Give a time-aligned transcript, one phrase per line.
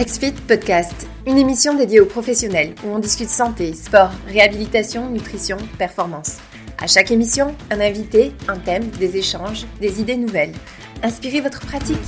[0.00, 6.38] XFIT Podcast, une émission dédiée aux professionnels où on discute santé, sport, réhabilitation, nutrition, performance.
[6.82, 10.54] À chaque émission, un invité, un thème, des échanges, des idées nouvelles.
[11.02, 11.98] Inspirez votre pratique.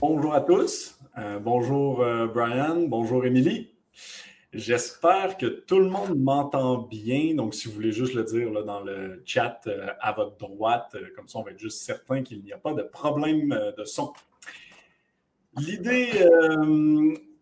[0.00, 0.96] Bonjour à tous.
[1.18, 2.84] Euh, bonjour euh, Brian.
[2.86, 3.68] Bonjour Émilie.
[4.52, 7.34] J'espère que tout le monde m'entend bien.
[7.36, 10.90] Donc, si vous voulez juste le dire là, dans le chat euh, à votre droite,
[10.96, 13.70] euh, comme ça, on va être juste certain qu'il n'y a pas de problème euh,
[13.72, 14.12] de son.
[15.56, 16.08] L'idée,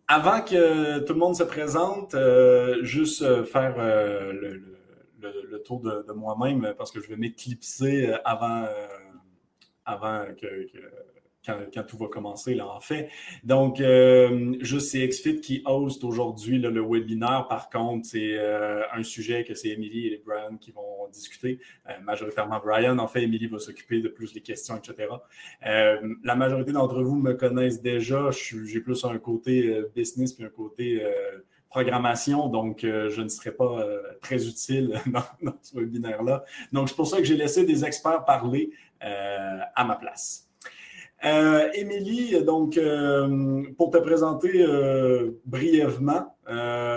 [0.07, 2.15] avant que tout le monde se présente,
[2.83, 4.63] juste faire le,
[5.63, 8.65] tour de, moi-même parce que je vais m'éclipser avant,
[9.85, 10.65] avant que
[11.73, 13.09] quand, tout va commencer, là, en fait.
[13.43, 17.47] Donc, euh, juste c'est XFIT qui host aujourd'hui le webinaire.
[17.49, 21.59] Par contre, c'est euh, un sujet que c'est Emily et Brian qui vont discuter.
[21.87, 22.97] Euh, majoritairement Brian.
[22.99, 25.07] En fait, Emily va s'occuper de plus des questions, etc.
[25.61, 28.29] la majorité d'entre vous me connaissent déjà.
[28.31, 31.01] J'ai plus un côté business puis un côté
[31.69, 33.85] programmation, donc je ne serai pas
[34.21, 36.43] très utile dans, dans ce webinaire-là.
[36.71, 40.48] Donc, c'est pour ça que j'ai laissé des experts parler à ma place.
[41.25, 46.35] Euh, Émilie, donc, euh, pour te présenter euh, brièvement,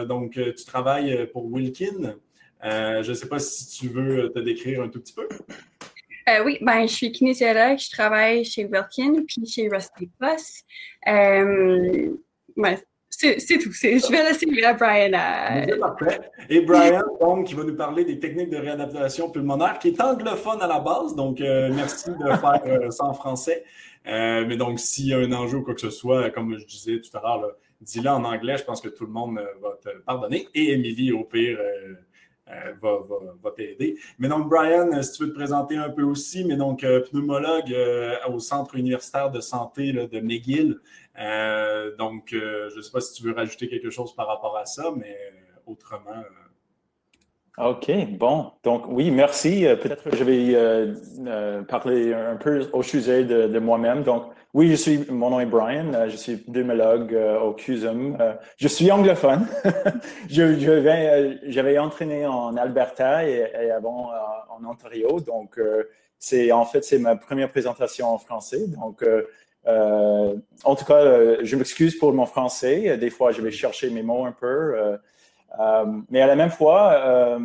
[0.08, 2.14] donc, tu travailles pour Wilkin.
[2.62, 5.28] je ne sais pas si tu veux te décrire un tout petit peu.
[6.44, 10.64] oui, ben, je suis kinésiologue, je travaille chez Wilkin puis chez Rusty Plus.
[13.10, 13.72] c'est tout.
[13.72, 15.10] Je vais laisser à Brian.
[15.78, 16.20] Parfait.
[16.48, 20.62] Et Brian, donc, qui va nous parler des techniques de réadaptation pulmonaire, qui est anglophone
[20.62, 21.14] à la base.
[21.14, 23.64] Donc, merci de faire ça en français.
[24.06, 26.66] Euh, mais donc, s'il y a un enjeu ou quoi que ce soit, comme je
[26.66, 29.78] disais tout à l'heure, dis-le en anglais, je pense que tout le monde euh, va
[29.82, 30.48] te pardonner.
[30.54, 31.94] Et Émilie, au pire, euh,
[32.80, 32.98] va,
[33.42, 33.98] va, t'aider.
[34.18, 37.74] Mais donc, Brian, si tu veux te présenter un peu aussi, mais donc, pneumologue
[38.28, 40.80] au Centre universitaire de santé de McGill.
[41.98, 44.92] donc, je ne sais pas si tu veux rajouter quelque chose par rapport à ça,
[44.94, 45.16] mais
[45.66, 46.22] autrement.
[47.58, 48.50] OK, bon.
[48.64, 49.66] Donc, oui, merci.
[49.66, 50.94] Euh, peut-être que je vais euh,
[51.26, 54.02] euh, parler un peu au sujet de, moi-même.
[54.04, 54.24] Donc,
[54.54, 58.16] oui, je suis, mon nom est Brian, je suis pneumologue au CUSUM.
[58.56, 59.46] je suis anglophone.
[60.30, 64.10] je, j'avais entraîné en Alberta et, avant
[64.50, 65.20] en Ontario.
[65.20, 65.58] Donc,
[66.18, 68.66] c'est en fait, c'est ma première présentation en français.
[68.68, 69.02] Donc,
[69.66, 72.98] en tout cas, je m'excuse pour mon français.
[72.98, 74.98] Des fois, je vais chercher mes mots un peu.
[75.60, 77.38] Euh, mais à la même fois, euh,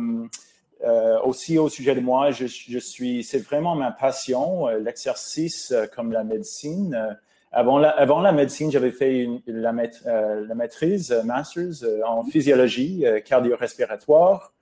[0.84, 6.24] euh, aussi au sujet de moi, je, suis, c'est vraiment ma passion, l'exercice comme la
[6.24, 7.16] médecine.
[7.50, 14.52] Avant la, avant la médecine, j'avais fait une, la, la, maîtrise, master's en physiologie cardio-respiratoire.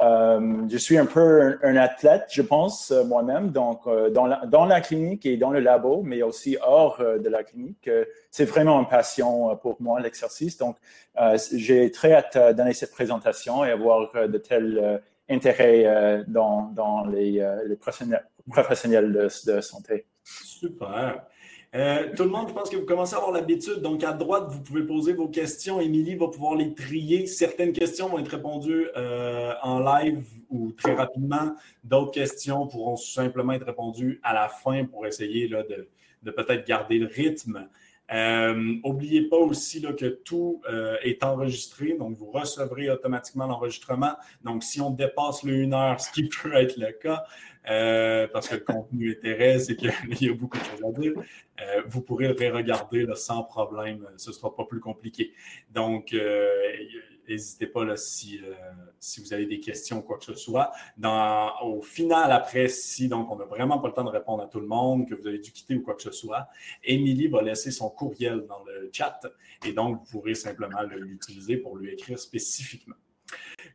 [0.00, 4.26] Euh, je suis un peu un, athlète, je pense, euh, moi-même, donc euh, dans,
[4.66, 7.88] la, clinique et dans le labo, mais aussi hors de la clinique.
[8.30, 10.58] c'est vraiment une passion pour moi, l'exercice.
[10.58, 10.76] Donc,
[11.52, 17.42] j'ai très hâte donner cette présentation et avoir de tels intérêts dans, les,
[18.50, 20.06] professionnels de santé.
[20.24, 21.24] Super.
[21.76, 23.80] Euh, tout le monde, je pense que vous commencez à avoir l'habitude.
[23.82, 25.78] Donc, à droite, vous pouvez poser vos questions.
[25.78, 27.26] Émilie va pouvoir les trier.
[27.26, 31.54] Certaines questions vont être répondues euh, en live ou très rapidement.
[31.84, 37.06] D'autres questions pourront simplement être répondues à la fin pour essayer de peut-être garder le
[37.06, 37.68] rythme.
[38.12, 40.62] N'oubliez euh, pas aussi là, que tout
[41.02, 44.14] est enregistré, donc vous recevrez automatiquement l'enregistrement.
[44.44, 47.24] Donc, si on dépasse le 1 heure, ce qui peut être le cas,
[47.68, 51.12] euh, parce que le contenu intéresse et qu'il y a beaucoup de choses à dire,
[51.60, 54.06] euh, vous pourrez le regarder sans problème.
[54.16, 55.32] Ce ne sera pas plus compliqué.
[55.70, 56.48] Donc, euh,
[57.28, 58.40] n'hésitez pas là, si,
[58.98, 60.72] si vous avez des questions ou quoi que ce soit.
[61.62, 64.60] Au final, après, si donc on n'a vraiment pas le temps de répondre à tout
[64.60, 66.48] le monde, que vous avez dû quitter ou quoi que ce soit,
[66.84, 69.20] Émilie va laisser son courriel dans le chat
[69.64, 72.96] et donc vous pourrez simplement l'utiliser pour lui écrire spécifiquement.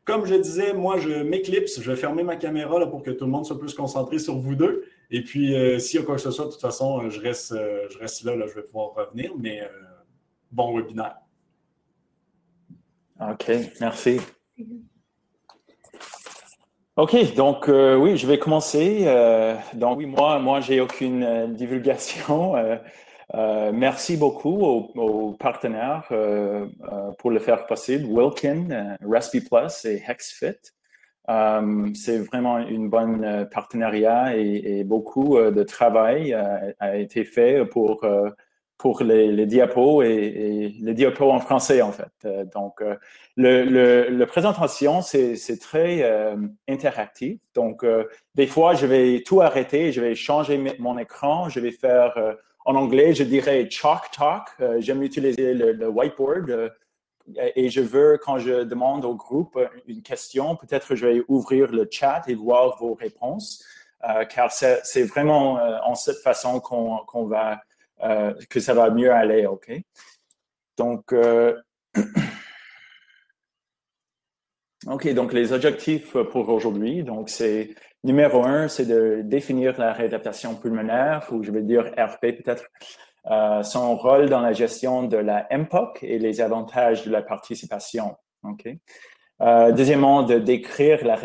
[0.05, 1.81] Comme je disais, moi, je m'éclipse.
[1.81, 4.37] Je vais fermer ma caméra là, pour que tout le monde soit plus concentré sur
[4.37, 4.85] vous deux.
[5.09, 7.51] Et puis, euh, s'il y a quoi que ce soit, de toute façon, je reste,
[7.51, 9.33] euh, je reste là, là, Je vais pouvoir revenir.
[9.37, 9.67] Mais euh,
[10.51, 11.17] bon webinaire.
[13.29, 14.19] OK, merci.
[16.97, 19.05] OK, donc oui, je vais commencer.
[19.73, 22.55] donc oui, moi, moi, j'ai aucune divulgation.
[23.33, 30.03] Euh, merci beaucoup aux, partenaires euh, euh, pour le faire possible, Wilkin, Recipe Plus et
[30.05, 30.73] HexFit.
[31.95, 36.33] c'est vraiment une bonne partenariat et, beaucoup de travail
[36.79, 38.05] a été fait pour
[38.81, 42.11] pour les, diapos et, les diapos en français, en fait.
[42.25, 42.95] Euh, donc, euh,
[43.37, 46.03] le, présentation, c'est très
[46.67, 47.39] interactif.
[47.53, 47.85] Donc,
[48.33, 52.15] des fois, je vais tout arrêter, je vais changer mon écran, je vais faire,
[52.65, 54.47] en anglais, je dirais chalk talk.
[54.79, 56.73] J'aime utiliser le, whiteboard.
[57.55, 61.87] et je veux, quand je demande au groupe une question, peut-être je vais ouvrir le
[61.89, 63.63] chat et voir vos réponses.
[64.33, 65.53] car c'est vraiment
[65.83, 67.61] en cette façon qu'on va
[68.03, 69.71] euh, que ça va mieux aller, OK?
[70.77, 71.55] Donc, euh,
[74.87, 80.55] OK, donc les objectifs pour aujourd'hui, donc c'est numéro un, c'est de définir la réadaptation
[80.55, 82.65] pulmonaire, ou je vais dire RP peut-être,
[83.29, 88.17] euh, son rôle dans la gestion de la MPOC et les avantages de la participation.
[88.43, 88.67] OK?
[89.75, 91.17] deuxièmement, de décrire la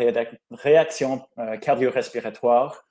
[0.49, 1.21] réaction
[1.61, 2.86] cardio-respiratoire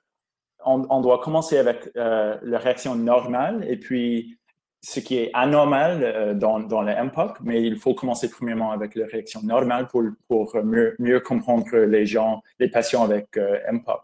[0.65, 4.37] on, doit commencer avec euh, la réaction normale et puis
[4.81, 9.05] ce qui est anormal euh, dans, le MPOC, mais il faut commencer premièrement avec la
[9.05, 14.01] réaction normale pour, mieux, comprendre les gens, les patients avec euh, MPOC.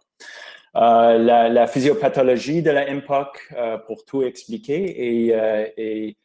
[0.76, 3.54] La, physiopathologie de la MPOC
[3.86, 5.28] pour tout expliquer
[5.78, 6.18] et,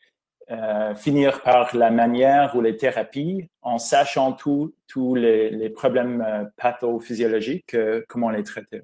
[0.96, 7.76] finir par la manière ou les thérapies en sachant tous les, problèmes pathophysiologiques,
[8.08, 8.80] comment les traiter.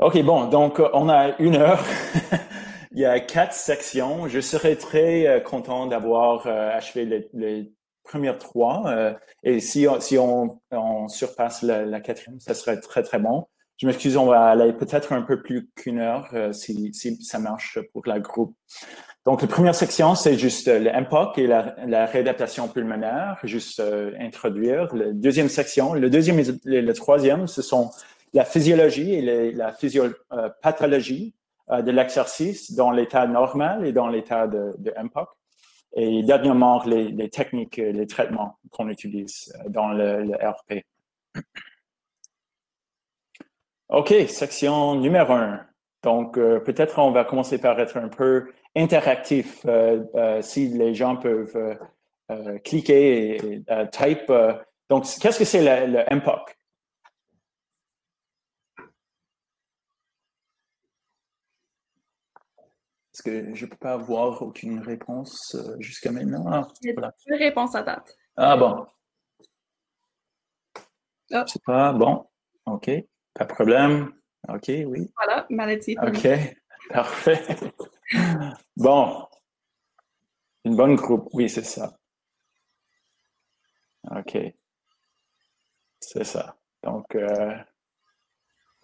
[0.00, 1.84] OK, bon, donc on a une heure.
[2.92, 4.28] Il y a quatre sections.
[4.28, 7.70] Je serais très euh, content d'avoir euh, achevé les,
[8.02, 8.84] premières trois.
[8.86, 9.12] Euh,
[9.42, 10.58] et si, si on,
[11.08, 13.44] surpasse la, quatrième, ça serait très, très bon.
[13.76, 17.78] Je m'excuse, on va aller peut-être un peu plus qu'une heure si, si, ça marche
[17.92, 18.56] pour la groupe.
[19.26, 23.82] Donc, la première section, c'est juste le MPOC et la, réadaptation pulmonaire, juste
[24.18, 24.94] introduire.
[24.94, 27.90] La deuxième section, le deuxième et le troisième, ce sont
[28.32, 31.34] la physiologie et la physiopathologie
[31.70, 35.28] euh, de l'exercice dans l'état normal et dans l'état de, MPOC.
[35.94, 40.84] Et dernièrement, les, techniques, les traitements qu'on utilise euh, dans le, RP.
[43.88, 45.60] OK, section numéro un.
[46.02, 49.66] Donc, euh, peut-être on va commencer par être un peu interactif
[50.42, 51.76] si les gens peuvent
[52.62, 54.32] cliquer et type.
[54.88, 56.56] donc, qu'est-ce que c'est le MPOC?
[63.22, 66.44] Que je ne peux pas avoir aucune réponse euh, jusqu'à maintenant.
[66.50, 66.68] Ah,
[67.28, 68.16] réponses à date.
[68.36, 68.86] Ah bon.
[71.32, 71.42] Oh.
[71.46, 72.26] C'est pas bon.
[72.66, 72.90] OK.
[73.34, 74.12] Pas de problème.
[74.48, 75.12] OK, oui.
[75.16, 75.96] Voilà, maladie.
[76.02, 76.28] OK.
[76.90, 77.42] Parfait.
[78.76, 79.26] bon.
[80.64, 81.28] Une bonne groupe.
[81.32, 81.96] Oui, c'est ça.
[84.10, 84.38] OK.
[86.00, 86.56] C'est ça.
[86.82, 87.56] Donc, euh...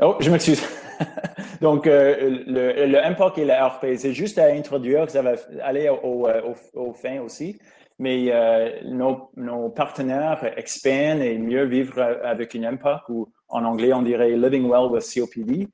[0.00, 0.62] oh, je m'excuse.
[1.60, 5.88] Donc, euh, le, le MPOC et le RP, c'est juste à introduire, ça va aller
[5.88, 6.28] au,
[6.74, 7.58] au, fin aussi.
[7.98, 13.92] Mais euh, nos, nos, partenaires expand et mieux vivre avec une MPOC, ou en anglais,
[13.94, 15.68] on dirait Living Well with COPD.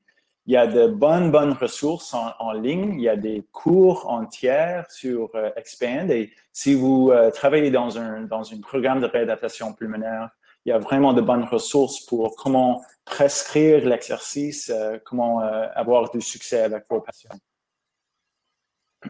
[0.46, 2.94] Il y a de bonnes, bonnes ressources en, ligne.
[2.94, 6.10] Il y a des cours entiers sur euh, Expand.
[6.10, 10.30] Et si vous travaillez dans un, dans un programme de réadaptation pulmonaire,
[10.64, 16.10] il y a vraiment de bonnes ressources pour comment prescrire l'exercice, euh, comment euh, avoir
[16.10, 17.36] du succès avec vos patients.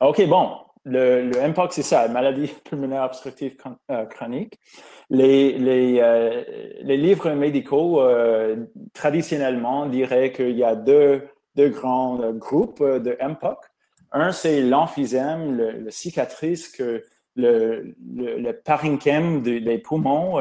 [0.00, 3.56] OK, bon, le, le MPOC, c'est ça, maladie pulmonaire obstructive
[3.90, 4.58] euh, chronique.
[5.08, 6.44] Les, les,
[6.82, 8.02] les livres médicaux,
[8.92, 13.58] traditionnellement, diraient qu'il y a deux, deux grands groupes de MPOC.
[14.12, 17.02] Un, c'est l'emphysème, le, cicatrice que
[17.36, 20.38] le, le, le des poumons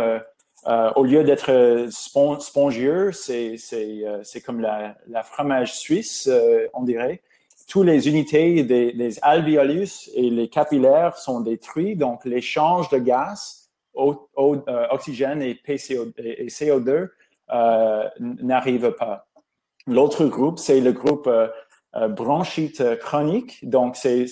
[0.66, 6.30] au lieu d'être euh, spongieux, euh, c'est comme la, fromage suisse,
[6.74, 7.22] on dirait.
[7.68, 15.42] Toutes les unités des, alvéolus et les capillaires sont détruits, donc l'échange de gaz, oxygène
[15.42, 17.10] et, et CO2
[18.20, 19.28] n'arrive pas.
[19.88, 21.30] L'autre groupe, c'est le groupe
[22.10, 24.26] bronchite chronique, donc c'est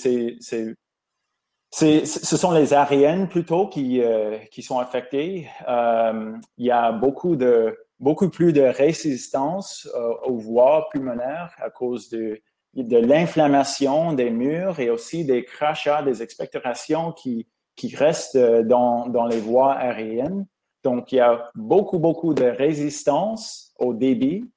[1.72, 5.48] ce sont les aériennes plutôt qui, euh, qui sont affectées.
[5.68, 11.70] Euh, il y a beaucoup, de, beaucoup plus de résistance euh, aux voies pulmonaires à
[11.70, 12.42] cause de,
[12.75, 19.25] de l'inflammation des murs et aussi des crachats, des expectorations qui, qui restent dans, dans
[19.25, 20.46] les voies aériennes.
[20.84, 24.51] Donc, il y a beaucoup, beaucoup de résistance au débit.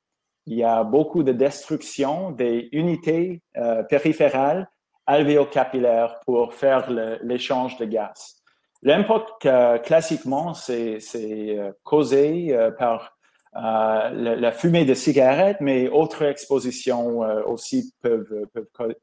[0.47, 3.43] Il y a beaucoup de destruction des unités
[3.89, 4.69] périphérales
[5.07, 6.91] alvéocapillaire pour faire
[7.23, 8.45] l'échange de gaz.
[8.85, 13.17] L'impact, euh, classiquement, c'est euh, causé euh, par
[13.55, 18.47] la, fumée de cigarettes, mais autres expositions aussi peuvent,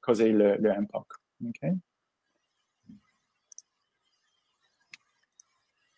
[0.01, 0.57] causer le.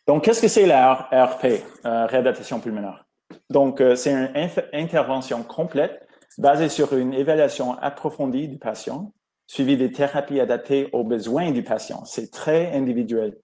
[0.05, 3.05] Donc, qu'est-ce que c'est la RP, réadaptation pulmonaire?
[3.49, 4.29] Donc, c'est une
[4.71, 6.07] intervention complète
[6.37, 9.11] basée sur une évaluation approfondie du patient,
[9.53, 12.03] suivie des thérapies adaptées aux besoins du patient.
[12.05, 13.37] C'est très individuel.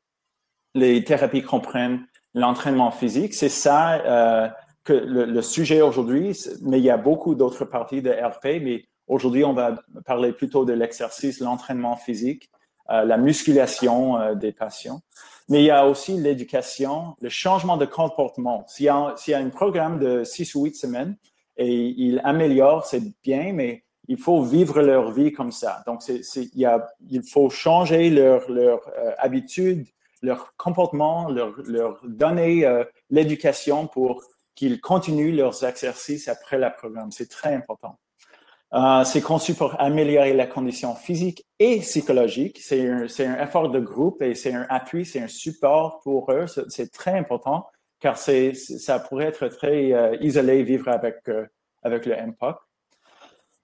[0.73, 3.35] Les thérapies comprennent l'entraînement physique.
[3.35, 4.49] C'est ça euh,
[4.83, 9.45] que le, sujet aujourd'hui, mais il y a beaucoup d'autres parties de RP, mais aujourd'hui,
[9.45, 12.49] on va parler plutôt de l'exercice, l'entraînement physique,
[12.89, 15.01] euh, la musculation euh, des patients.
[15.47, 18.65] Mais il y a aussi l'éducation, le changement de comportement.
[18.67, 21.17] S'il y a un programme de six ou huit semaines
[21.55, 25.83] et il améliore, c'est bien, mais il faut vivre leur vie comme ça.
[25.85, 29.85] Donc, il, faut changer leur, leur euh, habitude,
[30.23, 34.23] leur comportement, leur, donner euh, l'éducation pour
[34.55, 37.11] qu'ils continuent leurs exercices après le programme.
[37.11, 37.99] C'est très important.
[38.73, 42.59] Euh, c'est conçu pour améliorer la condition physique et psychologique.
[42.63, 46.47] C'est un, effort de groupe et c'est un appui, c'est un support pour eux.
[46.47, 47.67] C'est, très important
[47.99, 51.17] car ça pourrait être très isolé vivre avec,
[51.83, 52.57] avec le MPOC.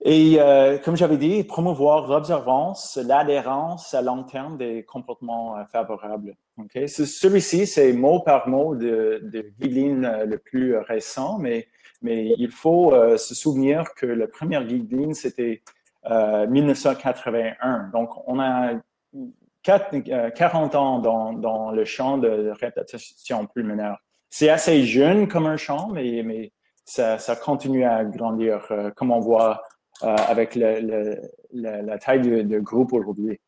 [0.07, 6.35] Et euh, comme j'avais dit, promouvoir l'observance, l'adhérence à long terme des comportements euh, favorables.
[6.59, 6.87] Okay?
[6.87, 11.67] Celui-ci, c'est mot par mot de, de guideline euh, le plus récent, mais,
[12.03, 15.63] mais il faut se souvenir que la première guideline, c'était
[16.07, 17.89] 1981.
[17.91, 18.73] Donc, on a
[19.63, 23.97] 40 ans dans, dans le champ de réadaptation pulmonaire.
[24.29, 26.51] C'est assez jeune comme un champ, mais, mais
[26.85, 29.63] ça continue à grandir, comme on voit
[30.03, 33.39] euh, avec la taille du, groupe aujourd'hui.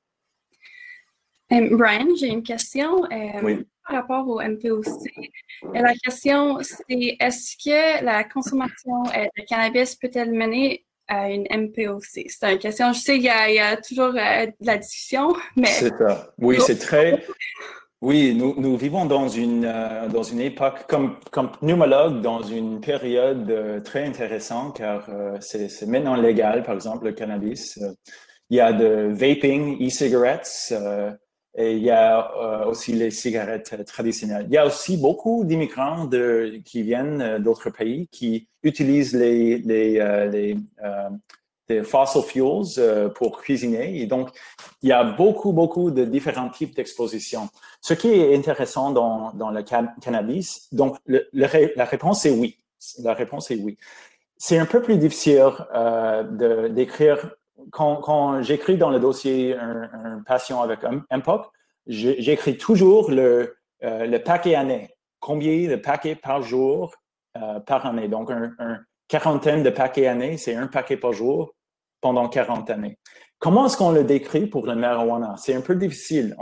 [1.51, 4.85] Euh, Brian, j'ai une question euh, par rapport au MPOC.
[5.73, 12.03] La question, c'est est-ce que la consommation de cannabis peut-elle mener à une MPOC?
[12.03, 15.67] C'est une question, je sais qu'il y, a toujours de la discussion, mais...
[15.67, 16.33] C'est ça.
[16.37, 17.25] Oui, c'est très...
[18.01, 23.49] Oui, nous, vivons dans une, euh, dans une époque, comme, comme pneumologue, dans une période
[23.49, 27.79] euh, très intéressante, car euh, c'est maintenant légal, par exemple, le cannabis.
[28.51, 30.75] il y a de vaping, e-cigarettes,
[31.55, 34.45] et il y a aussi les cigarettes traditionnelles.
[34.47, 36.07] Il y a aussi beaucoup d'immigrants
[36.63, 39.93] qui viennent d'autres pays qui utilisent les, les,
[40.31, 40.55] les
[41.69, 44.01] des fossil fuels euh, pour cuisiner.
[44.01, 44.29] Et donc,
[44.81, 47.49] il y a beaucoup, beaucoup de différents types d'exposition.
[47.81, 52.57] Ce qui est intéressant dans, dans le cannabis, donc la réponse est oui.
[52.99, 53.77] La réponse est oui.
[54.37, 57.31] C'est un peu plus difficile euh, d'écrire.
[57.71, 61.47] Quand, quand j'écris dans le dossier un, patient avec un MPOC,
[61.87, 64.89] j'écris toujours le, euh, le paquet année.
[65.19, 66.93] Combien de paquets par jour
[67.65, 68.07] par année?
[68.07, 71.55] Donc, un quarantaine de paquets année, c'est un paquet par jour
[72.01, 72.97] pendant 40 années.
[73.39, 75.35] Comment est-ce qu'on le décrit pour le marijuana?
[75.37, 76.35] C'est un peu difficile.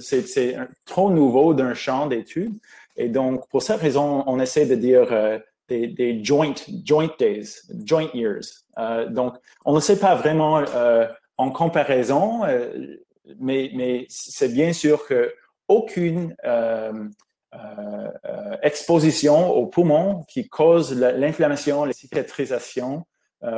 [0.00, 2.54] C'est trop nouveau d'un champ d'études.
[2.96, 5.38] Et donc, pour cette raison, on essaie de dire euh,
[5.68, 6.54] des, joint,
[6.84, 8.66] joint days, joint years.
[8.78, 11.06] Euh, donc, on ne sait pas vraiment euh,
[11.38, 12.42] en comparaison,
[13.40, 15.32] mais, mais c'est bien sûr que
[15.68, 16.36] aucune
[18.62, 23.11] exposition aux poumons qui cause l'inflammation, la cicatrisation, euh,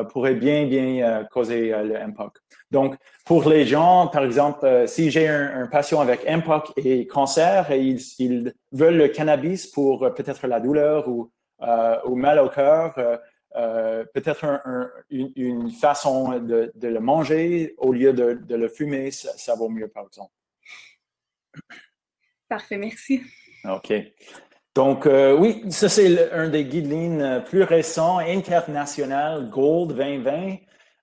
[0.05, 2.39] pourrait bien, bien euh, causer euh, le MPOC.
[2.71, 7.81] Donc, pour les gens, par exemple, si j'ai un, patient avec MPOC et cancer et
[7.81, 11.31] ils, veulent le cannabis pour peut-être la douleur ou,
[12.07, 12.95] ou mal au cœur,
[13.55, 14.61] peut-être
[15.11, 20.07] une, façon de, le manger au lieu de, le fumer, ça, ça, vaut mieux, par
[20.07, 20.33] exemple.
[22.49, 23.23] Parfait, merci.
[23.65, 23.93] OK.
[24.75, 30.57] Donc, euh, oui, ça, c'est un des guidelines euh, plus récents, international, Gold 2020.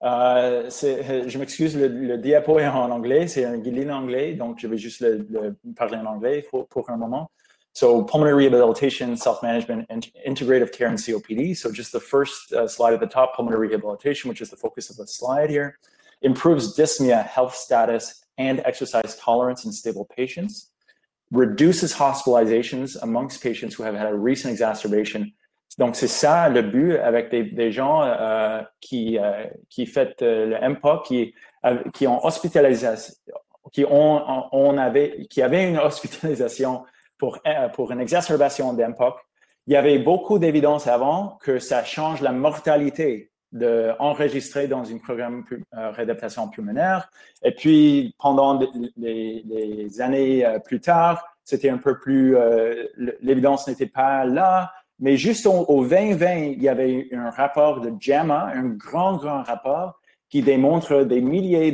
[0.03, 4.77] Euh, je m'excuse, le, diapo est en anglais, c'est un guideline anglais, donc je vais
[4.77, 7.29] juste le, parler en anglais pour, pour, un moment.
[7.73, 9.87] So, pulmonary rehabilitation, self-management,
[10.27, 11.55] integrative care, and COPD.
[11.55, 14.89] So, just the first uh, slide at the top, pulmonary rehabilitation, which is the focus
[14.89, 15.77] of the slide here,
[16.21, 20.70] improves dyspnea, health status, and exercise tolerance in stable patients.
[21.31, 25.31] Reduces hospitalizations amongst patients who have had a recent exacerbation.
[25.77, 30.59] Donc, c'est ça le but avec des, des gens euh, qui, euh, qui font euh,
[30.59, 31.33] le MPOC, qui,
[31.65, 32.89] euh, qui ont hospitalisé,
[33.71, 34.21] qui, ont,
[34.51, 36.83] on avait, qui avaient une hospitalisation
[37.17, 39.15] pour, euh, pour une exacerbation d'MPOC.
[39.67, 45.43] Il y avait beaucoup d'évidence avant que ça change la mortalité de dans un programme
[45.51, 45.61] de
[45.93, 47.09] réadaptation pulmonaire.
[47.43, 48.59] Et puis, pendant
[48.97, 52.87] les, années plus tard, c'était un peu plus, euh,
[53.21, 58.51] l'évidence n'était pas là, Mais juste au, 2020, il y avait un rapport de JAMA,
[58.53, 61.71] un grand, grand rapport, qui démontre des milliers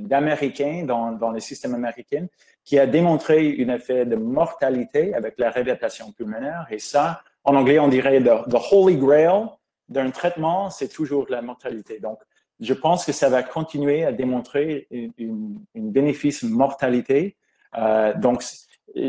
[0.00, 2.26] d'Américains de, dans, dans le système américain,
[2.64, 6.66] qui a démontré un effet de mortalité avec la réadaptation pulmonaire.
[6.70, 9.46] Et ça, en anglais, on dirait the, the holy grail
[9.88, 12.00] d'un traitement, c'est toujours la mortalité.
[12.00, 12.18] Donc,
[12.60, 15.10] je pense que ça va continuer à démontrer un
[15.74, 17.36] bénéfice mortalité.
[17.76, 18.44] Euh, donc,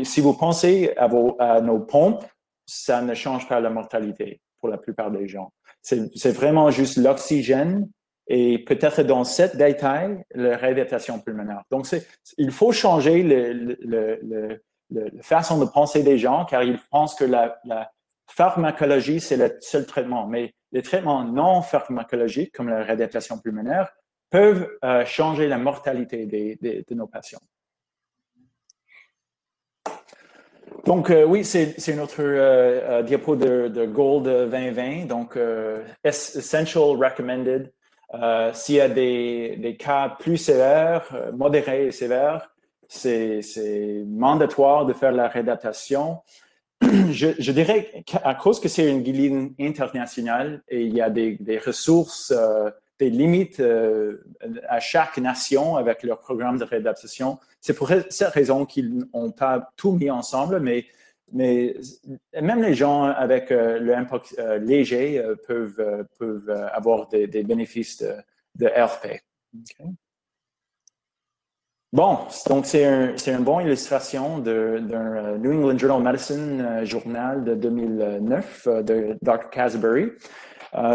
[0.02, 2.24] si vous pensez à, vos, à nos pompes,
[2.66, 5.52] ça ne change pas la mortalité pour la plupart des gens.
[5.82, 7.88] C'est vraiment juste l'oxygène
[8.26, 11.62] et peut-être dans cette détail, la réadaptation pulmonaire.
[11.70, 11.86] Donc,
[12.38, 17.92] il faut changer la façon de penser des gens car ils pensent que la, la
[18.28, 20.26] pharmacologie, c'est le seul traitement.
[20.26, 23.94] Mais les traitements non pharmacologiques, comme la réadaptation pulmonaire,
[24.28, 27.40] peuvent euh, changer la mortalité de nos patients.
[30.84, 35.06] Donc, euh, oui, c'est une autre euh, diapo de, Gold 2020.
[35.06, 35.38] Donc,
[36.04, 37.72] Essential Recommended.
[38.52, 42.54] S'il y a des, des, cas plus sévères, modérés et sévères,
[42.86, 46.20] c'est mandatoire de faire la réadaptation.
[46.82, 52.32] Je, dirais qu'à cause que c'est une guiline internationale et il y a des, ressources,
[52.36, 54.24] euh, des limites euh,
[54.68, 59.70] à chaque nation avec leur programme de réadaptation, c'est pour cette raison qu'ils n'ont pas
[59.76, 60.86] tout mis ensemble, mais,
[61.32, 68.12] même les gens avec euh, le impact léger peuvent, peuvent avoir des, bénéfices de,
[68.54, 69.22] de RP.
[71.92, 76.84] Bon, donc c'est un, une bonne illustration d'un euh, New England Journal of Medicine euh,
[76.84, 79.50] journal de 2009 euh, de Dr.
[79.50, 80.10] Casbury.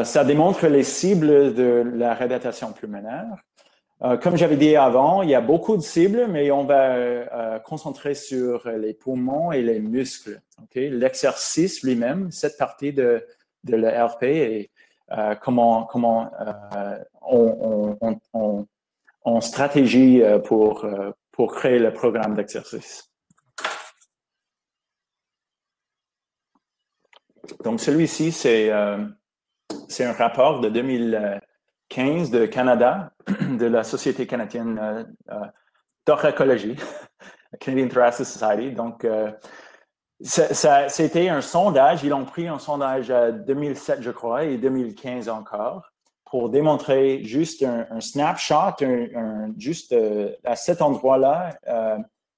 [0.03, 3.37] ça démontre les cibles de la réadaptation pulmonaire.
[4.21, 8.69] comme j'avais dit avant, il y a beaucoup de cibles, mais on va concentrer sur
[8.69, 10.41] les poumons et les muscles.
[10.75, 13.25] L'exercice lui-même, cette partie de,
[13.63, 14.71] de l'ERP et
[15.39, 16.29] comment, comment
[17.21, 18.67] on
[19.23, 23.09] en stratégie euh, pour, euh, pour créer le programme d'exercice.
[27.63, 28.97] Donc, celui-ci, c'est euh,
[29.99, 35.13] un rapport de 2015 de Canada, de la Société canadienne
[36.05, 36.77] d'oracologie,
[37.59, 38.71] Canadian Thoracic Society.
[38.71, 39.05] Donc,
[40.21, 42.03] c'était un sondage.
[42.03, 45.90] Ils ont pris un sondage à 2007, je crois, et 2015 encore
[46.31, 48.77] pour démontrer juste un, snapshot,
[49.57, 51.97] juste euh, à cet endroit-là, euh,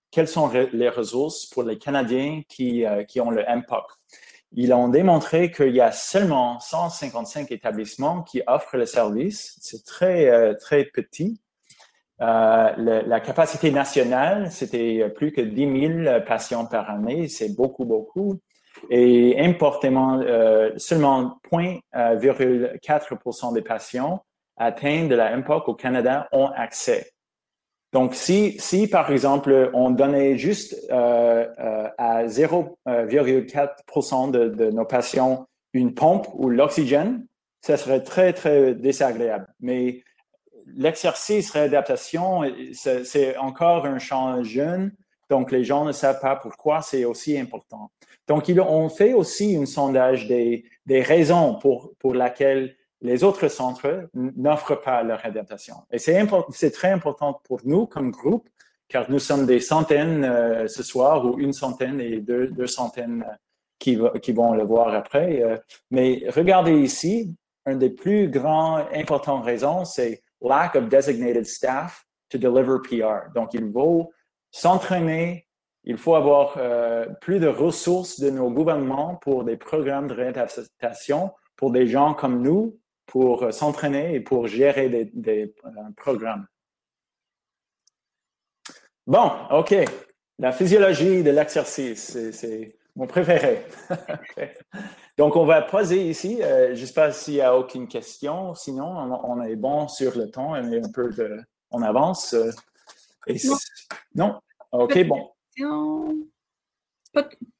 [0.10, 3.86] quelles sont les ressources pour les Canadiens qui, euh, qui ont le MPOC.
[4.52, 9.58] Ils ont démontré qu'il y a seulement 155 établissements qui offrent le service.
[9.62, 11.40] C'est très, très petit.
[12.20, 17.28] la capacité nationale, c'était plus que 10 000 patients par année.
[17.28, 18.40] C'est beaucoup, beaucoup
[18.90, 21.40] et importantement, euh, seulement
[21.94, 24.24] 0,4% des patients
[24.58, 27.12] atteints de la MPOC au Canada ont accès.
[27.92, 34.86] Donc, si, si par exemple, on donnait juste euh, euh, à 0,4% de, de, nos
[34.86, 37.28] patients une pompe ou l'oxygène,
[37.62, 39.48] ça serait très, très désagréable.
[39.60, 40.04] Mais
[40.68, 42.42] l'exercice réadaptation,
[42.74, 44.92] c'est encore un champ jeune,
[45.30, 47.92] donc les gens ne savent pas pourquoi c'est aussi important.
[48.28, 53.50] Donc, ils ont fait aussi un sondage des, des raisons pour, pour lesquelles les autres
[53.50, 55.76] centres n'offrent pas leur adaptation.
[55.92, 58.48] Et c'est très important pour nous comme groupe,
[58.88, 63.24] car nous sommes des centaines euh, ce soir, ou une centaine et deux, deux centaines
[63.28, 63.36] euh,
[63.78, 65.42] qui, qui, vont le voir après.
[65.42, 65.58] Euh,
[65.92, 72.38] mais regardez ici, une des plus grandes, importantes raisons, c'est lack of designated staff to
[72.38, 73.34] deliver PR.
[73.36, 74.12] Donc, il faut
[74.52, 75.46] s'entraîner
[75.86, 81.32] il faut avoir euh, plus de ressources de nos gouvernements pour des programmes de réadaptation
[81.58, 86.48] pour des gens comme nous, pour euh, s'entraîner et pour gérer des, euh, programmes.
[89.06, 89.76] Bon, OK.
[90.40, 93.66] La physiologie de l'exercice, c'est mon préféré.
[95.18, 96.40] Donc, on va poser ici.
[96.42, 98.56] je ne sais pas s'il n'y a aucune question.
[98.56, 98.88] Sinon,
[99.24, 100.52] on, est bon sur le temps.
[100.52, 102.34] On est un peu de, on avance.
[103.28, 103.58] non.
[104.16, 104.42] non?
[104.72, 105.33] OK, bon.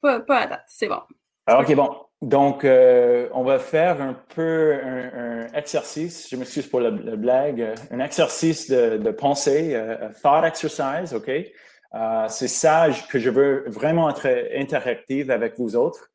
[0.00, 1.00] Pas, à date, c'est bon.
[1.46, 1.90] Ah, OK, bon.
[2.22, 8.00] Donc, euh, on va faire un peu un, exercice, je m'excuse pour la, blague, un
[8.00, 11.28] exercice de, pensée, euh, thought exercise, OK?
[11.28, 14.26] Euh, c'est ça que je veux vraiment être
[14.56, 16.10] interactive avec vous autres.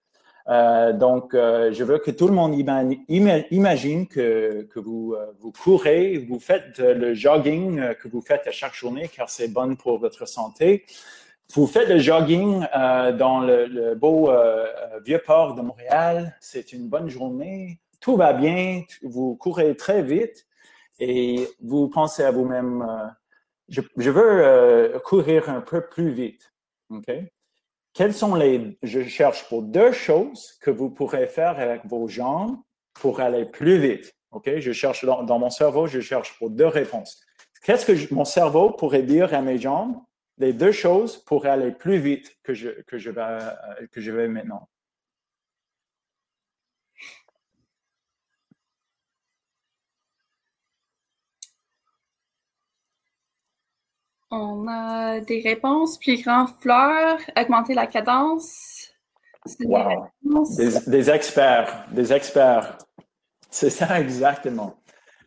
[0.47, 6.79] donc, je veux que tout le monde imagine que, que vous, vous courez, vous faites
[6.79, 10.85] le jogging que vous faites à chaque journée car c'est bon pour votre santé.
[11.53, 14.65] Vous faites le jogging euh, dans le, beau euh,
[15.03, 20.45] vieux port de Montréal, c'est une bonne journée, tout va bien, vous courez très vite
[20.99, 22.85] et vous pensez à vous-même,
[23.67, 26.53] je, je, veux courir un peu plus vite.
[26.89, 27.11] OK?
[27.93, 32.57] Quelles sont les, je cherche pour deux choses que vous pourrez faire avec vos jambes
[32.93, 34.13] pour aller plus vite.
[34.31, 34.49] OK?
[34.57, 37.19] Je cherche dans, mon cerveau, je cherche pour deux réponses.
[37.63, 39.97] Qu'est-ce que mon cerveau pourrait dire à mes jambes?
[40.39, 44.11] Les deux choses pour aller plus vite que je, que je, vais, euh, que je
[44.11, 44.69] vais maintenant.
[54.31, 55.97] On a des réponses.
[55.97, 58.91] Plus grand fleur, augmenter la cadence.
[59.61, 60.07] Wow.
[60.87, 62.77] Des, experts, des experts.
[63.49, 64.75] C'est ça exactement.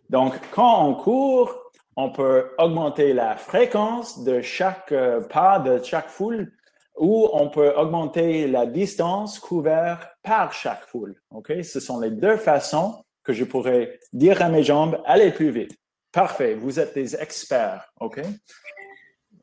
[0.08, 1.61] Donc, quand on court,
[1.96, 6.52] on peut augmenter la fréquence de chaque euh, pas, de chaque foule,
[6.96, 11.20] ou on peut augmenter la distance couverte par chaque foule.
[11.62, 15.76] Ce sont les deux façons que je pourrais dire à mes jambes, allez plus vite.
[16.10, 17.90] Parfait, vous êtes des experts.
[18.00, 18.20] OK?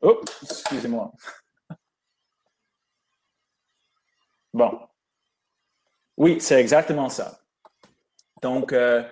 [0.02, 1.12] Oh, excusez-moi.
[4.52, 4.80] Bon.
[6.16, 7.38] Oui, c'est exactement ça.
[8.42, 9.04] Donc, euh,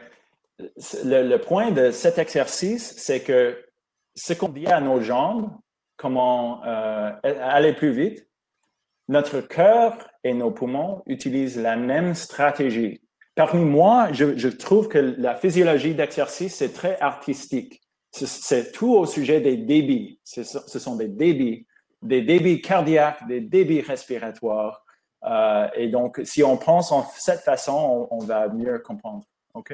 [1.04, 3.64] le, point de cet exercice, c'est que
[4.14, 5.50] ce qu'on dit à nos jambes,
[5.96, 8.28] comment euh, aller plus vite,
[9.08, 13.00] notre cœur et nos poumons utilisent la même stratégie.
[13.34, 17.80] Parmi moi, je, trouve que la physiologie d'exercice, c'est très artistique.
[18.10, 20.18] C'est tout au sujet des débits.
[20.24, 21.66] Ce sont des débits,
[22.02, 24.84] des débits cardiaques, des débits respiratoires.
[25.24, 29.24] Euh, et donc, si on pense en cette façon, on, va mieux comprendre.
[29.54, 29.72] OK?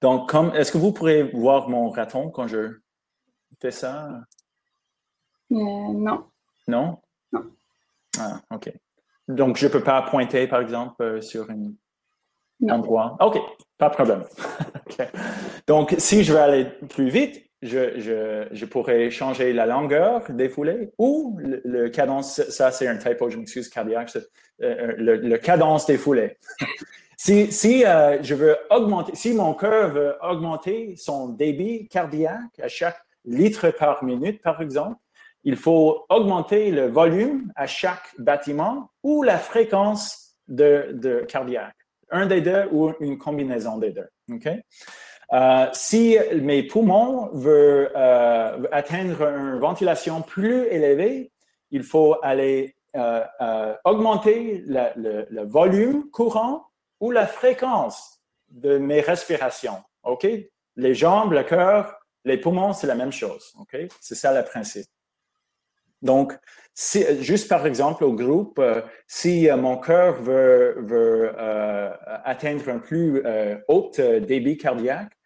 [0.00, 2.78] Donc, comme, est-ce que vous pourrez voir mon raton quand je
[3.60, 4.08] fais ça?
[5.52, 6.24] Euh, non.
[6.68, 6.98] Non?
[7.32, 7.50] Non.
[8.18, 8.72] Ah, OK.
[9.28, 11.72] Donc, je ne peux pas pointer, par exemple, euh, sur un
[12.68, 13.16] endroit.
[13.20, 13.38] OK,
[13.78, 14.24] pas de problème.
[15.66, 20.48] Donc, si je veux aller plus vite, je, je, je, pourrais changer la longueur des
[20.48, 24.20] foulées ou le, cadence, ça c'est un typo, je m'excuse, cardiaque, euh,
[24.62, 26.36] euh, le, cadence des foulées.
[27.16, 33.00] si euh, je veux augmenter, si mon cœur veut augmenter son débit cardiaque à chaque
[33.24, 34.96] litre par minute, par exemple,
[35.42, 41.76] il faut augmenter le volume à chaque bâtiment ou la fréquence de, cardiaque.
[42.10, 44.08] Un des deux ou une combinaison des deux.
[45.32, 51.32] Euh, si mes poumons veulent euh, atteindre une ventilation plus élevée,
[51.70, 52.76] il faut aller
[53.84, 56.66] augmenter le, volume courant
[57.00, 59.82] ou la fréquence de mes respirations.
[60.02, 60.26] OK?
[60.76, 63.52] Les jambes, le cœur, les poumons, c'est la même chose.
[63.58, 63.76] OK?
[64.00, 64.86] C'est ça le principe.
[66.02, 66.38] Donc,
[67.20, 68.60] juste par exemple au groupe,
[69.06, 71.32] si mon cœur veut, veut
[72.24, 73.22] atteindre un plus
[73.68, 75.16] haut débit cardiaque,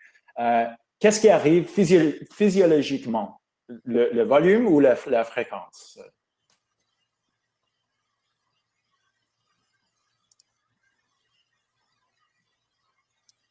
[0.40, 0.66] euh,
[0.98, 3.40] qu'est-ce qui arrive physiologiquement?
[3.85, 5.98] Le, volume ou la, fréquence?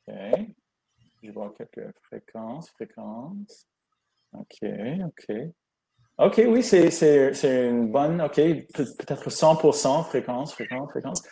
[0.10, 0.40] OK.
[1.24, 3.68] Je vois quelques fréquences, fréquences.
[4.34, 4.70] OK,
[5.06, 5.36] OK.
[6.18, 11.24] OK, oui, c'est une bonne, OK, peut-être 100% fréquence, fréquence, fréquence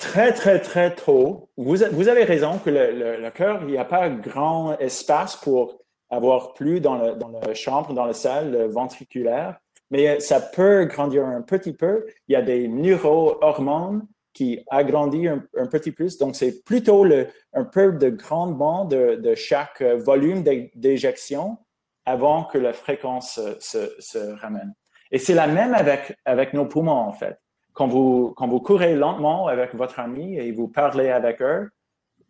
[0.00, 4.08] très, très, très tôt, vous, vous avez raison que le, cœur, il n'y a pas
[4.08, 10.18] grand espace pour avoir plus dans, le, dans la chambre, dans la salle ventriculaire, mais
[10.18, 12.06] ça peut grandir un petit peu.
[12.26, 16.18] Il y a des neurohormones qui agrandissent un, petit plus.
[16.18, 20.42] Donc, c'est plutôt le, un peu de grandement de, de chaque volume
[20.74, 21.58] d'éjection
[22.06, 24.74] avant que la fréquence se, se ramène.
[25.10, 27.38] Et c'est la même avec, avec nos poumons, en fait
[27.72, 31.70] quand vous, quand vous courez lentement avec votre ami et vous parlez avec eux,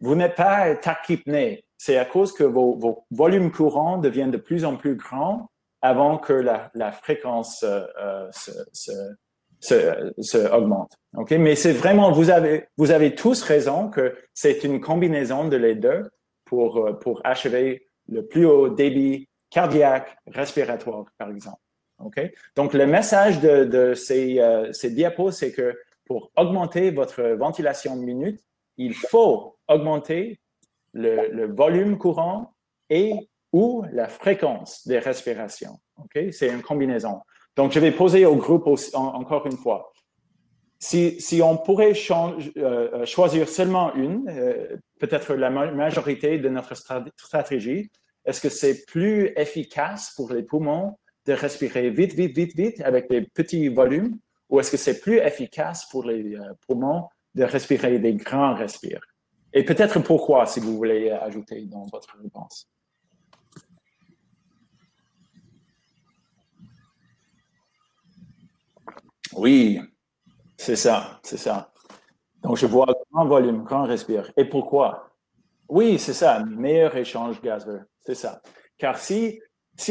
[0.00, 1.64] vous n'êtes pas tachypné.
[1.76, 5.50] C'est à cause que vos, vos, volumes courants deviennent de plus en plus grands
[5.82, 8.92] avant que la, la fréquence euh, euh se, se,
[9.60, 10.92] se, se, augmente.
[11.16, 11.38] Okay?
[11.38, 15.74] Mais c'est vraiment, vous avez, vous avez tous raison que c'est une combinaison de les
[15.74, 16.10] deux
[16.44, 21.60] pour, euh, pour achever le plus haut débit cardiaque, respiratoire, par exemple.
[22.56, 28.40] Donc, le message de, ces, euh, ces, diapos, c'est que pour augmenter votre ventilation minute,
[28.78, 30.40] il faut augmenter
[30.92, 32.54] le, volume courant
[32.88, 33.12] et
[33.52, 35.78] ou la fréquence des respirations.
[36.32, 37.20] C'est une combinaison.
[37.56, 39.92] Donc, je vais poser au groupe encore une fois.
[40.82, 41.92] Si, on pourrait
[42.56, 47.90] euh, choisir seulement une, euh, peut-être la majorité de notre stratégie,
[48.24, 53.10] est-ce que c'est plus efficace pour les poumons de respirer vite, vite, vite, vite avec
[53.10, 57.98] des petits volumes ou est-ce que c'est plus efficace pour les euh, poumons de respirer
[57.98, 59.02] des grands respires?
[59.52, 62.70] Et peut-être pourquoi, si vous voulez ajouter dans votre réponse.
[69.34, 69.80] Oui,
[70.60, 71.72] c'est ça, c'est ça.
[72.42, 74.30] Donc, je vois grand volume, grand respire.
[74.36, 75.08] Et pourquoi?
[75.70, 78.42] Oui, c'est ça, meilleur échange gazeux, c'est ça.
[78.76, 79.40] Car si,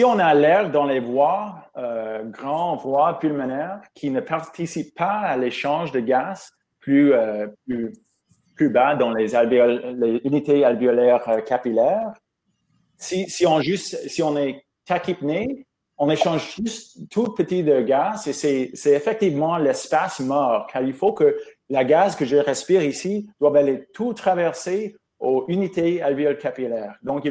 [0.06, 5.38] on a l'air dans les voies, euh, grands voies pulmonaires, qui ne participent pas à
[5.38, 7.48] l'échange de gaz plus, euh,
[8.60, 9.34] bas dans les,
[10.24, 12.14] unités alvéolaires euh, capillaires,
[12.96, 15.66] si, on si on est tachypné,
[16.00, 21.12] on échange juste tout petit de gaz et c'est effectivement l'espace mort, car il faut
[21.12, 21.38] que
[21.70, 26.96] la gaz que je respire ici doit aller tout traverser aux unités alvéoles capillaires.
[27.04, 27.30] Donc,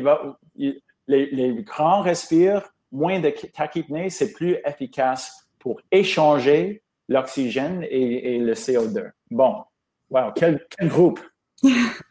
[0.54, 9.10] les, grands respirent, moins de tachypnée, c'est plus efficace pour échanger l'oxygène et, le CO2.
[9.30, 9.64] Bon,
[10.10, 11.20] wow, quel groupe!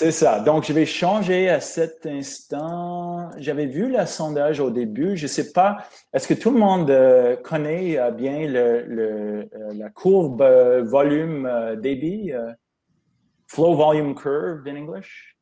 [0.00, 0.40] C'est ça.
[0.40, 3.30] Donc, je vais changer à cet instant.
[3.36, 5.14] J'avais vu le sondage au début.
[5.14, 5.84] Je ne sais pas,
[6.14, 12.32] est-ce que tout le monde euh, connaît euh, bien le, euh, la courbe volume-débit?
[13.46, 15.36] flow volume curve in English?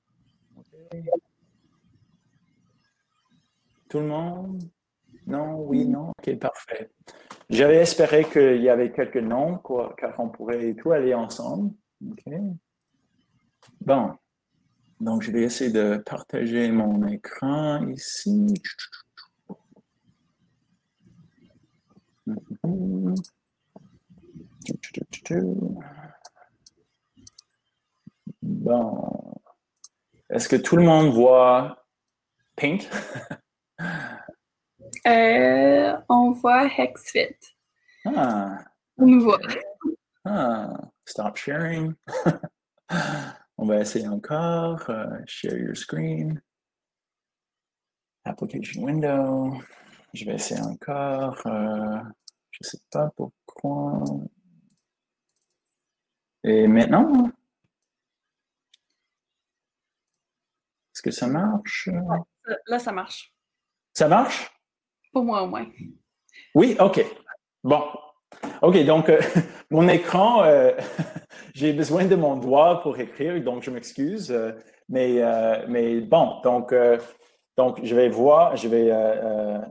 [3.89, 4.61] Tout le monde?
[5.25, 6.11] Non, oui, non?
[6.19, 6.91] OK, parfait.
[7.49, 11.71] J'avais espéré qu'il y avait quelques noms, quoi, car on pourrait tout aller ensemble.
[12.11, 12.35] OK.
[13.83, 14.17] Bon.
[15.01, 18.55] Donc, je vais essayer de partager mon écran ici.
[28.43, 29.35] Bon.
[30.31, 31.85] Est-ce que tout le monde voit
[32.57, 32.79] Paint?
[35.07, 37.37] Euh, on voit HexFit.
[38.05, 38.59] Ah.
[38.99, 39.39] On nous voit.
[40.25, 40.77] Ah.
[41.07, 41.95] Stop sharing.
[43.61, 44.89] On va essayer encore.
[44.89, 46.41] Uh, share your screen.
[48.25, 49.61] Application window.
[50.15, 51.37] Je vais essayer encore.
[51.45, 52.05] Uh,
[52.53, 54.05] je ne sais pas pourquoi.
[56.45, 57.33] Et maintenant?
[60.95, 61.89] Est-ce que ça marche?
[62.67, 63.35] Là, ça marche.
[63.93, 64.53] Ça marche?
[65.13, 65.67] Pour moi, au moins.
[66.55, 67.05] Oui, OK.
[67.65, 67.83] Bon.
[68.63, 69.21] OK, donc, euh,
[69.71, 70.73] mon écran, euh,
[71.59, 74.31] j'ai besoin de mon doigt pour écrire, donc je m'excuse.
[74.31, 74.53] Euh,
[74.89, 76.99] mais, euh, mais bon, donc, euh,
[77.57, 78.93] donc je vais voir, je vais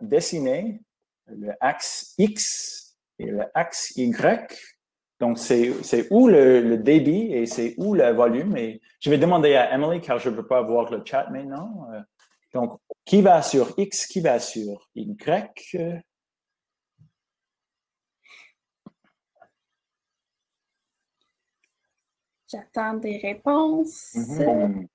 [0.02, 0.82] dessiner
[1.28, 4.54] le axe X et le axe Y.
[5.20, 8.58] Donc, c'est où le, débit et c'est où le volume.
[8.58, 11.88] Et je vais demander à Emily, car je ne peux pas voir le chat maintenant.
[12.54, 15.78] Donc, qui va sur X, qui va sur Y?
[22.50, 24.14] J'attends des réponses.
[24.16, 24.88] Mm-hmm.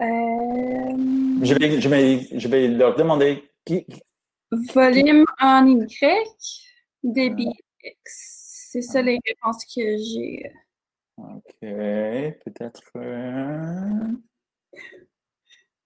[0.00, 0.04] Euh,
[1.42, 3.86] je, vais, je, vais, je vais leur demander qui.
[4.74, 5.98] Volume en Y,
[7.02, 8.68] débit X.
[8.70, 10.52] C'est ça les réponses que j'ai.
[11.16, 11.60] OK.
[11.60, 12.82] Peut-être.
[12.96, 14.12] Euh,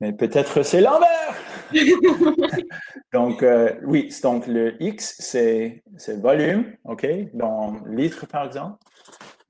[0.01, 1.37] mais peut-être c'est l'envers.
[3.13, 5.83] donc, euh, oui, donc le X, c'est
[6.21, 8.79] volume, OK, dans litres par exemple.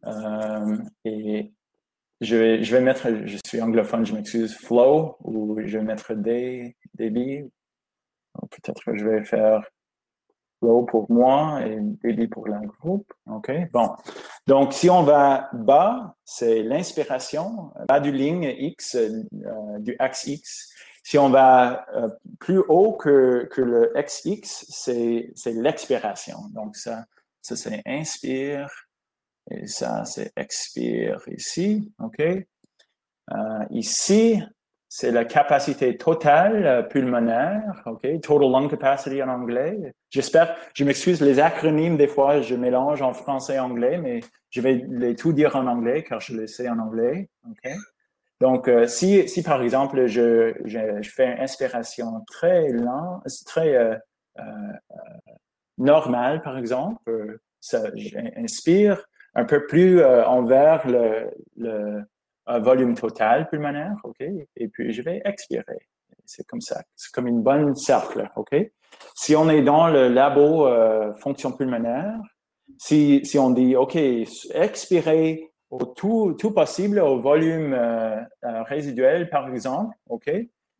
[0.07, 1.53] Euh, et
[2.21, 6.15] je vais, je vais mettre, je suis anglophone, je m'excuse, flow, ou je vais mettre
[6.15, 7.43] des débit.
[8.51, 9.63] Peut-être que je vais faire
[10.61, 13.13] flow pour moi et débit pour le groupe.
[13.27, 13.97] OK, bon.
[14.47, 20.69] Donc, si on va bas, c'est l'inspiration, bas du ligne X, euh, du axe X.
[21.03, 26.39] Si on va euh, plus haut que, que le XX, c'est l'expiration.
[26.55, 27.05] Donc, ça,
[27.43, 28.69] ça c'est inspire
[29.51, 31.93] et ça, c'est expire ici.
[31.99, 32.21] OK?
[32.21, 34.41] Euh, ici,
[34.93, 38.21] c'est la capacité totale euh, pulmonaire, OK?
[38.21, 39.95] Total lung capacity en anglais.
[40.11, 44.61] J'espère, je m'excuse, les acronymes, des fois, je mélange en français et anglais, mais je
[44.61, 47.71] vais les tout dire en anglais car je le sais en anglais, OK?
[48.41, 53.95] Donc, euh, si, si par exemple, je, je, fais une inspiration très lente, très euh,
[54.39, 54.43] euh,
[55.79, 62.03] normale, par exemple, ça, j'inspire un peu plus envers le, le
[62.47, 64.21] volume total pulmonaire, OK?
[64.57, 65.87] Et puis, je vais expirer.
[66.25, 66.83] C'est comme ça.
[66.97, 68.55] C'est comme une bonne cercle, OK?
[69.15, 70.69] Si on est dans le labo
[71.21, 72.19] fonction pulmonaire,
[72.79, 77.79] si, si on dit, OK, expirer au tout, tout possible au volume
[78.43, 80.31] résiduel, par exemple, OK?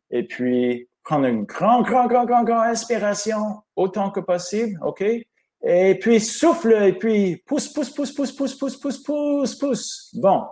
[0.09, 5.03] Et puis, prendre une grande, grande, grande, grande, grande inspiration autant que possible, OK?
[5.63, 10.15] Et puis souffle, et puis pousse, pousse, pousse, pousse, pousse, pousse, pousse, pousse, pousse.
[10.15, 10.43] Bon.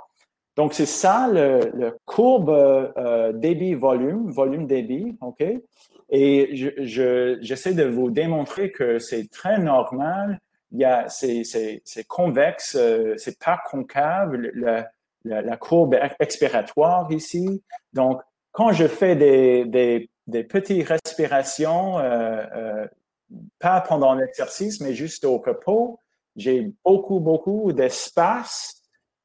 [0.59, 5.41] Donc, c'est ça le, courbe euh, débit-volume, volume-débit, OK?
[6.09, 10.41] Et je, j'essaie de vous démontrer que c'est très normal.
[10.73, 14.89] Il y a, c'est, convexe, euh, c'est pas concave, la,
[15.23, 17.63] la, la, courbe expiratoire ici.
[17.93, 18.19] Donc,
[18.51, 22.87] quand je fais des, des, des petites respirations, euh, euh,
[23.59, 26.01] pas pendant l'exercice, mais juste au repos,
[26.35, 28.78] j'ai beaucoup, beaucoup d'espace.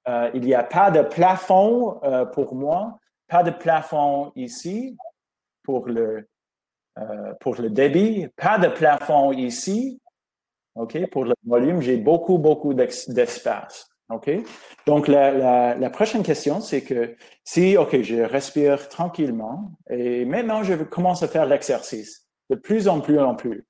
[0.09, 4.97] Euh, il n'y a pas de plafond euh, pour moi, pas de plafond ici
[5.63, 6.29] pour le,
[6.99, 10.01] euh, pour le débit, pas de plafond ici.
[10.75, 13.89] OK, pour le volume, j'ai beaucoup, beaucoup d'espace.
[14.11, 14.31] OK?
[14.87, 20.75] Donc, la, la, prochaine question, c'est que si, OK, je respire tranquillement et maintenant je
[20.75, 23.67] commence à faire l'exercice de plus en plus en plus.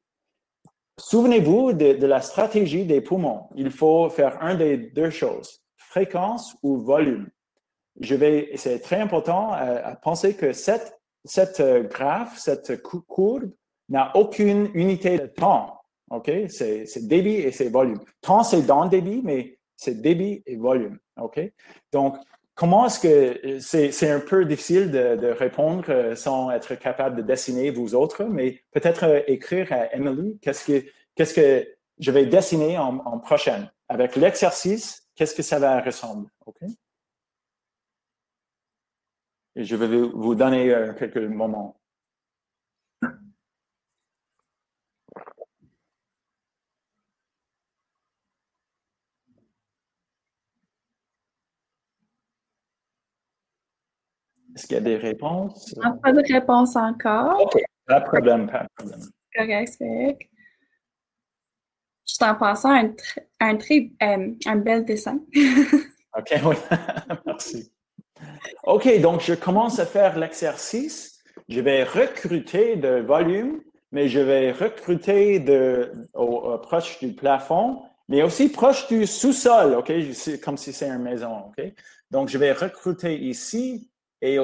[0.98, 3.48] Souvenez-vous de, la stratégie des poumons.
[3.56, 5.63] Il faut faire un des deux choses,
[5.94, 7.28] fréquence ou volume.
[8.00, 13.52] Je vais, c'est très important à, penser que cette, cette euh, graphe, cette courbe
[13.88, 15.78] n'a aucune unité de temps.
[16.10, 16.28] OK?
[16.48, 18.00] C'est débit et c'est volume.
[18.20, 20.98] Temps, c'est dans le débit, mais c'est débit et volume.
[21.20, 21.38] OK?
[21.92, 22.16] Donc,
[22.56, 27.70] comment est-ce que c'est un peu difficile de, répondre euh, sans être capable de dessiner
[27.70, 31.68] vous autres, mais peut-être euh, écrire à Emily qu'est-ce que, qu'est-ce que
[32.00, 33.70] je vais dessiner en prochaine.
[33.88, 36.28] Avec l'exercice, qu'est-ce que ça va ressembler?
[36.46, 36.62] OK?
[39.56, 41.76] Et je vais vous donner euh, quelques moments.
[54.54, 55.74] Est-ce qu'il y a des réponses?
[56.02, 57.40] pas de réponse encore.
[57.40, 59.00] OK, pas de problème, pas de problème.
[59.34, 60.16] Correct, c'est
[62.14, 62.70] Je t'en passant
[63.40, 65.18] un, très, euh, un bel dessin.
[66.16, 66.56] OK, oui,
[67.26, 67.72] merci.
[68.62, 71.20] OK, donc je commence à faire l'exercice.
[71.48, 75.90] Je vais recruter de volume, mais je vais recruter de,
[76.62, 79.92] proche du plafond, mais aussi proche du sous-sol, OK?
[80.40, 81.64] Comme si c'est une maison, OK?
[82.12, 83.90] Donc, je vais recruter ici
[84.22, 84.38] et,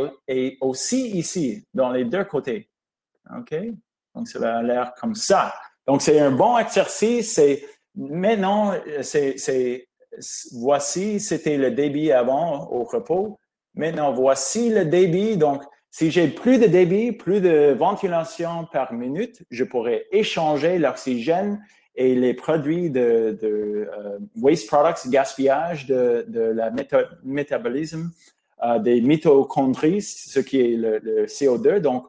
[0.60, 2.68] aussi ici, dans les deux côtés.
[3.38, 3.54] OK?
[4.12, 5.54] Donc, ça va l'air comme ça.
[5.86, 7.34] Donc, c'est un bon exercice.
[7.34, 7.64] C'est
[7.94, 9.88] maintenant, c'est,
[10.52, 13.38] voici, c'était le débit avant au repos.
[13.74, 15.36] Maintenant, voici le débit.
[15.36, 21.60] Donc, si j'ai plus de débit, plus de ventilation par minute, je pourrais échanger l'oxygène
[21.96, 26.70] et les produits de, euh, waste products, gaspillage de, la
[27.24, 28.10] métabolisme
[28.80, 31.80] des mitochondries, ce qui est le, CO2.
[31.80, 32.06] Donc,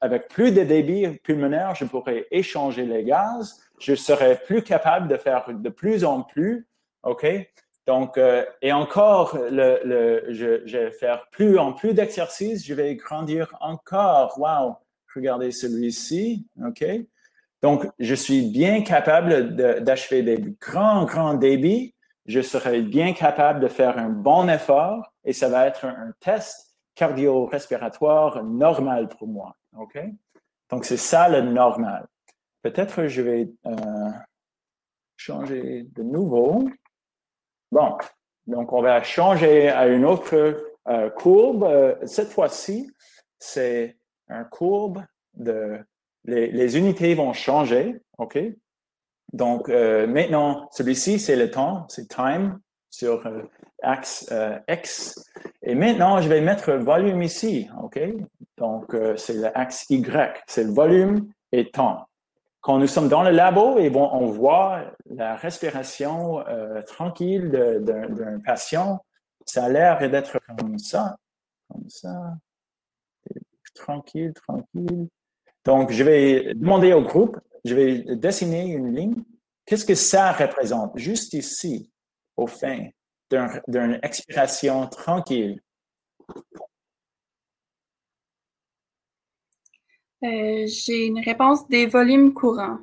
[0.00, 3.60] avec plus de débit pulmonaire, je pourrais échanger les gaz.
[3.78, 6.66] Je serais plus capable de faire de plus en plus.
[7.02, 7.26] OK?
[7.86, 12.66] Donc, euh, et encore, je, vais faire plus en plus d'exercices.
[12.66, 14.38] Je vais grandir encore.
[14.38, 14.76] Wow!
[15.14, 16.46] Regardez celui-ci.
[16.64, 16.84] OK?
[17.62, 21.94] Donc, je suis bien capable d'achever des grands, grands débits
[22.28, 26.67] je serai bien capable de faire un bon effort et ça va être un, test
[26.98, 29.54] cardio-respiratoire normal pour moi.
[29.78, 29.98] OK?
[30.68, 32.06] Donc, c'est ça le normal.
[32.62, 34.10] Peut-être je vais euh,
[35.16, 36.68] changer de nouveau.
[37.70, 37.96] Bon,
[38.46, 40.34] donc on va changer à une autre
[40.88, 41.62] euh, courbe.
[41.62, 42.90] Euh, cette fois-ci,
[43.38, 43.96] c'est
[44.28, 45.78] un courbe de...
[46.24, 48.38] Les, unités vont changer, OK?
[49.32, 52.58] Donc, maintenant, celui-ci, c'est le temps, c'est time
[52.90, 53.22] sur
[53.82, 55.18] axe euh, X.
[55.62, 58.00] Et maintenant, je vais mettre volume ici, OK?
[58.56, 62.06] Donc, c'est l'axe Y, c'est le volume et temps.
[62.60, 66.44] Quand nous sommes dans le labo et bon, on voit la respiration
[66.86, 69.04] tranquille d'un patient,
[69.46, 71.16] ça a l'air d'être comme ça,
[71.70, 72.34] comme ça,
[73.74, 75.06] tranquille, tranquille.
[75.64, 79.24] Donc, je vais demander au groupe je vais dessiner une ligne.
[79.66, 80.96] Qu'est-ce que ça représente?
[80.96, 81.90] Juste ici,
[82.36, 82.88] au fin
[83.30, 85.60] d'une expiration tranquille.
[90.24, 92.78] Euh, j'ai une réponse des volumes courants.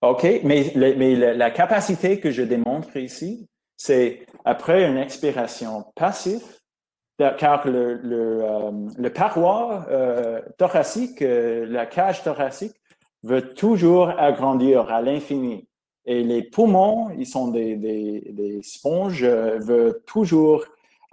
[0.00, 6.42] OK, mais, mais la, capacité que je démontre ici, c'est après une expiration passive,
[7.38, 12.74] car le, le, euh, paroi euh, thoracique, la cage thoracique,
[13.22, 15.68] veut toujours agrandir à l'infini.
[16.04, 20.64] Et les poumons, ils sont des, des, sponges, euh, veulent toujours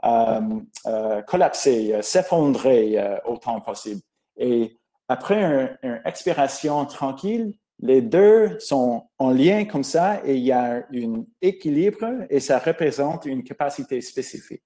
[0.03, 0.39] euh,
[0.87, 4.01] euh, collapser, s'effondrer autant possible.
[4.37, 4.77] Et
[5.07, 10.83] après une, expiration tranquille, les deux sont en lien comme ça et il y a
[10.93, 14.63] un équilibre et ça représente une capacité spécifique.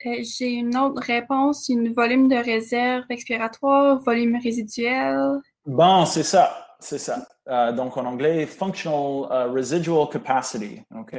[0.00, 5.40] J'ai une autre réponse, une volume de réserve expiratoire, volume résiduel.
[5.66, 7.26] Bon, c'est ça c'est ça.
[7.48, 10.82] Euh, donc, en anglais, functional uh, residual capacity.
[10.94, 11.16] OK?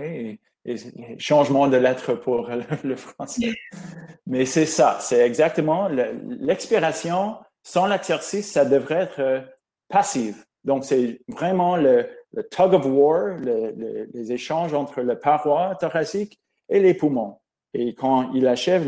[1.17, 2.49] Changement de lettre pour
[2.83, 3.53] le, français.
[4.27, 4.97] Mais c'est ça.
[5.01, 9.41] C'est exactement l'expiration sans l'exercice, ça devrait être euh,
[9.89, 10.45] passif.
[10.63, 12.07] Donc, c'est vraiment le,
[12.51, 16.39] tug of war, les échanges entre le paroi thoracique
[16.69, 17.39] et les poumons.
[17.73, 18.85] Et quand il achève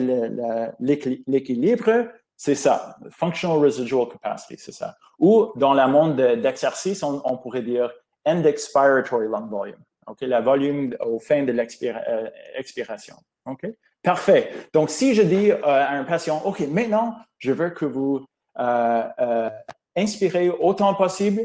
[0.80, 2.08] l'équilibre,
[2.44, 4.98] c'est ça, functional residual capacity, c'est ça.
[5.20, 7.92] Ou dans le monde d'exercice, on, pourrait dire
[8.26, 9.78] end expiratory lung volume.
[10.08, 13.16] OK, la volume au fin de l'expiration.
[13.48, 13.72] Euh?
[14.02, 14.52] Parfait.
[14.74, 18.26] Donc, si je dis euh, à un patient, OK, maintenant, je veux que vous
[18.58, 19.50] euh,
[19.96, 21.42] inspirez autant possible,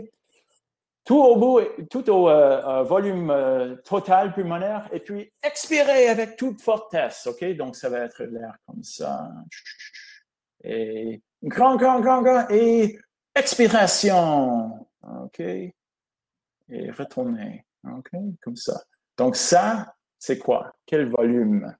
[1.04, 2.30] tout au bout, tout au
[2.84, 7.26] volume total pulmonaire, et puis expirez avec toute fortesse.
[7.26, 7.44] OK?
[7.54, 9.28] Donc, ça va être l'air comme ça
[10.66, 12.98] et grand, grand, grand, grand, et
[13.34, 14.86] expiration.
[15.02, 15.40] OK?
[15.40, 17.64] Et retourner.
[17.84, 18.10] OK?
[18.40, 18.82] Comme ça.
[19.16, 20.74] Donc, ça, c'est quoi?
[20.84, 21.74] Quel volume?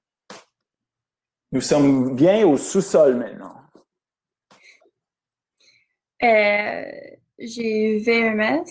[1.51, 3.55] Nous sommes bien au sous-sol maintenant.
[6.23, 6.85] Euh,
[7.37, 8.65] j'ai VMS,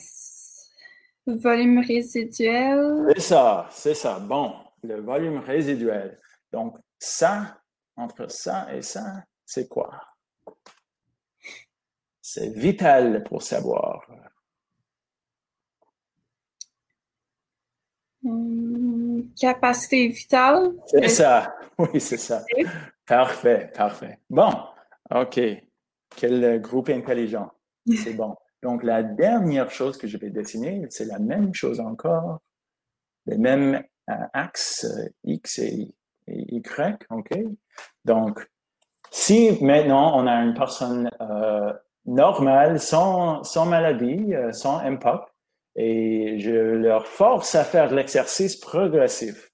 [1.27, 3.07] volume résiduel.
[3.15, 4.19] C'est ça, c'est ça.
[4.19, 6.19] Bon, le volume résiduel.
[6.53, 7.61] Donc, ça,
[7.97, 10.01] entre ça et ça, c'est quoi?
[12.21, 14.05] C'est vital pour savoir.
[18.23, 20.75] Hmm, capacité vitale?
[20.87, 21.57] C'est ça.
[21.79, 22.43] Oui, c'est ça.
[23.05, 24.19] Parfait, parfait.
[24.31, 24.51] Bon,
[25.15, 25.39] OK.
[26.17, 27.53] Quel groupe intelligent?
[28.03, 28.35] C'est bon.
[28.63, 32.41] Donc, la dernière chose que je vais dessiner, c'est la même chose encore.
[33.27, 34.87] Les mêmes euh, axes
[35.23, 35.95] X et,
[36.29, 37.07] et Y.
[37.11, 37.31] OK?
[38.07, 38.49] Donc,
[39.11, 41.73] si maintenant on a une personne euh,
[42.07, 45.29] normale, sans, sans maladie, euh, sans impact,
[45.77, 49.51] et je leur force à faire l'exercice progressif.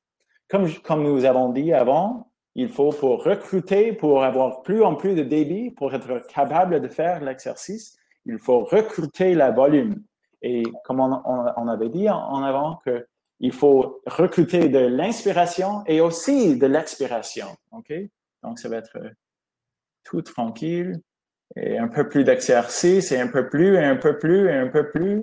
[0.48, 5.14] Comme, comme nous avons dit avant, il faut pour recruter, pour avoir plus en plus
[5.14, 7.96] de débit, pour être capable de faire l'exercice,
[8.26, 10.03] il faut recruter la volume.
[10.42, 13.07] Et comme on, avait dit en, avant, que
[13.40, 17.46] il faut recruter de l'inspiration et aussi de l'expiration.
[17.72, 17.92] OK?
[18.42, 18.98] Donc, ça va être
[20.05, 21.00] tout tranquille,
[21.57, 24.68] et un peu plus d'exercice, et un peu plus, et un peu plus, et un
[24.68, 25.22] peu plus.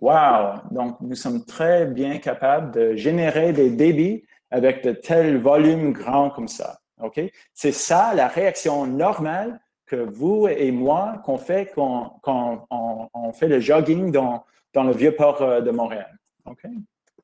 [0.00, 0.60] Wow!
[0.70, 6.30] Donc, nous sommes très bien capables de générer des débits avec de tels volumes grands
[6.30, 6.80] comme ça.
[7.00, 7.20] OK?
[7.54, 13.60] C'est ça la réaction normale que vous et moi qu'on fait quand, on, fait le
[13.60, 14.44] jogging dans,
[14.74, 16.18] le vieux port euh, de Montréal.
[16.46, 16.62] OK?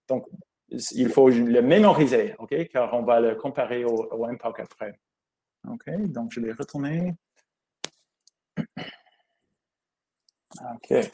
[0.08, 0.26] Donc,
[0.70, 2.68] il faut le mémoriser, OK?
[2.68, 4.98] Car on va le comparer au, au impact après.
[5.66, 7.14] OK, donc je vais retourner.
[10.74, 11.10] OK.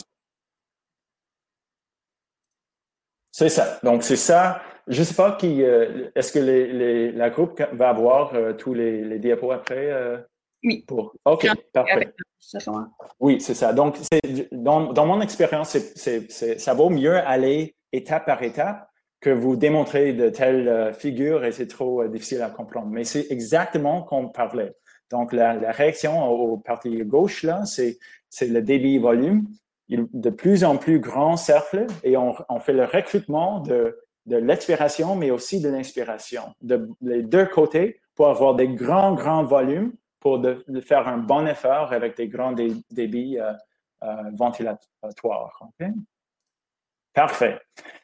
[3.31, 3.81] C'est ça.
[3.83, 4.63] Donc, c'est ça.
[4.87, 5.63] Je ne sais pas qui.
[5.63, 9.91] Euh, est-ce que les, la groupe va avoir euh, tous les, les, diapos après?
[9.91, 10.19] Euh,
[10.63, 10.85] oui.
[10.87, 11.15] Pour...
[11.25, 12.15] OK, parfait.
[13.19, 13.73] Oui, c'est ça.
[13.73, 13.97] Donc,
[14.53, 18.89] dans, dans mon expérience, ça vaut mieux aller étape par étape
[19.25, 22.89] que vous démontrez de telles euh, figures et c'est trop euh, difficile à comprendre.
[22.89, 24.75] Mais c'est exactement qu'on parlait.
[25.11, 27.99] Donc, la, réaction au parti gauche, là, c'est,
[28.43, 29.47] le débit-volume.
[29.89, 33.97] De plus en plus grand cercle et on, fait le recrutement de,
[34.27, 39.93] l'expiration, mais aussi de l'inspiration, de les deux côtés pour avoir des grands, grands volumes
[40.21, 40.43] pour
[40.81, 42.55] faire un bon effort avec des grands
[42.91, 45.69] débits euh, ventilatoires.
[47.15, 47.59] Parfait.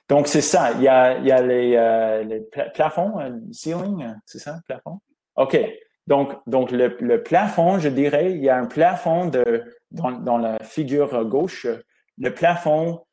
[0.08, 0.72] Donc, c'est ça.
[0.72, 2.40] Il y a, il y a les, euh,
[2.74, 5.00] plafonds, euh, ceiling, c'est ça, plafond?
[5.36, 5.58] OK.
[6.06, 10.38] Donc, donc le, le, plafond, je dirais, il y a un plafond de, dans, dans
[10.38, 11.66] la figure gauche.
[12.18, 13.04] Le plafond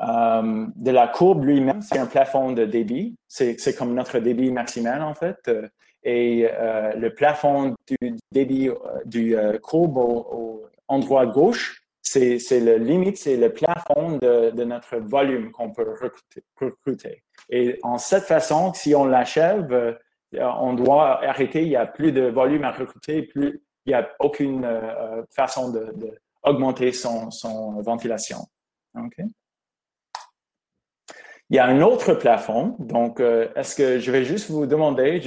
[0.00, 3.16] euh, de la courbe lui-même, c'est un plafond de débit.
[3.28, 5.50] C'est comme notre débit maximal, en fait.
[6.02, 6.46] Et
[6.96, 8.68] le plafond du débit
[9.06, 15.50] du courbe au, au endroit gauche, c'est le limite, c'est le plafond de, notre volume
[15.50, 15.94] qu'on peut
[16.60, 19.94] recruter, Et en cette façon, si on l'achève, euh,
[20.32, 24.08] on doit arrêter, il n'y a plus de volume à recruter, plus, il n'y a
[24.20, 28.38] aucune euh, façon d'augmenter de, son, son, ventilation.
[31.50, 32.76] Il y a un autre plafond.
[32.78, 35.20] Donc, est-ce que je vais juste vous demander,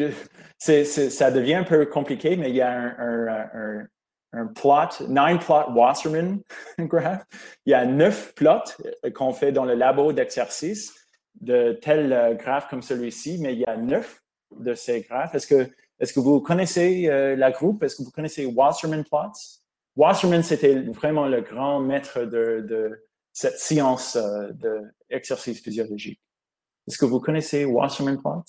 [0.58, 3.88] ça devient un peu compliqué, mais il y a un
[4.46, 6.42] plot, nine plot Wasserman
[6.80, 7.26] graph.
[7.66, 8.76] Il y a neuf plots
[9.14, 10.94] qu'on fait dans le labo d'exercice
[11.42, 14.22] de tels graphes comme celui-ci, mais il y a neuf
[14.58, 15.36] de ces graphes.
[15.36, 15.70] Est-ce que,
[16.00, 17.08] est que vous connaissez
[17.38, 17.84] la groupe?
[17.84, 19.62] Est-ce que vous connaissez Wasserman plots?
[19.98, 24.52] Wasserman, c'était vraiment le grand maître de, cette science euh,
[25.10, 26.22] d'exercice physiologique.
[26.88, 28.44] Est-ce que vous connaissez Wasserman plot?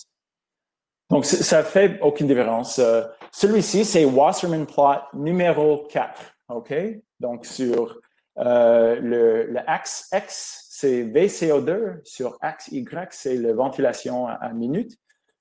[1.10, 2.78] Donc, ça fait aucune différence.
[2.78, 3.02] Euh,
[3.32, 6.20] celui-ci, c'est Wasserman plot numéro 4.
[6.50, 6.74] OK?
[7.18, 7.98] Donc, sur
[8.38, 12.00] euh, le, axe X, c'est VCO2.
[12.04, 14.98] Sur axe Y, c'est la ventilation à, minute.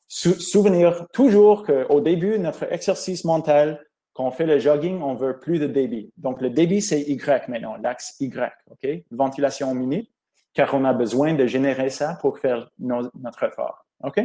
[0.08, 5.60] souvenir toujours qu'au début, notre exercice mental, quand on fait le jogging, on veut plus
[5.60, 6.12] de débit.
[6.18, 8.90] Donc, le débit, c'est Y maintenant, l'axe Y, OK?
[9.12, 10.10] Ventilation minute,
[10.54, 14.22] car on a besoin de générer ça pour faire notre effort, OK?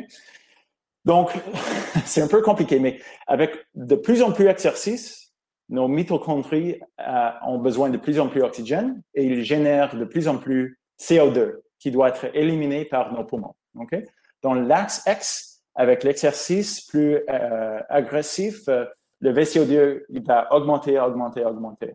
[1.05, 1.31] Donc,
[2.05, 5.33] c'est un peu compliqué, mais avec de plus en plus d'exercices,
[5.69, 10.29] nos mitochondries euh, ont besoin de plus en plus d'oxygène et ils génèrent de plus
[10.29, 13.55] en plus CO2 qui doit être éliminé par nos poumons.
[13.77, 13.97] OK?
[14.43, 18.85] Dans l'axe X, avec l'exercice plus euh, agressif, euh,
[19.21, 21.95] le VCO2 il va augmenter, augmenter, augmenter.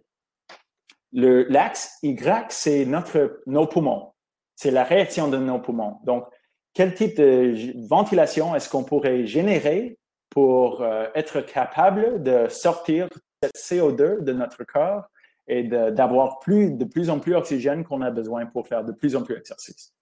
[1.12, 4.14] L'axe Y, c'est notre, nos poumons.
[4.56, 6.00] C'est la réaction de nos poumons.
[6.04, 6.26] Donc,
[6.74, 9.98] quel type de ventilation est-ce qu'on pourrait générer
[10.30, 13.10] pour euh, être capable de sortir
[13.42, 15.06] cette CO2 de notre corps
[15.48, 19.16] et d'avoir plus, de plus en plus d'oxygène qu'on a besoin pour faire de plus
[19.16, 19.94] en plus d'exercices?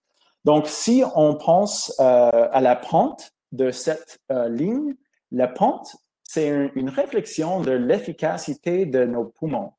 [0.44, 4.96] Donc, si on pense euh, à la pente de cette euh, ligne,
[5.32, 9.72] la pente, c'est une réflexion de l'efficacité de nos poumons.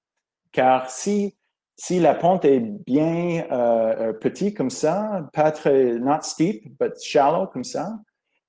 [0.53, 1.37] Car si,
[1.77, 6.99] si la pente est bien euh, euh, petite comme ça, pas très, not steep, but
[7.01, 7.99] shallow comme ça,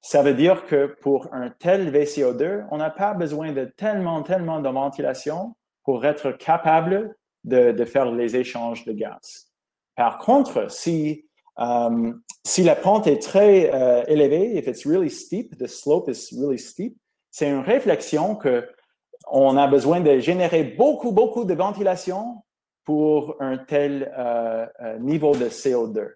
[0.02, 4.62] ça veut dire que pour un tel VCO2, on n'a pas besoin de tellement, tellement
[4.62, 9.48] de ventilation pour être capable de, de faire les échanges de gaz.
[9.96, 11.26] Par contre, si,
[11.58, 16.30] um, si la pente est très euh, élevée, if it's really steep, the slope is
[16.38, 16.98] really steep,
[17.32, 18.66] c'est une réflexion que
[19.30, 22.44] on a besoin de générer beaucoup, beaucoup de ventilation
[22.88, 26.08] pour un tel euh, euh, niveau de CO2.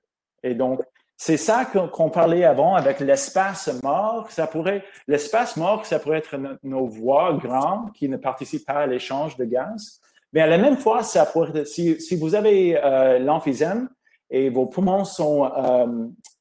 [0.41, 0.79] Et donc,
[1.17, 4.31] c'est ça qu'on parlait avant avec l'espace mort.
[4.31, 8.87] Ça pourrait, l'espace mort, ça pourrait être nos voies grandes qui ne participent pas à
[8.87, 9.99] l'échange de gaz.
[10.31, 13.89] Mais à la même fois, ça pourrait, si, si vous avez euh, l'emphysème
[14.29, 15.43] et vos poumons sont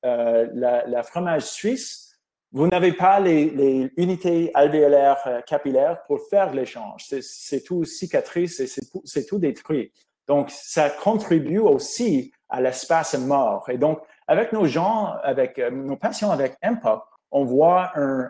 [0.04, 2.10] la, la fromage suisse,
[2.52, 7.06] vous n'avez pas les, unités alvéolaires euh, capillaires pour faire l'échange.
[7.20, 9.92] C'est tout cicatrice et c'est tout détruit.
[10.30, 13.68] Donc, ça contribue aussi à l'espace mort.
[13.68, 17.02] Et donc, avec nos gens, avec euh, nos patients avec MPOC,
[17.32, 18.28] on voit euh,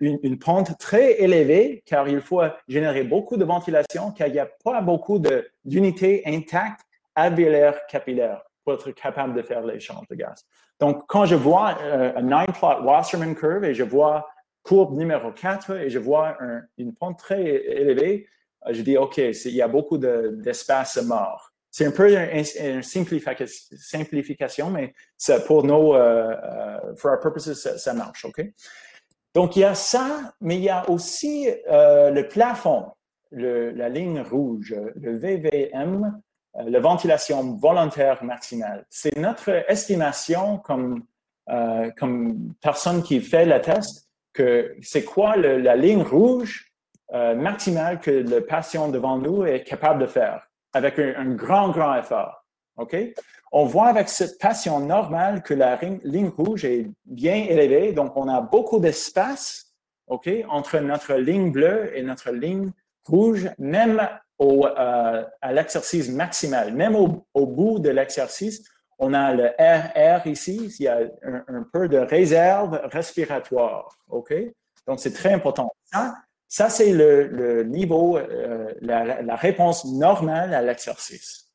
[0.00, 4.48] une, pente très élevée car il faut générer beaucoup de ventilation car il n'y a
[4.64, 5.20] pas beaucoup
[5.66, 6.80] d'unités intactes
[7.14, 10.46] alvéolaires capillaires pour être capable de faire l'échange de gaz.
[10.80, 14.30] Donc, quand je vois euh, un nine-plot Wasserman curve et je vois
[14.62, 16.38] courbe numéro 4 et je vois
[16.78, 18.26] une pente très élevée,
[18.70, 21.50] je dis, OK, il y a beaucoup d'espace mort.
[21.70, 24.94] C'est un peu une, simplification, mais
[25.46, 28.44] pour nos, uh, for our purposes, ça, marche, OK?
[29.34, 32.92] Donc, il y a ça, mais il y a aussi le plafond,
[33.32, 36.22] la ligne rouge, le VVM,
[36.56, 38.86] euh, la ventilation volontaire maximale.
[38.88, 40.62] C'est notre estimation
[41.48, 46.72] euh, comme personne qui fait le test que c'est quoi la ligne rouge
[47.12, 51.94] euh, maximale que le patient devant nous est capable de faire avec un, grand, grand
[51.96, 52.44] effort.
[52.76, 52.96] OK?
[53.52, 58.28] On voit avec cette patient normale que la ligne rouge est bien élevée, donc on
[58.28, 59.64] a beaucoup d'espace
[60.06, 62.72] OK, entre notre ligne bleue et notre ligne
[63.06, 64.06] rouge, même
[64.38, 66.74] au, euh, à l'exercice maximal.
[66.74, 71.66] Même au, au bout de l'exercice, on a le RR ici, il y a un,
[71.72, 73.96] peu de réserve respiratoire.
[74.08, 74.34] OK?
[74.86, 75.70] Donc, c'est très important.
[76.54, 81.50] Ça c'est le, le, niveau, euh, la, réponse normale à l'exercice.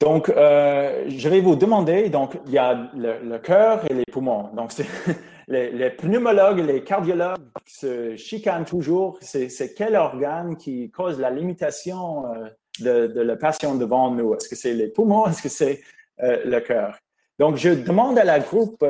[0.00, 4.04] Donc, euh, je vais vous demander, donc, il y a le, le cœur et les
[4.06, 4.50] poumons.
[4.54, 4.72] Donc,
[5.46, 9.16] les, pneumologues, les cardiologues se chicanent toujours.
[9.20, 12.48] C'est quel organe qui cause la limitation euh,
[12.80, 14.34] de, de la patient devant nous?
[14.34, 15.28] Est-ce que c'est les poumons?
[15.28, 15.80] Est-ce que c'est
[16.18, 16.98] le cœur?
[17.38, 18.84] Donc, je demande à la groupe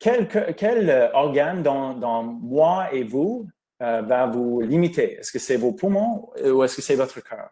[0.00, 3.48] quel, euh, organe dans, moi et vous
[3.82, 5.18] euh, va vous limiter?
[5.18, 7.50] Est-ce que c'est vos poumons euh, ou est-ce que c'est votre cœur?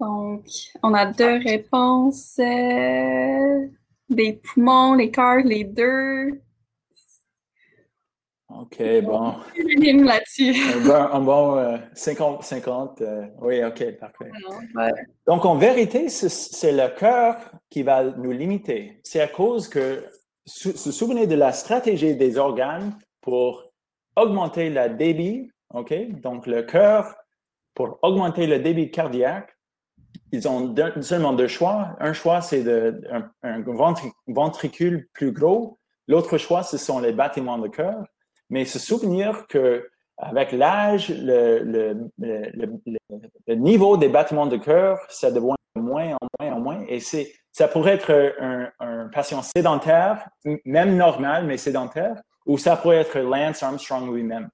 [0.00, 0.44] Donc,
[0.82, 2.38] on a deux réponses.
[2.38, 3.66] Euh,
[4.08, 6.40] des poumons, les cœurs, les deux.
[8.48, 9.34] OK, bon.
[10.04, 10.54] là-dessus.
[10.88, 11.56] Un bon,
[11.94, 13.02] 50-50.
[13.02, 14.30] Euh, euh, oui, OK, parfait.
[15.26, 17.36] Donc, en vérité, c'est le cœur
[17.70, 19.00] qui va nous limiter.
[19.02, 20.04] C'est à cause que,
[20.44, 23.64] se souvenez de la stratégie des organes pour
[24.14, 25.92] augmenter le débit, OK?
[26.20, 27.16] Donc, le cœur,
[27.74, 29.56] pour augmenter le débit cardiaque,
[30.30, 30.72] ils ont
[31.02, 31.96] seulement deux choix.
[31.98, 32.64] Un choix, c'est
[33.10, 33.64] un, un
[34.28, 35.78] ventricule plus gros.
[36.06, 38.04] L'autre choix, ce sont les bâtiments de cœur.
[38.50, 39.88] Mais se souvenir que
[40.18, 42.08] avec l'âge, le,
[43.48, 46.84] niveau des battements de cœur, ça devient moins en moins en moins.
[46.88, 50.28] Et c'est, ça pourrait être un, un, patient sédentaire,
[50.64, 52.16] même normal, mais sédentaire,
[52.46, 54.48] ou ça pourrait être Lance Armstrong lui-même.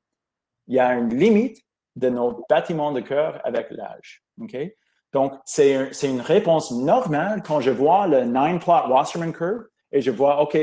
[0.66, 1.62] Il y a une limite
[1.96, 4.22] de nos bâtiments de cœur avec l'âge.
[4.40, 4.76] Okay?
[5.12, 10.40] Donc, c'est, une réponse normale quand je vois le nine-plot Wasserman curve et je vois,
[10.40, 10.58] OK,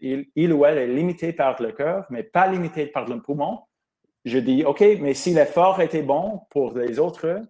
[0.00, 3.60] il, ou elle est limité par le cœur, mais pas limité par le poumon.
[4.24, 7.42] Je dis, OK, mais si l'effort était bon pour les autres,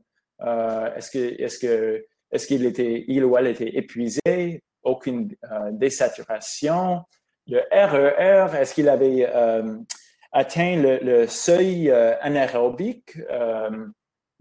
[0.42, 5.70] euh, est-ce que, est-ce que, est-ce qu'il était, il ou elle était épuisé, aucune euh,
[5.72, 7.02] désaturation,
[7.46, 9.76] le RER, est-ce qu'il avait euh,
[10.32, 13.18] atteint le, seuil anaérobique?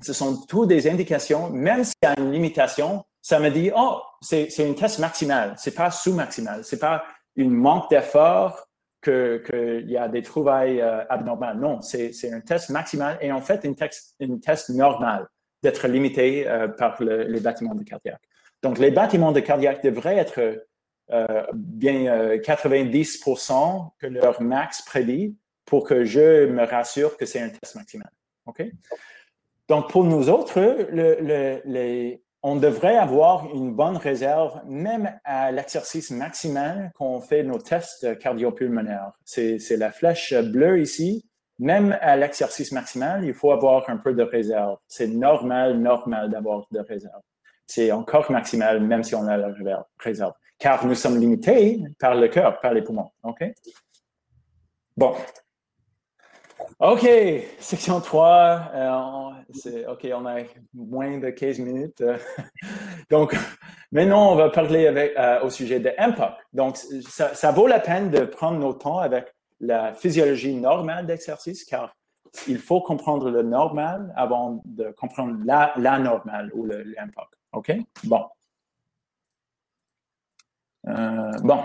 [0.04, 4.02] ce sont toutes des indications, même s'il y a une limitation, ça me dit, oh,
[4.20, 7.04] c'est, une test maximale, c'est pas sous-maximal, c'est pas
[7.36, 8.68] une manque d'effort
[9.04, 11.58] qu'il y a des trouvailles euh, abnormales.
[11.58, 15.28] Non, c'est, un test maximal et en fait, une, test, normale
[15.64, 18.22] d'être limité euh, par les bâtiments de cardiaque.
[18.62, 20.66] Donc, les bâtiments de cardiaque devraient être
[21.12, 27.50] euh, bien 90% que leur max prédit pour que je me rassure que c'est un
[27.50, 28.12] test maximal.
[28.46, 28.64] OK?
[29.68, 30.60] Donc, pour nous autres,
[32.44, 39.12] on devrait avoir une bonne réserve même à l'exercice maximal qu'on fait nos tests cardiopulmonaires.
[39.26, 41.26] C'est la flèche bleue ici.
[41.60, 44.78] Même à l'exercice maximal, il faut avoir un peu de réserve.
[44.88, 47.22] C'est normal, normal d'avoir de réserve.
[47.68, 49.54] C'est encore maximal, même si on a la
[50.00, 50.34] réserve.
[50.58, 53.12] Car nous sommes limités par le cœur, par les poumons.
[53.24, 53.44] OK?
[54.98, 55.14] Bon,
[56.82, 57.08] OK,
[57.60, 58.72] section 3.
[58.74, 60.40] Euh, OK, on a
[60.74, 62.04] moins de 15 minutes.
[63.12, 63.38] donc,
[63.92, 66.34] maintenant, on va parler euh, au sujet de MPOC.
[66.54, 71.96] Donc, ça, vaut la peine de prendre nos temps avec la physiologie normale d'exercice, car
[72.48, 77.28] il faut comprendre le normal avant de comprendre la, la normale ou MPOC.
[77.52, 77.74] OK?
[78.06, 78.26] Bon.
[80.88, 81.62] Euh, bon,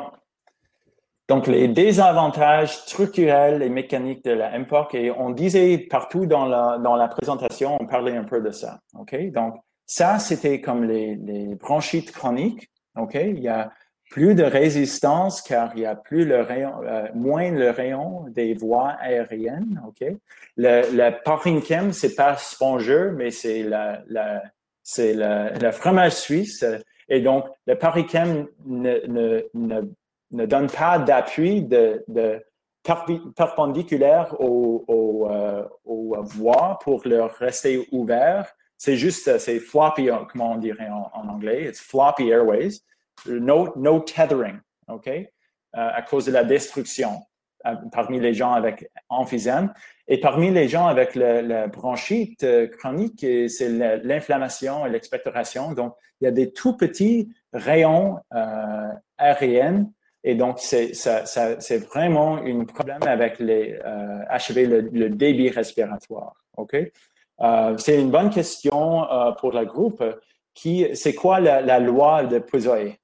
[1.28, 6.78] donc, les désavantages structurels et mécaniques de la MPOC, et on disait partout dans la,
[6.78, 8.78] dans la présentation, on parlait un peu de ça.
[8.96, 9.32] OK?
[9.32, 9.56] Donc,
[9.86, 12.70] ça, c'était comme les, les bronchites chroniques.
[12.96, 13.14] OK?
[13.14, 13.72] Il y a
[14.08, 18.54] plus de résistance car il y a plus le rayon, euh, moins le rayon des
[18.54, 19.82] voies aériennes.
[19.88, 20.08] OK?
[20.56, 24.42] Le, le parenchyme, c'est pas spongeux, mais c'est la, la,
[24.84, 26.64] c'est le, fromage suisse.
[27.08, 29.80] Et donc, le parenchyme ne, ne, ne
[30.30, 32.04] ne donne pas d'appui de,
[33.34, 38.52] perpendiculaire aux, euh, voies pour leur rester ouvert.
[38.78, 42.80] C'est juste, c'est floppy, comment on dirait en, anglais, it's floppy airways.
[43.26, 45.08] No, no tethering, OK?
[45.08, 45.22] Euh,
[45.72, 47.22] à cause de la destruction
[47.66, 49.72] euh, parmi les gens avec emphysème.
[50.06, 52.46] Et parmi les gens avec la bronchite
[52.78, 53.68] chronique, c'est
[54.04, 55.72] l'inflammation et l'expectoration.
[55.72, 58.20] Donc, il y a des tout petits rayons
[59.18, 59.90] aériens
[60.28, 66.34] et donc, c'est vraiment un problème avec les, euh, achever le, débit respiratoire.
[66.56, 66.74] OK?
[67.40, 70.02] Euh, c'est une bonne question euh, pour le groupe.
[70.52, 72.98] Qui, c'est quoi la, loi de Puzoé?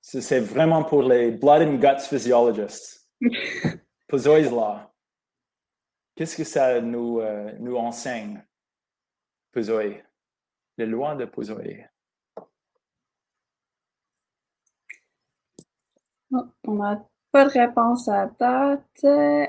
[0.00, 3.10] C'est vraiment pour les blood and guts physiologists.
[4.08, 4.78] Puzoé's law.
[6.14, 7.20] Qu'est-ce que ça nous,
[7.60, 8.42] nous enseigne?
[9.52, 10.02] Puzoé,
[10.78, 11.86] les lois de Puzoé.
[16.64, 19.04] On n'a pas de réponse à date.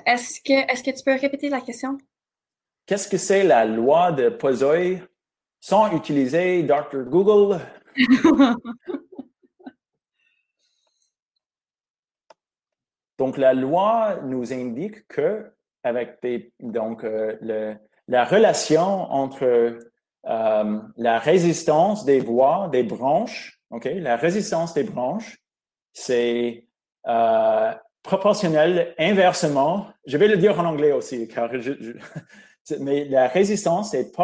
[0.05, 1.97] Est-ce que, tu peux répéter la question?
[2.85, 5.01] Qu'est-ce que c'est la loi de Puzoé
[5.61, 7.03] sans utiliser Dr.
[7.05, 7.61] Google?
[13.17, 15.49] donc, la loi nous indique que,
[15.83, 16.19] avec
[16.59, 17.77] donc, euh,
[18.09, 19.79] la relation entre
[20.25, 23.89] euh, la résistance des voies, des branches, OK?
[23.95, 25.37] La résistance des branches,
[25.91, 26.67] c'est
[27.07, 29.87] euh, proportionnelle inversement.
[30.05, 31.49] Je vais le dire en anglais aussi, car
[32.79, 34.15] mais la résistance est,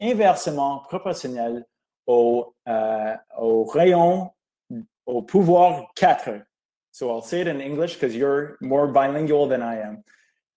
[0.00, 1.64] inversement proportionnelle
[2.06, 4.30] au, euh, au rayon,
[5.06, 6.30] au pouvoir 4.
[6.92, 10.04] So I'll say it in English because you're more bilingual than I am.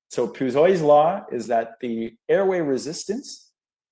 [0.10, 3.47] So Puzoi's law is that the airway resistance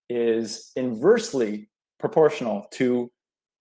[0.10, 3.12] is inversely proportional to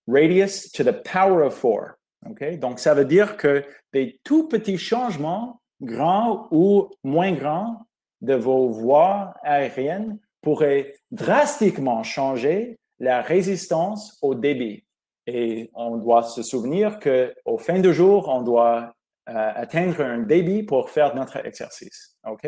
[0.07, 1.99] radius to the power of four.
[2.31, 2.57] Okay?
[2.57, 7.87] Donc, ça veut dire que des tout petits changements, grands ou moins grands,
[8.21, 14.85] de vos voies aériennes pourraient drastiquement changer la résistance au débit.
[15.27, 18.95] Et on doit se souvenir qu'au fin du jour, on doit
[19.29, 22.17] euh, atteindre un débit pour faire notre exercice.
[22.27, 22.47] OK?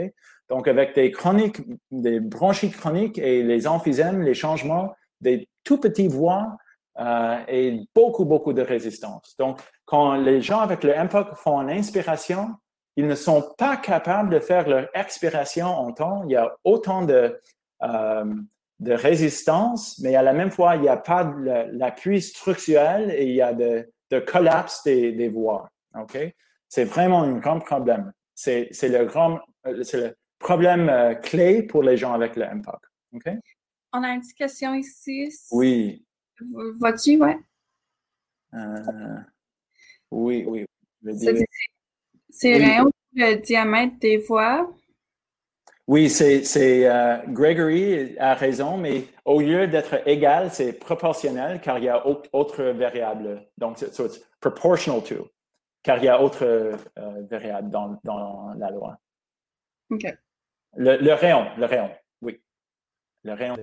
[0.48, 6.08] Donc, avec des chroniques, des bronchites chroniques et les emphysèmes, les changements, des tout petits
[6.08, 6.56] voies
[6.98, 9.34] euh, et beaucoup, beaucoup de résistance.
[9.38, 12.54] Donc, quand les gens avec le MPOC font une inspiration,
[12.96, 16.22] ils ne sont pas capables de faire leur expiration en temps.
[16.24, 17.38] Il y a autant de,
[17.82, 18.24] euh,
[18.80, 21.30] de résistance, mais à la même fois, il n'y a pas
[21.72, 25.68] l'appui structurel et il y a de, de collapse des, voies.
[25.98, 26.16] OK?
[26.68, 28.12] C'est vraiment un grand problème.
[28.34, 32.80] C'est le grand euh, le problème euh, clé pour les gens avec le MPOC.
[33.12, 33.28] OK?
[33.92, 35.32] On a une petite question ici.
[35.50, 36.04] Oui.
[36.78, 37.38] Vois-tu, ouais?
[38.54, 39.16] Euh,
[40.10, 40.66] oui, oui.
[42.30, 42.84] C'est rien
[43.14, 44.70] le diamètre des voies?
[45.88, 46.42] Oui, c'est
[46.90, 52.04] euh, Gregory a raison, mais au lieu d'être égal, c'est proportionnel car il y a
[52.06, 53.46] autre variable.
[53.56, 55.30] Donc, c'est proportional to,
[55.84, 56.76] car il y a autre euh,
[57.30, 58.98] variable dans, dans, la loi.
[59.90, 60.04] OK.
[60.76, 61.90] Le, rayon, le rayon,
[62.22, 62.40] oui.
[63.24, 63.56] Le rayon.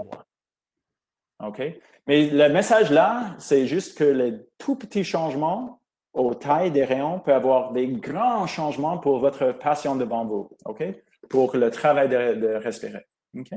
[1.45, 1.61] OK?
[2.07, 5.79] Mais le message là, c'est juste que les tout petits changements
[6.13, 10.83] aux tailles des rayons peuvent avoir des grands changements pour votre patient devant vous, OK?
[11.29, 13.05] Pour le travail de, respirer,
[13.37, 13.49] OK?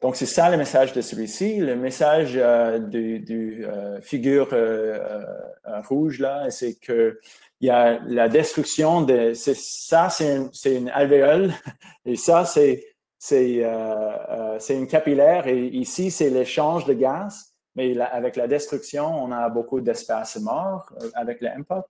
[0.00, 1.58] Donc, c'est ça le message de celui-ci.
[1.58, 5.22] Le message euh, du, euh, figure euh,
[5.88, 7.20] rouge, là, c'est que
[7.62, 9.32] il y a la destruction de...
[9.34, 11.52] Ça, c'est une alvéole
[12.04, 12.84] et ça, c'est
[13.18, 19.32] c'est euh, une capillaire et ici, c'est l'échange de gaz mais avec la destruction, on
[19.32, 21.84] a beaucoup d'espace mort euh, avec le MPOC.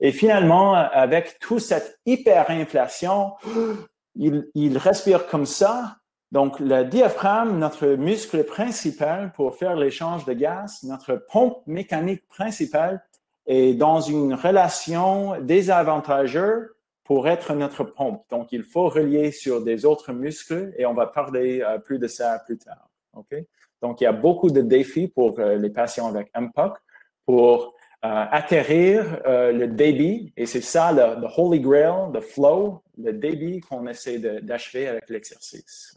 [0.00, 3.32] Et finalement, avec toute cette hyperinflation,
[4.14, 5.96] il, il respire comme ça.
[6.32, 13.02] Donc, le diaphragme, notre muscle principal pour faire l'échange de gaz, notre pompe mécanique principale,
[13.46, 16.70] est dans une relation désavantageuse
[17.04, 18.24] pour être notre pompe.
[18.30, 22.08] Donc, il faut relier sur des autres muscles et on va parler euh, plus de
[22.08, 22.88] ça plus tard.
[23.12, 23.34] OK?
[23.82, 26.78] Donc, il y a beaucoup de défis pour euh, les patients avec MPOC
[27.26, 27.74] pour
[28.04, 30.32] euh, atterrir le débit.
[30.36, 35.96] Et c'est ça le, holy grail, le flow, le débit qu'on essaie d'achever avec l'exercice.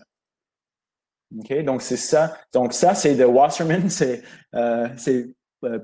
[1.38, 1.64] OK?
[1.64, 2.38] Donc, c'est ça.
[2.54, 3.90] Donc, ça, c'est de Wasserman.
[3.90, 4.24] C'est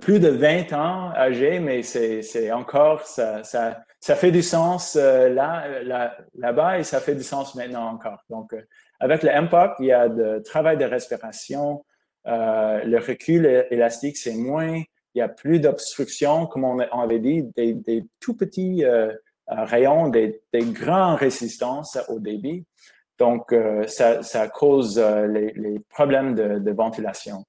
[0.01, 5.81] plus de 20 ans âgé, mais c'est encore, ça, ça, ça, fait du sens là,
[5.83, 8.23] là, là-bas et ça fait du sens maintenant encore.
[8.29, 8.53] Donc,
[8.99, 11.83] avec le MPOC, il y a de travail de respiration,
[12.25, 14.81] euh, le recul élastique, c'est moins,
[15.13, 19.11] il y a plus d'obstruction, comme on, avait dit, des, tout petits euh,
[19.51, 22.65] euh, rayons, des, des grandes résistances au débit.
[23.19, 23.53] Donc,
[23.87, 27.45] ça, cause les, problèmes de, ventilation.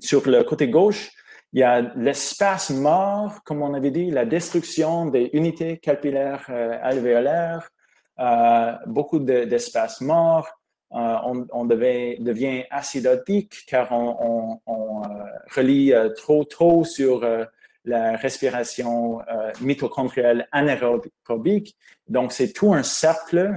[0.00, 1.10] Sur le côté gauche,
[1.52, 6.48] il y a l'espace mort, comme on avait dit, la destruction des unités capillaires
[6.82, 7.70] alvéolaires,
[8.86, 10.48] beaucoup d'espace mort,
[10.92, 11.16] euh,
[11.52, 15.08] on, devient acidotique car on, euh,
[15.54, 17.24] relie euh, trop trop sur
[17.84, 19.20] la respiration
[19.60, 21.76] mitochondriale anaérobique.
[22.08, 23.52] Donc, c'est tout un cercle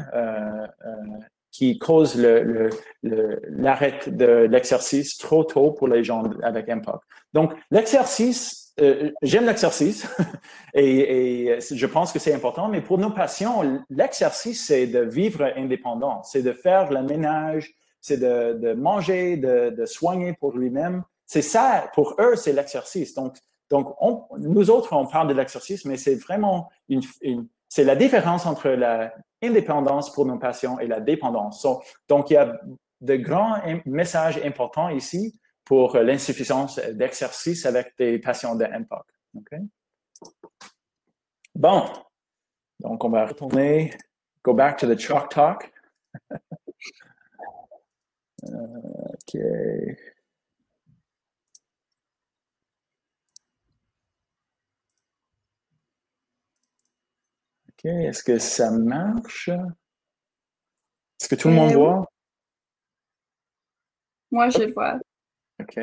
[1.54, 2.18] qui cause
[3.04, 7.00] l'arrêt de l'exercice trop tôt pour les gens avec MPOC.
[7.34, 10.08] Donc, l'exercice euh, j'aime l'exercice
[10.74, 16.24] et, je pense que c'est important, mais pour nos patients, l'exercice, c'est de vivre indépendant,
[16.24, 21.04] c'est de faire le ménage, c'est de, manger, de, soigner pour lui-même.
[21.28, 23.14] C'est ça, pour eux, c'est l'exercice.
[23.14, 23.38] Donc,
[23.70, 23.96] donc
[24.40, 27.02] nous autres, on parle de l'exercice, mais c'est vraiment une,
[27.70, 28.70] c'est la différence entre
[29.44, 31.68] l'indépendance pour nos patients et la dépendance.
[32.08, 32.60] donc, il y a
[33.02, 39.06] de grands messages importants ici pour euh, l'insuffisance d'exercice avec des patients de MPOC.
[41.56, 41.84] Bon,
[42.80, 43.94] donc on va retourner,
[44.44, 45.72] go back to the chalk talk.
[48.44, 49.38] OK.
[57.84, 57.92] OK.
[57.92, 59.50] Est-ce que ça marche?
[59.50, 62.06] Est-ce que tout le monde euh, voit?
[64.32, 65.00] Moi, je le vois.
[65.62, 65.80] OK.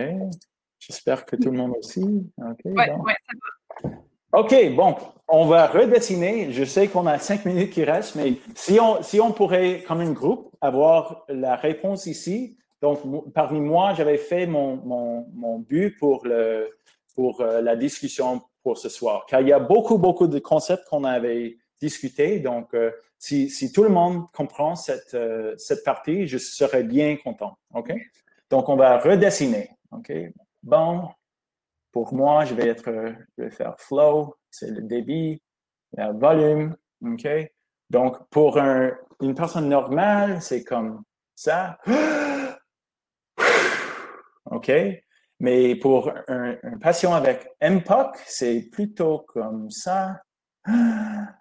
[0.79, 2.03] J'espère que tout le monde aussi.
[2.39, 2.61] OK.
[2.65, 3.39] Oui, ouais, ça
[3.85, 3.91] va.
[4.33, 4.97] OK, bon,
[5.27, 6.53] on va redessiner.
[6.53, 10.01] Je sais qu'on a cinq minutes qui restent, mais si on, si on pourrait, comme
[10.01, 12.57] un groupe, avoir la réponse ici.
[12.81, 13.01] Donc,
[13.35, 16.71] parmi moi, j'avais fait mon, mon, mon, but pour, le,
[17.15, 20.89] pour euh, la discussion pour ce soir, car il y a beaucoup, beaucoup de concepts
[20.89, 22.41] qu'on avait discutés.
[22.41, 27.17] Donc, euh, si, si, tout le monde comprend cette, euh, cette partie, je serais bien
[27.17, 27.59] content.
[27.75, 27.93] OK?
[28.51, 29.71] Donc, on va redessiner.
[29.93, 30.13] OK?
[30.63, 31.09] Bon,
[31.93, 32.93] pour moi, je vais être,
[33.37, 35.43] je vais faire flow, c'est le débit,
[35.97, 37.27] le volume, OK?
[37.89, 41.03] Donc, pour un, une personne normale, c'est comme
[41.35, 41.79] ça.
[44.45, 44.71] OK?
[45.41, 50.23] Mais pour un, un patient avec MPOC, c'est plutôt comme ça.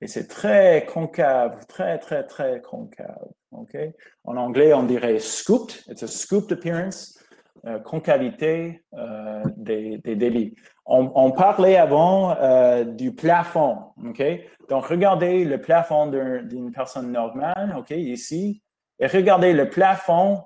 [0.00, 3.28] Et c'est très concave, très, très, très concave.
[3.50, 3.76] OK?
[4.24, 5.82] En anglais, on dirait scooped.
[5.88, 7.18] It's a scooped appearance.
[7.66, 10.54] Euh, concavité euh, des, débits.
[10.86, 14.22] On, parlait avant euh, du plafond, OK?
[14.68, 18.62] Donc, regardez le plafond d'une personne normale, OK, ici,
[19.00, 20.44] et regardez le plafond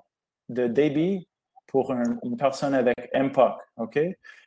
[0.48, 1.28] de débit
[1.66, 3.98] pour une personne avec MPOC, OK?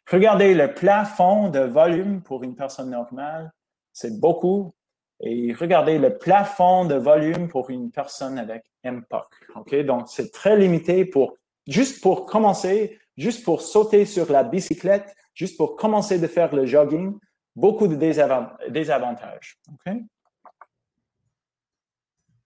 [0.10, 3.52] Regardez le plafond de volume pour une personne normale,
[3.92, 4.74] c'est beaucoup.
[5.22, 9.76] Et regardez le plafond de volume pour une personne avec MPOC, OK?
[9.86, 15.58] Donc, c'est très limité pour juste pour commencer, juste pour sauter sur la bicyclette, juste
[15.58, 17.18] pour commencer de faire le jogging,
[17.56, 19.58] beaucoup de désavantages.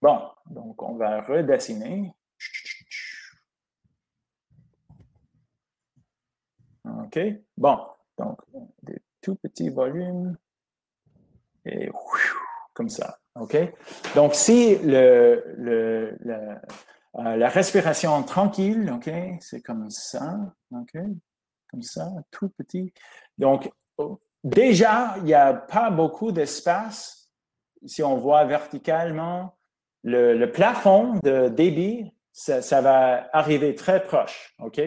[0.01, 2.13] Bon, donc on va redessiner.
[7.05, 7.19] OK,
[7.57, 7.79] bon,
[8.17, 8.39] donc
[8.83, 10.37] des tout petits volumes
[11.65, 11.89] et
[12.73, 13.19] comme ça.
[13.35, 13.57] OK,
[14.15, 16.17] donc si le,
[17.15, 19.09] euh, la respiration tranquille, OK,
[19.39, 20.37] c'est comme ça,
[20.71, 20.93] OK,
[21.69, 22.93] comme ça, tout petit.
[23.37, 27.29] Donc, oh, déjà, il n'y a pas beaucoup d'espace.
[27.85, 29.55] Si on voit verticalement,
[30.03, 34.79] le, plafond de débit, ça, va arriver très proche, OK?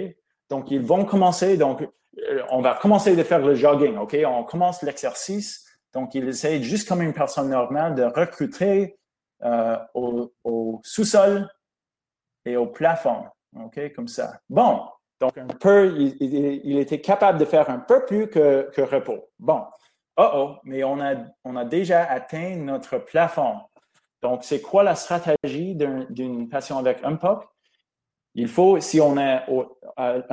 [0.53, 4.15] Donc, ils vont commencer, donc, euh, on va commencer de faire le jogging, OK?
[4.27, 5.67] On commence l'exercice.
[5.95, 8.99] Donc, il essaie juste comme une personne normale de recruter
[9.45, 11.49] euh, au sous-sol
[12.45, 13.25] et au plafond.
[13.65, 14.41] OK, comme ça.
[14.51, 14.83] Bon,
[15.21, 19.31] donc un peu, il, était capable de faire un peu plus que, que repos.
[19.39, 19.65] Bon,
[20.19, 23.57] oh oh, mais on a, on a déjà atteint notre plafond.
[24.21, 25.75] Donc, c'est quoi la stratégie
[26.11, 27.43] d'une patient avec un POC?
[28.35, 29.45] Il faut, si on a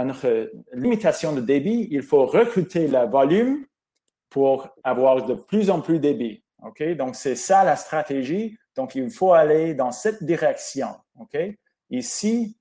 [0.04, 3.66] notre limitation de débit, il faut recruter le volume
[4.30, 6.44] pour avoir de plus en plus de débit.
[6.98, 8.58] Donc, c'est ça la stratégie.
[8.76, 10.88] Donc, il faut aller dans cette direction.
[11.90, 12.58] Ici,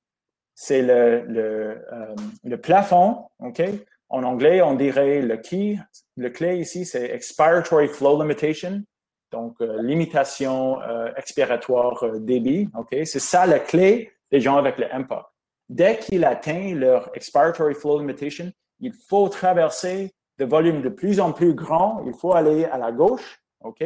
[0.54, 3.26] c'est le, le, euh, le, plafond?
[4.08, 5.78] En anglais, on dirait le key.
[6.16, 8.82] Le clé ici, c'est expiratory flow limitation,
[9.30, 12.68] donc euh, limitation euh, expiratoire débit?
[13.04, 15.24] C'est ça la clé des gens avec le MPOC.
[15.68, 18.50] Dès qu'il atteint leur expiratory flow limitation,
[18.80, 22.92] il faut traverser de volume de plus en plus grand, il faut aller à la
[22.92, 23.84] gauche, OK?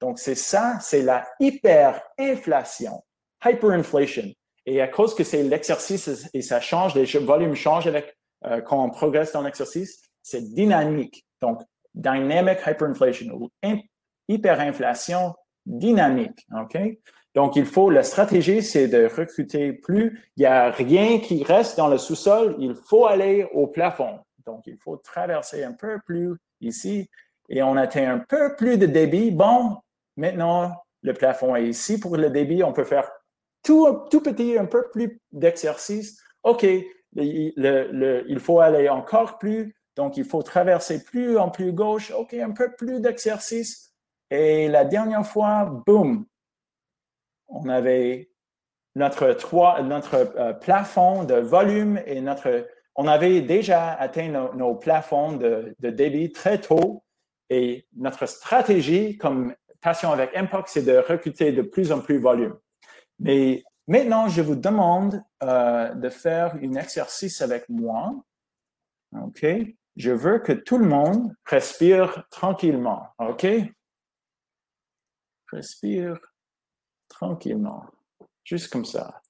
[0.00, 3.02] Donc, c'est ça, c'est la hyperinflation,
[3.44, 4.32] hyperinflation.
[4.66, 8.82] Et à cause que c'est l'exercice et ça change, les volumes changent avec, euh, quand
[8.82, 11.24] on progresse dans l'exercice, c'est dynamique.
[11.40, 11.62] Donc,
[11.94, 13.50] dynamic hyperinflation ou
[14.28, 15.34] hyperinflation
[15.66, 16.46] dynamique.
[16.60, 16.78] OK?
[17.34, 20.22] Donc, il faut, la stratégie, c'est de recruter plus.
[20.36, 22.54] Il n'y a rien qui reste dans le sous-sol.
[22.60, 24.20] Il faut aller au plafond.
[24.46, 27.08] Donc, il faut traverser un peu plus ici
[27.48, 29.30] et on atteint un peu plus de débit.
[29.30, 29.78] Bon,
[30.16, 32.62] maintenant, le plafond est ici pour le débit.
[32.62, 33.10] On peut faire
[33.62, 36.20] tout, tout petit, un peu plus d'exercice.
[36.42, 36.66] OK,
[37.16, 42.12] il faut aller encore plus, donc il faut traverser plus en plus gauche.
[42.12, 43.93] OK, un peu plus d'exercice.
[44.34, 46.26] Et la dernière fois, boum,
[47.46, 48.30] on avait
[48.96, 52.66] notre, trois, notre euh, plafond de volume et notre,
[52.96, 57.04] on avait déjà atteint nos, plafonds de, de, débit très tôt.
[57.48, 62.56] Et notre stratégie comme patient avec MPOC, c'est de recruter de plus en plus volume.
[63.20, 68.16] Mais maintenant, je vous demande euh, de faire un exercice avec moi.
[69.22, 69.46] OK?
[69.94, 73.06] Je veux que tout le monde respire tranquillement.
[73.20, 73.46] OK?
[75.54, 76.18] Respire
[77.08, 77.84] tranquillement.
[78.42, 79.22] Juste comme ça.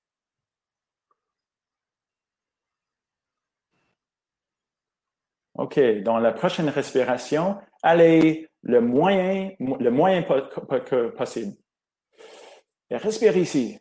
[5.53, 5.79] OK.
[6.03, 11.53] Dans la prochaine respiration, allez le moyen, le moyen possible.
[12.89, 13.79] Et respire ici.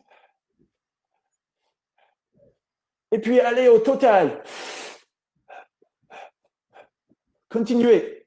[3.09, 4.43] Et puis allez au total.
[7.47, 8.22] Continuez.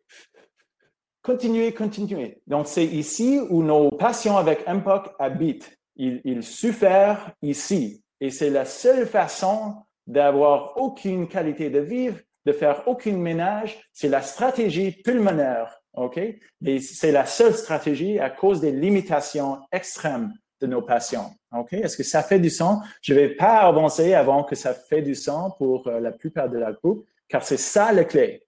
[1.27, 2.41] Continuez, continuez.
[2.47, 5.77] Donc, c'est ici où nos patients avec MPOC habitent.
[5.97, 8.01] Ils, ils souffrent ici.
[8.21, 9.75] Et c'est la seule façon
[10.07, 13.77] d'avoir aucune qualité de vivre, de faire aucun ménage.
[13.93, 15.83] C'est la stratégie pulmonaire.
[15.95, 16.17] OK?
[16.65, 21.33] Et c'est la seule stratégie à cause des limitations extrêmes de nos patients.
[21.51, 21.73] OK?
[21.73, 22.87] Est-ce que ça fait du sens?
[23.03, 26.49] Je ne vais pas avancer avant que ça fait du sens pour euh, la plupart
[26.49, 28.46] de la groupe, car c'est ça la clé.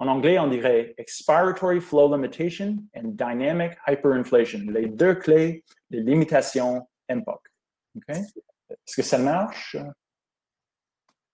[0.00, 6.88] En anglais, on dirait expiratory flow limitation and dynamic hyperinflation, les deux clés de limitation
[7.10, 7.40] MPOC.
[7.96, 8.08] OK?
[8.08, 9.76] Est-ce que ça marche?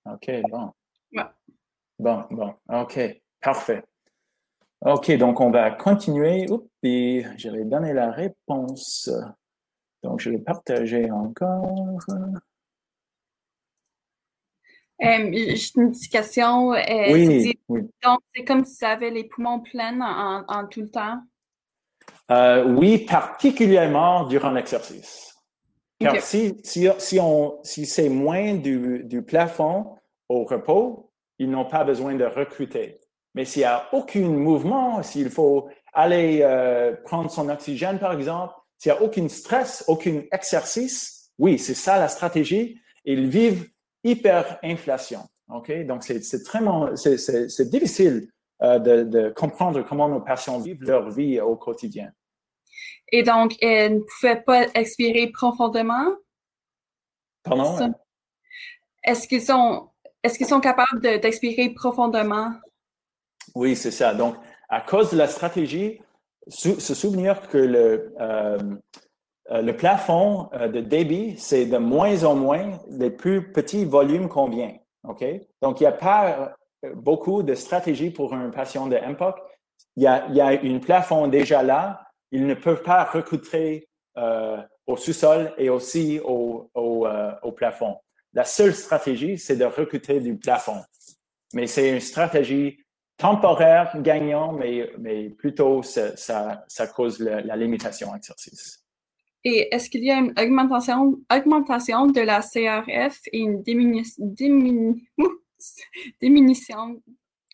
[0.05, 0.73] OK, bon.
[1.99, 2.99] Bon, bon, OK,
[3.41, 3.85] parfait.
[4.81, 6.51] OK, donc on va continuer.
[6.51, 9.09] Oups, et j'avais donné la réponse.
[10.03, 11.99] Donc, je vais partager encore.
[15.03, 16.73] Euh, juste une petite question.
[16.73, 17.59] Euh, oui,
[18.03, 20.01] Donc, c'est comme si ça avait les poumons pleins
[20.49, 21.19] en, tout le temps?
[22.31, 25.35] Euh, oui, particulièrement durant l'exercice.
[26.01, 27.19] Car si, si, si,
[27.63, 29.97] si c'est moins du, du, plafond
[30.29, 33.01] au repos, ils n'ont pas besoin de recruter.
[33.35, 36.41] Mais s'il n'y a aucun mouvement, s'il faut aller
[37.05, 41.99] prendre son oxygène, par exemple, s'il n'y a aucun stress, aucun exercice, oui, c'est ça
[41.99, 42.79] la stratégie.
[43.05, 43.69] Ils vivent
[44.07, 45.21] hyperinflation.
[45.49, 45.73] OK?
[45.87, 48.29] Donc, c'est difficile
[48.63, 52.11] euh, de, comprendre comment nos patients vivent leur vie au quotidien.
[53.13, 56.15] Et donc, ils ne pouvaient pas expirer profondément?
[57.43, 57.95] Pardon?
[59.05, 59.91] Est-ce qu'ils sont,
[60.23, 62.53] est qu'ils sont capables d'expirer profondément?
[63.55, 64.15] Oui, c'est ça.
[64.15, 64.37] Donc,
[64.69, 66.01] à cause de la stratégie,
[66.49, 68.59] se souvenir que le, euh,
[69.51, 74.29] euh, le plafond euh, de débit, c'est de moins en moins les plus petits volumes
[74.29, 74.75] qu'on vient.
[75.05, 75.25] OK?
[75.63, 76.57] Donc, il n'y a pas
[76.95, 79.37] beaucoup de stratégies pour un patient de MPOC.
[79.97, 82.03] Il y a, il y a un plafond déjà là.
[82.33, 83.89] Ils ne peuvent pas recruter
[84.87, 86.71] au sous-sol et aussi au,
[87.57, 87.97] plafond.
[88.33, 90.83] La seule stratégie, c'est de recruter du plafond.
[91.55, 92.79] Mais c'est une stratégie
[93.17, 98.86] temporaire gagnant, mais, plutôt ça, cause la limitation exercice.
[99.45, 104.25] Et est-ce qu'il y a une augmentation, augmentation de la CRF et une diminution,
[106.21, 107.03] diminution,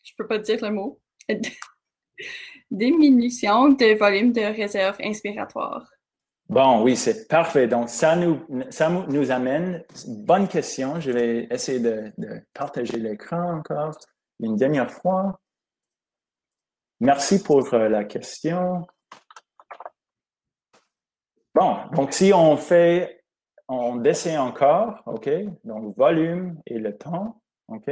[0.03, 1.01] je peux pas dire le mot,
[2.71, 5.87] diminution de volume de réserve inspiratoire?
[6.49, 7.67] Bon, oui, c'est parfait.
[7.67, 11.01] Donc, ça nous, ça nous amène, bonne question.
[11.01, 12.13] Je vais essayer de,
[12.53, 13.97] partager l'écran encore
[14.41, 15.41] une dernière fois.
[17.01, 18.87] Merci pour euh, la question.
[21.55, 23.25] Bon, donc si on fait,
[23.69, 25.29] on dessine encore, OK?
[25.65, 27.91] Donc, volume et le temps, OK?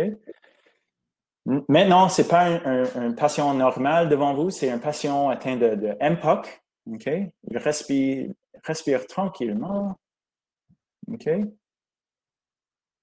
[1.69, 5.97] Maintenant, ce n'est pas un, patient normal devant vous, c'est un patient atteint de, de
[6.01, 7.07] MPOC, OK?
[7.07, 8.31] Il respire,
[8.65, 9.97] respire tranquillement,
[11.13, 11.29] OK?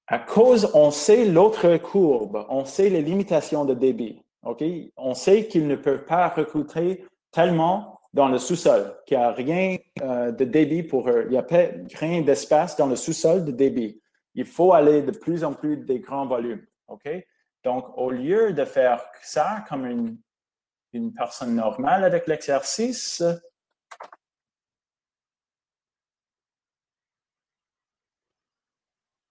[0.08, 4.22] À cause, on sait l'autre courbe, on sait les limitations de débit.
[4.44, 4.64] OK?
[4.96, 9.78] On sait qu'ils ne peuvent pas recruter tellement dans le sous-sol, qu'il n'y a rien
[10.02, 11.26] euh, de débit pour eux.
[11.28, 11.46] Il n'y a
[12.00, 14.02] rien d'espace dans le sous-sol de débit.
[14.34, 16.66] Il faut aller de plus en plus des grands volumes.
[16.88, 17.08] OK?
[17.64, 20.18] Donc, au lieu de faire ça comme une,
[20.94, 23.22] une personne normale avec l'exercice,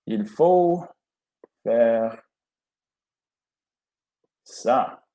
[0.06, 0.84] il faut
[1.64, 2.22] faire
[4.44, 5.05] ça.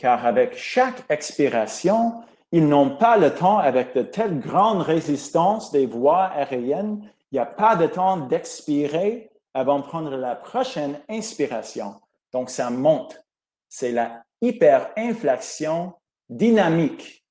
[0.00, 2.22] Car avec chaque expiration,
[2.52, 7.38] ils n'ont pas le temps, avec de telles grandes résistances des voies aériennes, il n'y
[7.38, 12.00] a pas de temps d'expirer avant de prendre la prochaine inspiration.
[12.32, 13.22] Donc, ça monte.
[13.68, 15.92] C'est la hyperinflation
[16.30, 17.22] dynamique.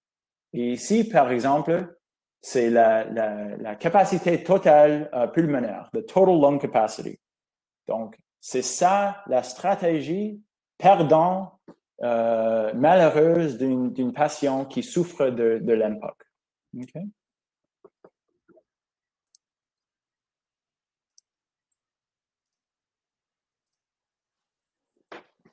[0.54, 1.98] Et ici, par exemple,
[2.40, 7.20] c'est la, la, capacité totale euh, pulmonaire, the total lung capacity.
[7.88, 10.40] Donc, c'est ça la stratégie
[10.78, 11.60] perdant
[12.02, 15.74] euh, malheureuse d'une patient qui souffre de, de.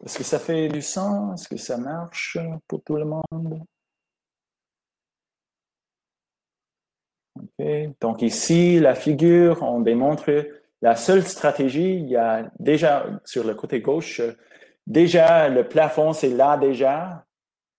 [0.05, 1.41] Est-ce que ça fait du sens?
[1.41, 2.39] Est-ce que ça marche
[2.69, 3.63] pour tout le monde?
[8.01, 10.47] Donc ici, la figure, on démontre
[10.83, 14.21] la seule stratégie, il y a déjà sur le côté gauche
[14.87, 17.27] déjà, le plafond, c'est là déjà,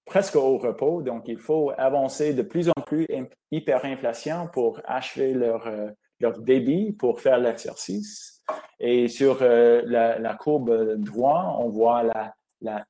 [0.07, 1.03] presque au repos.
[1.03, 3.05] Donc, il faut avancer de plus en plus
[3.51, 5.89] hyperinflation pour achever leur, euh,
[6.19, 8.41] leur débit pour faire l'exercice.
[8.79, 12.85] Et sur euh, la, courbe droite, on voit la, la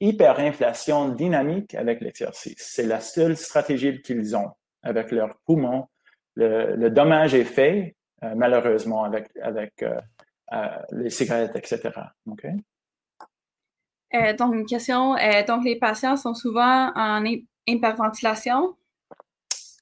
[0.00, 2.58] hyperinflation dynamique avec l'exercice.
[2.58, 4.50] C'est la seule stratégie qu'ils ont
[4.82, 5.86] avec leurs poumons.
[6.34, 9.82] Le, dommage est fait, euh, malheureusement, avec, avec
[10.92, 11.90] les cigarettes, etc.
[12.30, 12.52] Okay?
[14.16, 15.16] Euh, donc, une question.
[15.16, 17.24] Euh, donc, les patients sont souvent en
[17.66, 18.74] hyperventilation?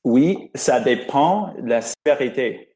[0.05, 2.73] Oui, ça dépend de la sévérité.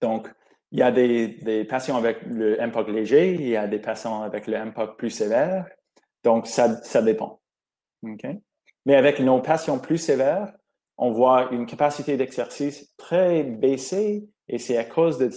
[0.00, 0.28] Donc,
[0.70, 4.46] il y a des, patients avec le MPOC léger, il y a des patients avec
[4.46, 5.66] le MPOC plus sévère.
[6.22, 7.40] Donc, ça, ça dépend.
[8.86, 10.52] Mais avec nos patients plus sévères,
[10.96, 15.30] on voit une capacité d'exercice très baissée et c'est à cause de,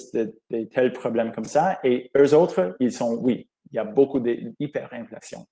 [0.49, 1.79] de, tels problèmes comme ça.
[1.83, 5.45] Et eux autres, ils sont, oui, il y a beaucoup d'hyperinflation.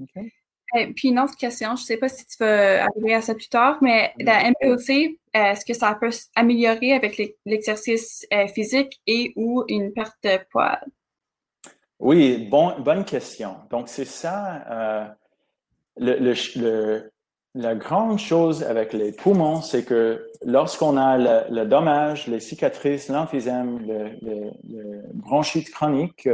[0.00, 0.32] Okay.
[0.76, 3.34] Et puis une autre question, je ne sais pas si tu vas arriver à ça
[3.34, 9.32] plus tard, mais la MPOC, est-ce que ça peut s'améliorer avec l'exercice euh, physique et
[9.34, 10.78] ou une perte de poids?
[11.98, 13.56] Oui, bon, bonne question.
[13.70, 15.06] Donc, c'est ça, euh,
[15.96, 17.10] le,
[17.54, 23.80] la grande chose avec les poumons, c'est que lorsqu'on a le, dommage, les cicatrices, l'emphysème,
[23.86, 24.50] le,
[25.14, 26.28] bronchite chronique,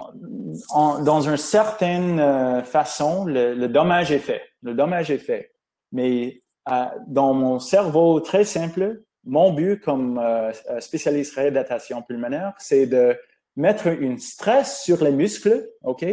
[0.00, 4.42] euh, dans une certaine euh, façon, le, dommage est fait.
[4.62, 5.52] Le dommage est fait.
[5.92, 6.40] Mais
[6.70, 13.16] euh, dans mon cerveau très simple, mon but comme euh, spécialiste réadaptation pulmonaire, c'est de
[13.56, 15.68] mettre une stress sur les muscles.
[15.84, 16.04] OK?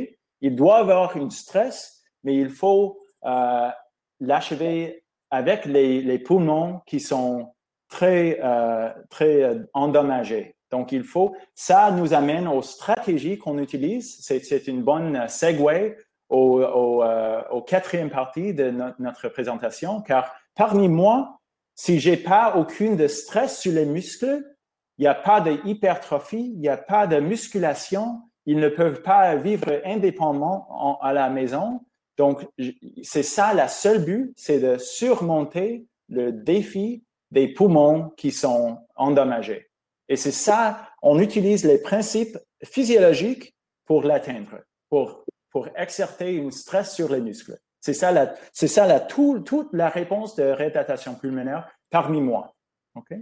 [0.41, 2.99] Il doit avoir une stress, mais il faut
[4.19, 7.53] l'achever avec les, les, poumons qui sont
[7.89, 8.39] très,
[9.09, 10.56] très endommagés.
[10.71, 14.17] Donc, il faut, ça nous amène aux stratégies qu'on utilise.
[14.21, 15.95] C'est une bonne segue
[16.29, 21.39] au, euh, au, quatrième partie de notre, présentation, car parmi moi,
[21.75, 24.43] si j'ai pas aucune de stress sur les muscles,
[24.97, 29.35] il n'y a pas d'hypertrophie, il n'y a pas de musculation, ils ne peuvent pas
[29.35, 31.81] vivre indépendamment à la maison.
[32.17, 32.47] Donc,
[33.03, 39.69] c'est ça la seule but, c'est de surmonter le défi des poumons qui sont endommagés.
[40.09, 43.53] Et c'est ça, on utilise les principes physiologiques
[43.85, 47.57] pour l'atteindre, pour, pour exercer une stress sur les muscles.
[47.81, 52.53] C'est ça, la, c'est ça la, tout, toute la réponse de réadaptation pulmonaire parmi moi.
[52.95, 53.13] OK?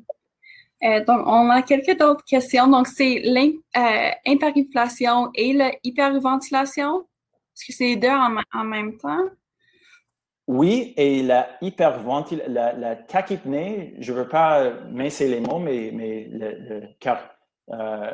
[0.83, 2.67] Euh, donc, on a quelques autres questions.
[2.67, 7.01] Donc, c'est l'hyperinflation euh, et l'hyperventilation.
[7.01, 9.29] Est-ce que c'est les deux en même temps?
[10.47, 15.89] Oui, et la hyperventilation, la, la tachypnée, je ne veux pas mincer les mots, mais,
[15.91, 17.17] mais le, car
[17.71, 18.11] euh,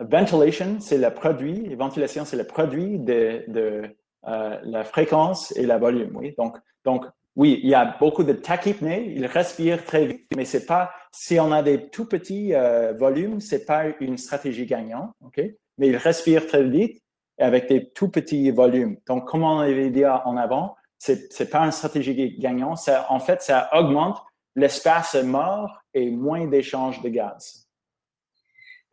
[0.00, 3.82] ventilation, c'est le produit, ventilation, c'est le produit de, de
[4.26, 6.16] euh, la fréquence et la volume.
[6.16, 7.06] Oui, donc, donc
[7.36, 11.38] oui, il y a beaucoup de tachypnée, il respire très vite, mais c'est pas, si
[11.38, 15.40] on a des tout petits euh, volumes, c'est pas une stratégie gagnante, ok?
[15.78, 17.00] Mais il respire très vite
[17.38, 18.96] avec des tout petits volumes.
[19.06, 22.78] Donc, comme on avait dit en avant, c'est n'est pas une stratégie gagnante.
[22.78, 24.18] Ça, en fait, ça augmente
[24.54, 27.66] l'espace mort et moins d'échanges de gaz.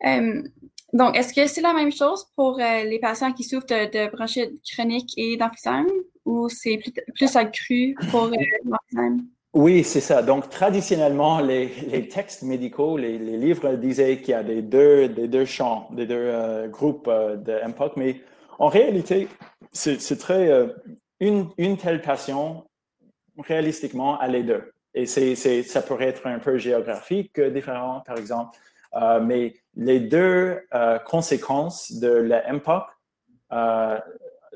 [0.06, 0.42] Euh,
[0.94, 4.52] donc, est-ce que c'est la même chose pour euh, les patients qui souffrent de, bronchite
[4.72, 5.86] chronique et d'emphysème
[6.24, 6.80] ou c'est
[7.14, 9.26] plus, accru pour euh, l'emphysème?
[9.52, 10.22] Oui, c'est ça.
[10.22, 15.44] Donc, traditionnellement, les, textes médicaux, les, livres disaient qu'il y a des deux, des deux
[15.44, 18.20] champs, des deux groupes de MPOC, mais
[18.58, 19.28] en réalité,
[19.72, 20.68] c'est très
[21.20, 22.64] une, telle passion,
[23.38, 24.72] réalistiquement, à les deux.
[24.94, 28.58] Et c'est, ça pourrait être un peu géographique euh, différent, par exemple.
[28.94, 32.84] Euh, mais les deux euh, conséquences de la MPOC
[33.52, 33.98] euh,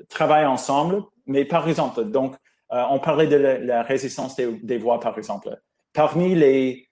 [0.09, 1.03] travaillent ensemble.
[1.27, 2.37] Mais par exemple, donc,
[2.75, 5.55] on parlait de la, résistance des, des, voix, par exemple.
[5.93, 6.89] Parmi les,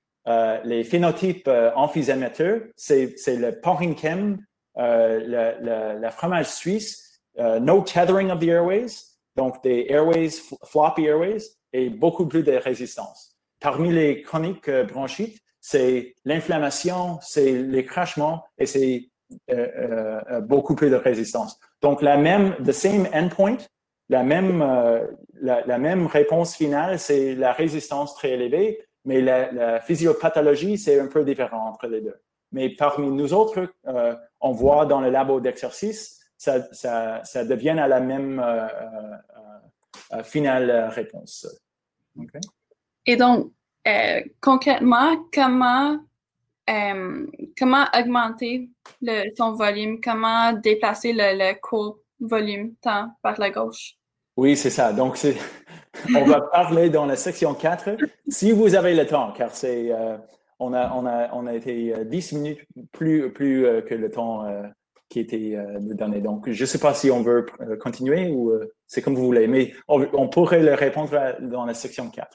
[0.62, 4.44] les phénotypes emphysémateux, c'est, c'est le parenchyme,
[4.76, 9.09] le, le, fromage suisse, no tethering of the airways,
[9.40, 10.32] donc des airways,
[10.66, 11.42] floppy airways,
[11.72, 13.38] et beaucoup plus de résistance.
[13.58, 19.08] Parmi les chroniques euh, bronchites, c'est l'inflammation, c'est les crachements et c'est
[19.50, 21.58] euh, euh, beaucoup plus de résistance.
[21.80, 23.56] Donc, la même, the same endpoint,
[24.10, 24.62] la même,
[25.40, 31.24] la, même réponse finale, c'est la résistance très élevée, mais la, physiopathologie, c'est un peu
[31.24, 32.18] différent entre les deux.
[32.52, 33.68] Mais parmi nous autres,
[34.40, 38.42] on voit dans le labo d'exercice, ça, ça, devient à la même
[40.24, 41.46] finale réponse.
[43.06, 43.52] Et donc,
[44.40, 45.98] concrètement, comment,
[47.58, 48.68] comment augmenter
[49.00, 53.94] le, son volume, comment déplacer le, le cours volume, tant par la gauche?
[54.36, 54.92] Oui, c'est ça.
[54.92, 55.18] Donc,
[56.14, 57.96] on va parler dans la section 4,
[58.28, 60.16] si vous avez le temps, car c'est, euh,
[60.58, 62.60] on, a, on, a, on a été 10 minutes
[62.92, 64.46] plus, plus que le temps
[65.10, 66.20] qui était donné.
[66.20, 67.44] Donc, je ne sais pas si on veut
[67.80, 68.52] continuer ou
[68.86, 71.10] c'est comme vous voulez, mais on, pourrait le répondre
[71.40, 72.30] dans la section 4.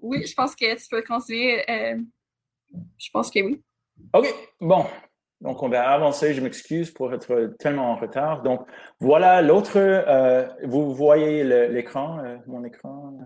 [0.00, 1.62] oui, je pense que tu peux continuer.
[1.68, 3.60] je pense que oui.
[4.14, 4.86] OK, bon.
[5.40, 6.34] Donc, on va avancer.
[6.34, 8.42] Je m'excuse pour être tellement en retard.
[8.42, 8.66] Donc,
[8.98, 9.76] voilà l'autre.
[9.76, 13.18] Euh, vous voyez l'écran, euh, mon écran.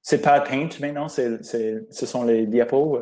[0.00, 3.00] C'est pas Paint maintenant, c'est, ce sont les diapos.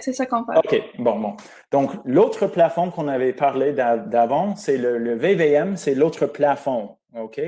[0.00, 0.58] C'est ça qu'on fait.
[0.58, 1.36] OK, bon, bon.
[1.72, 6.98] Donc, l'autre plafond qu'on avait parlé d'avant, c'est le, le, VVM, c'est l'autre plafond.
[7.14, 7.40] OK?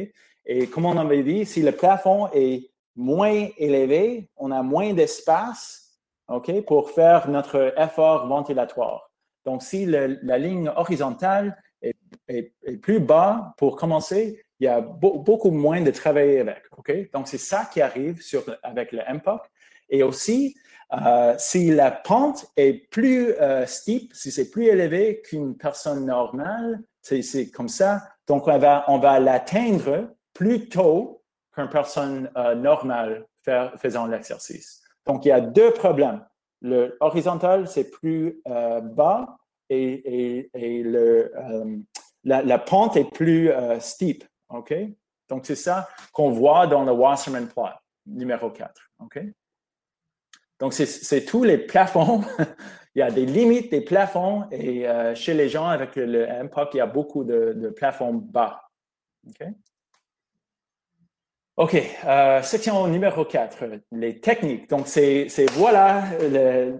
[0.44, 5.82] Et comme on avait dit, si le plafond est moins élevé, on a moins d'espace
[6.28, 9.10] OK, pour faire notre effort ventilatoire.
[9.44, 15.80] Donc, si la ligne horizontale est, plus bas pour commencer, il y a beaucoup moins
[15.80, 16.62] de travail avec.
[16.76, 17.10] OK?
[17.12, 19.42] Donc, c'est ça qui arrive sur, avec le MPOC.
[19.90, 20.56] Et aussi,
[20.92, 26.82] euh, si la pente est plus euh, steep, si c'est plus élevé qu'une personne normale,
[27.00, 28.02] c'est comme ça.
[28.26, 31.22] Donc, on va, l'atteindre plus tôt
[31.54, 33.26] qu'une personne euh, normale
[33.76, 34.82] faisant l'exercice.
[35.06, 36.24] Donc, il y a deux problèmes.
[36.60, 39.36] Le horizontal, c'est plus bas
[39.68, 40.48] et,
[42.22, 43.50] la, pente est plus
[43.80, 44.24] steep.
[44.50, 44.72] OK?
[45.28, 47.70] Donc, c'est ça qu'on voit dans le Wasserman plot
[48.06, 48.70] numéro 4.
[49.00, 49.18] OK?
[50.62, 52.20] Donc, c'est tous les plafonds.
[52.94, 54.86] il y a des limites des plafonds et
[55.16, 58.62] chez les gens avec le MPOC, il y a beaucoup de, plafonds bas.
[59.26, 59.48] OK?
[61.56, 61.76] OK,
[62.06, 64.70] euh, section numéro 4, les techniques.
[64.70, 66.04] Donc, c'est voilà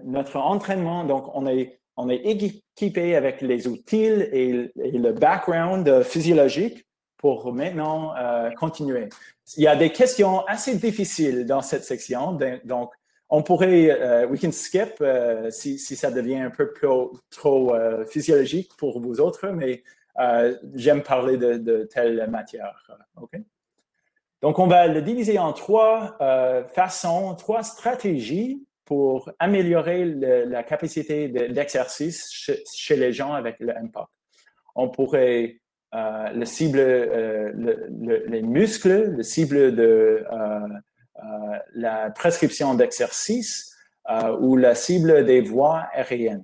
[0.05, 1.03] notre entraînement.
[1.03, 6.87] Donc, on est, on est équipé avec les outils et, le background physiologique
[7.17, 9.09] pour maintenant euh, continuer.
[9.57, 12.39] Il y a des questions assez difficiles dans cette section.
[12.63, 12.93] Donc,
[13.33, 18.71] on pourrait, euh, we can skip euh, si, ça devient un peu trop, trop physiologique
[18.77, 19.83] pour vous autres, mais
[20.75, 22.87] j'aime parler de, de telle matière.
[23.21, 23.37] OK?
[24.43, 31.29] Donc, on va le diviser en trois euh, façons, trois stratégies pour améliorer la capacité
[31.29, 34.09] d'exercice chez, les gens avec le MPOC.
[34.75, 35.61] On pourrait
[35.95, 37.53] euh, le cible euh,
[38.27, 40.25] les muscles, le cible de
[41.73, 43.75] la prescription d'exercice
[44.39, 46.43] ou la cible des voies aériennes.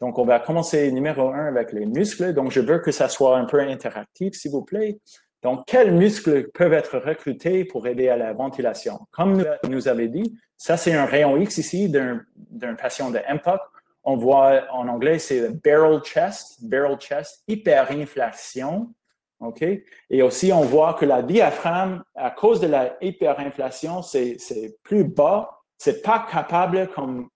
[0.00, 2.34] Donc, on va commencer numéro un avec les muscles.
[2.34, 4.98] Donc, je veux que ça soit un peu interactif, s'il vous plaît.
[5.42, 9.00] Donc, quels muscles peuvent être recrutés pour aider à la ventilation?
[9.10, 13.60] Comme nous avez dit, ça, c'est un rayon X ici d'un patient de MPOC.
[14.04, 18.92] On voit en anglais, c'est barrel chest, barrel chest, hyperinflation.
[19.40, 19.62] OK?
[20.10, 25.62] Et aussi, on voit que la diaphragme, à cause de la hyperinflation, c'est plus bas.
[25.78, 27.28] C'est pas capable comme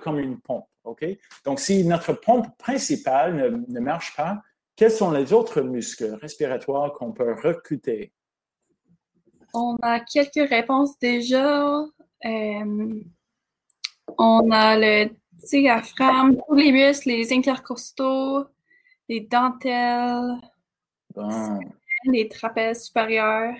[0.00, 0.66] comme une pompe.
[0.84, 1.04] OK?
[1.44, 4.42] Donc, si notre pompe principale ne, ne marche pas,
[4.76, 8.12] quels sont les autres muscles respiratoires qu'on peut recruter?
[9.52, 11.84] On a quelques réponses déjà.
[12.24, 13.00] Euh,
[14.18, 18.44] on a le diaphragme, tous les muscles, les intercostaux,
[19.08, 20.40] les dentelles,
[22.06, 23.54] les trapèzes supérieurs.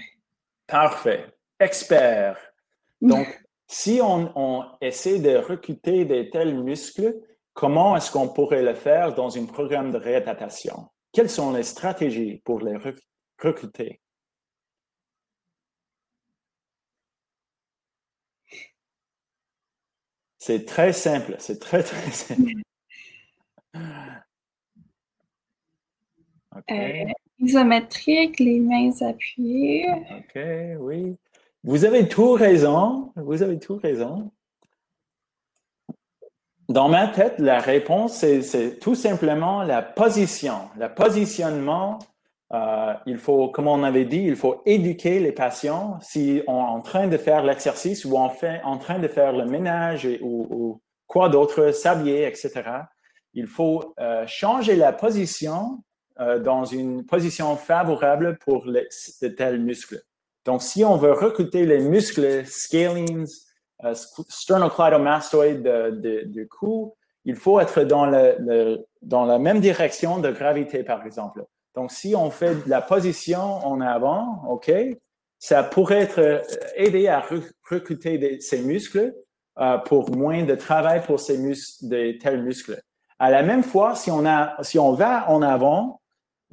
[0.67, 1.27] Parfait.
[1.61, 2.37] Expert.
[3.01, 3.27] Donc,
[3.67, 7.15] si on, on, essaie de recruter de tels muscles,
[7.53, 10.89] comment est-ce qu'on pourrait le faire dans un programme de réadaptation?
[11.13, 12.77] Quelles sont les stratégies pour les
[13.39, 14.01] recruter?
[20.39, 22.53] C'est très simple, c'est très, très simple.
[26.71, 27.05] Euh,
[27.45, 29.89] isométrique, les mains appuyées.
[29.91, 30.43] OK,
[30.81, 31.17] oui.
[31.63, 33.13] Vous avez tout raison.
[33.17, 34.31] Vous avez tout raison.
[36.69, 40.71] Dans ma tête, la réponse, c'est tout simplement la position.
[40.79, 41.99] Le positionnement,
[42.53, 46.69] euh, il faut, comme on avait dit, il faut éduquer les patients si on est
[46.69, 51.29] en train de faire l'exercice ou fait, en train de faire le ménage ou, quoi
[51.29, 52.63] d'autre, sablier, etc.
[53.35, 55.83] Il faut euh, changer la position
[56.21, 58.89] euh, dans une position favorable pour les,
[59.23, 60.03] de tels muscles.
[60.45, 63.29] Donc, si on veut recruter les muscles scalings,
[63.85, 65.63] euh, sternocleidomastoid
[66.27, 71.45] du cou, il faut être dans, le, dans la même direction de gravité, par exemple.
[71.75, 74.71] Donc, si on fait la position en avant, OK,
[75.39, 76.41] ça pourrait être euh,
[76.77, 77.23] aider à
[77.71, 79.15] recruter ces muscles
[79.59, 82.81] euh, pour moins de travail pour ces muscles, de tels muscles.
[83.19, 86.01] À la même fois, si on, a, si on va en avant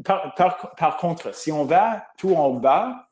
[0.03, 3.07] par, contre, si on va tout en bas,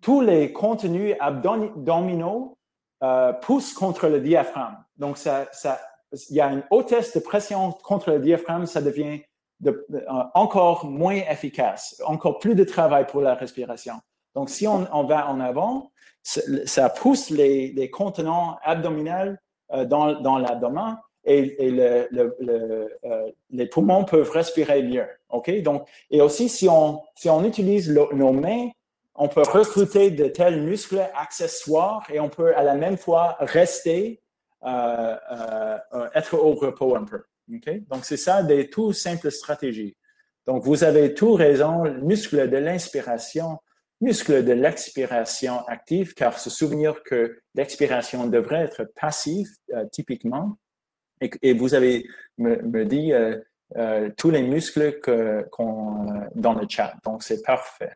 [0.00, 2.58] tous les contenus abdominaux
[3.02, 4.76] euh, poussent contre le diaphragme.
[4.96, 9.22] Donc, il y a une hausse de pression contre le diaphragme, ça devient
[9.60, 10.00] de, euh,
[10.34, 13.94] encore moins efficace, encore plus de travail pour la respiration.
[14.34, 15.92] Donc, si on, va en avant,
[16.22, 19.36] ça pousse les, les contenants abdominaux
[19.72, 25.06] euh, dans l'abdomen et, euh, les poumons peuvent respirer mieux.
[25.30, 25.50] OK?
[25.62, 28.70] Donc, et aussi, si on, si on utilise nos mains,
[29.14, 34.20] on peut recruter de tels muscles accessoires et on peut à la même fois rester,
[34.64, 35.16] euh,
[35.92, 37.22] euh, être au repos un peu.
[37.52, 37.88] OK?
[37.88, 39.96] Donc, c'est ça des tout simples stratégies.
[40.46, 43.58] Donc, vous avez tout raison, muscle de l'inspiration,
[44.00, 49.46] muscle de l'expiration active, car se souvenir que l'expiration devrait être passive
[49.92, 50.56] typiquement.
[51.42, 52.06] Et, vous avez
[52.38, 53.38] me, dit euh,
[53.76, 54.98] euh, tous les muscles
[55.50, 56.94] qu'on dans le chat.
[57.04, 57.92] Donc, c'est parfait.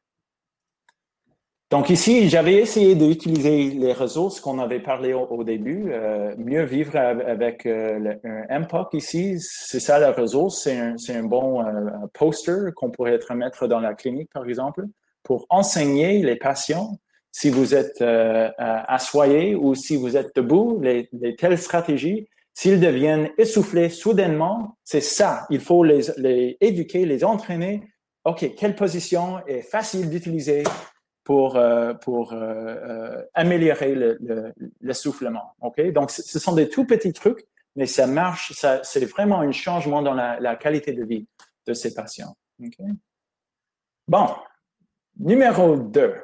[1.69, 5.93] Donc ici, j'avais essayé d'utiliser les ressources qu'on avait parlé au, début,
[6.39, 11.65] mieux vivre avec un MPOC ici, c'est ça la ressource, c'est un, un, bon
[12.15, 14.85] poster qu'on pourrait remettre dans la clinique, par exemple
[15.27, 17.01] pour enseigner les patients,
[17.33, 22.81] si vous êtes euh, euh, assoyé ou si vous êtes debout, les, telles stratégies, s'ils
[22.81, 25.47] deviennent essoufflés soudainement, c'est ça.
[25.51, 27.87] Il faut les, éduquer, les entraîner.
[28.25, 30.65] OK, quelle position est facile d'utiliser
[31.23, 32.35] pour, euh, pour
[33.35, 33.95] améliorer
[34.81, 35.55] l'essoufflement.
[35.61, 35.93] Le, OK?
[35.93, 38.53] Donc, ce sont des tout petits trucs, mais ça marche.
[38.55, 41.29] Ça, c'est vraiment un changement dans la, la, qualité de vie
[41.67, 42.35] de ces patients.
[42.65, 42.79] OK?
[44.09, 44.29] Bon,
[45.19, 46.15] Numéro 2.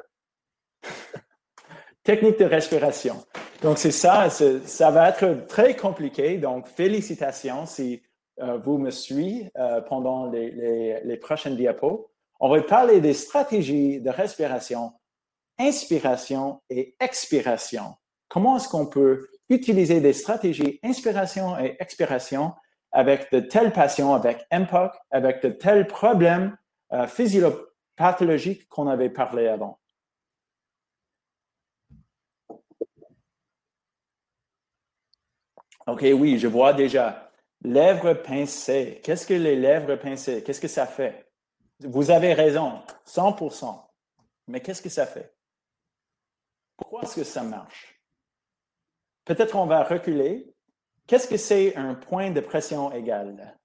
[2.03, 3.23] Technique de respiration.
[3.63, 6.37] Donc, c'est ça, ça va être très compliqué.
[6.37, 8.03] Donc, félicitations si
[8.41, 12.11] euh, vous me suivez euh, pendant les, prochaines diapos.
[12.41, 14.91] On va parler des stratégies de respiration,
[15.57, 17.95] inspiration et expiration.
[18.27, 22.51] Comment est-ce qu'on peut utiliser des stratégies inspiration et expiration
[22.91, 26.57] avec de tels patients, avec MPOC, avec de tels problèmes
[26.91, 27.61] euh, physiologiques
[27.95, 29.77] pathologique qu'on avait parlé avant?
[35.87, 37.31] OK, oui, je vois déjà.
[37.63, 39.01] Lèvres pincées.
[39.03, 40.43] Qu'est-ce que les lèvres pincées?
[40.43, 41.29] Qu'est-ce que ça fait?
[41.79, 43.83] Vous avez raison, 100%.
[44.47, 45.33] Mais qu'est-ce que ça fait?
[46.77, 47.99] Pourquoi est-ce que ça marche?
[49.25, 50.53] Peut-être on va reculer.
[51.07, 53.57] Qu'est-ce que c'est un point de pression égal?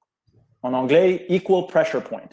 [0.62, 2.28] En anglais, equal pressure point.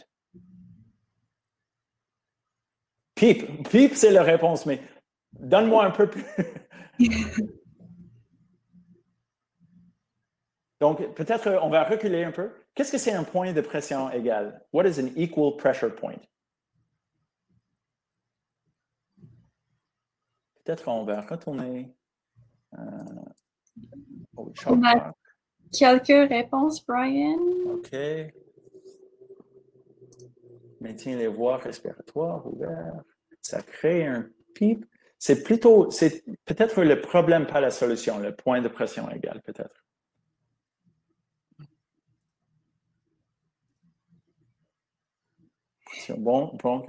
[3.16, 3.70] Pipe.
[3.70, 4.82] Pipe, c'est la réponse, mais
[5.34, 6.26] donne-moi un peu plus.
[10.80, 12.52] Donc, peut-être on va reculer un peu.
[12.74, 14.62] Qu'est-ce que c'est un point de pression égal?
[14.74, 16.20] What is an equal pressure point?
[20.64, 21.96] Peut-être on va retourner
[22.74, 22.80] euh,
[24.36, 25.14] au on a
[25.72, 27.38] quelques réponses, Brian?
[27.68, 27.96] OK.
[30.82, 33.06] Maintient les voies respiratoires ouvertes.
[33.42, 34.86] Ça crée un pipe.
[35.20, 39.86] C'est plutôt, c'est peut-être le problème, pas la solution, le point de pression égal, peut-être.
[46.18, 46.84] Bon, bon,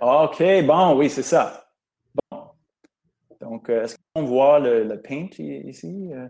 [0.00, 1.66] ah, OK, bon, oui, c'est ça.
[2.30, 2.42] Bon.
[3.40, 6.10] Donc, euh, est-ce qu'on voit le, le paint ici?
[6.12, 6.28] Euh?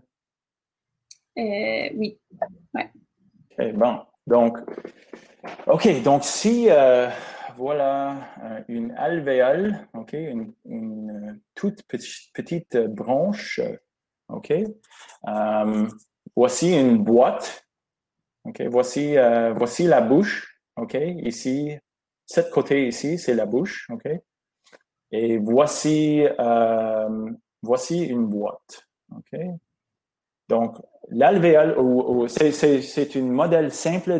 [1.37, 2.19] Euh, oui.
[2.73, 2.89] Ouais.
[3.51, 3.99] OK, bon.
[4.27, 4.57] Donc,
[5.67, 7.09] OK, donc si, euh,
[7.55, 8.15] voilà,
[8.67, 13.59] une alvéole, OK, une, une toute petite, petite branche,
[14.29, 14.53] OK.
[16.35, 17.67] Voici une boîte,
[18.45, 19.15] OK, voici,
[19.55, 21.77] voici la bouche, OK, ici,
[22.31, 24.09] cet côté ici, c'est la bouche, OK?
[25.11, 26.23] Et voici,
[27.61, 29.39] voici une boîte, OK?
[30.47, 30.77] Donc,
[31.09, 31.75] l'alvéole,
[32.29, 34.19] c'est un modèle simple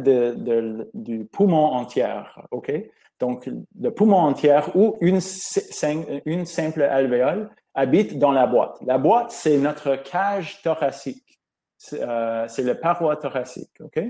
[0.94, 2.22] du poumon entier,
[2.52, 2.72] OK?
[3.20, 8.78] Donc, le poumon entier ou une, simple alvéole habite dans la boîte.
[8.82, 11.40] La boîte, c'est notre cage thoracique.
[11.78, 14.04] C'est euh, le paroi thoracique, OK?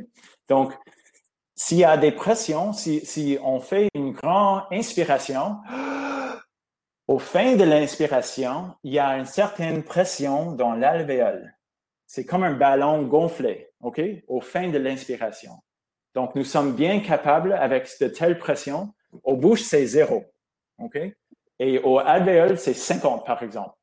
[0.47, 0.73] Donc,
[1.61, 5.57] s'il y a des pressions, si, si on fait une grande inspiration,
[7.07, 11.55] au fin de l'inspiration, il y a une certaine pression dans l'alvéole
[12.13, 15.53] c'est comme un ballon gonflé, OK, au fin de l'inspiration.
[16.13, 18.93] Donc, nous sommes bien capables, avec de telles pressions,
[19.23, 20.25] aux bouches, c'est zéro,
[20.77, 20.99] OK?
[21.57, 23.77] Et au alvéole, c'est 50, par exemple.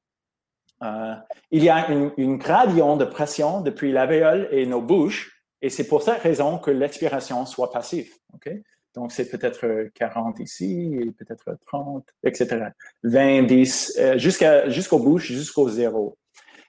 [0.83, 1.15] Euh,
[1.51, 5.86] il y a une, une, gradient de pression depuis l'alvéole et nos bouches, et c'est
[5.86, 8.51] pour cette raison que l'expiration soit passive, OK?
[8.94, 12.70] Donc, c'est peut-être 40 ici, peut-être 30, etc.
[13.05, 16.16] 20, 10, jusqu'à, jusqu'aux bouches, jusqu'au zéro.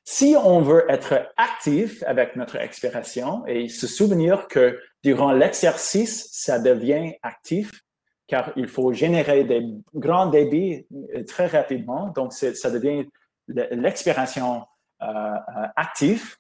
[0.04, 6.60] Si on veut être actif avec notre expiration et se souvenir que durant l'exercice, ça
[6.60, 7.72] devient actif,
[8.28, 10.86] car il faut générer des grands débits
[11.28, 13.08] très rapidement, donc ça devient
[13.48, 14.66] l'expiration
[15.02, 15.36] euh,
[15.76, 16.36] active.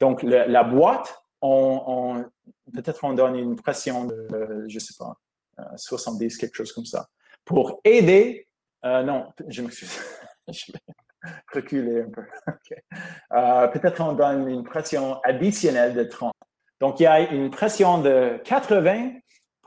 [0.00, 2.24] Donc, la boîte, on,
[2.72, 5.16] peut-être on donne une pression de, je ne sais pas,
[5.76, 7.08] 70, quelque chose comme ça,
[7.44, 8.46] pour aider,
[8.84, 9.98] euh, non, je m'excuse,
[10.48, 10.78] je vais
[11.52, 12.22] reculer un peu.
[13.32, 16.32] Euh, peut-être on donne une pression additionnelle de 30.
[16.80, 19.12] Donc, il y a une pression de 80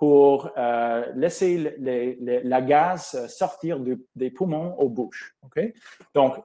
[0.01, 3.77] pour euh, laisser la gaz sortir
[4.15, 5.35] des poumons aux bouches.
[5.45, 5.75] Okay?
[6.15, 6.37] Donc,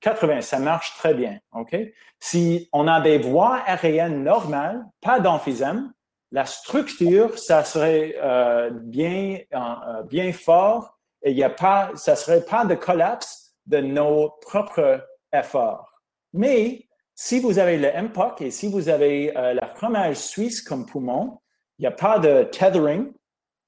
[0.00, 1.38] 80, ça marche très bien.
[1.52, 1.92] Okay?
[2.18, 5.92] Si on a des voies aériennes normales, pas d'emphysème,
[6.30, 12.46] la structure, ça serait euh, bien, euh, bien fort et y a pas, ça serait
[12.46, 16.00] pas de collapse de nos propres efforts.
[16.32, 21.41] Mais si vous avez le MPOC et si vous avez la fromage suisse comme poumon,
[21.82, 23.12] n'y a pas de tethering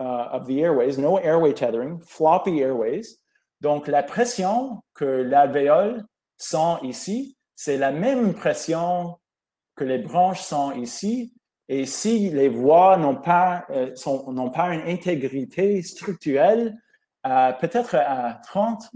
[0.01, 3.19] uh, of the airways, no airway tethering, floppy airways.
[3.61, 6.05] Donc, la pression que l'alvéole
[6.36, 9.19] sent ici, c'est la même pression
[9.77, 11.35] que les branches sont ici.
[11.69, 13.95] Et si les voies n'ont pas, euh,
[14.28, 16.77] n'ont pas une intégrité structurelle,
[17.27, 18.91] euh, peut-être à 30,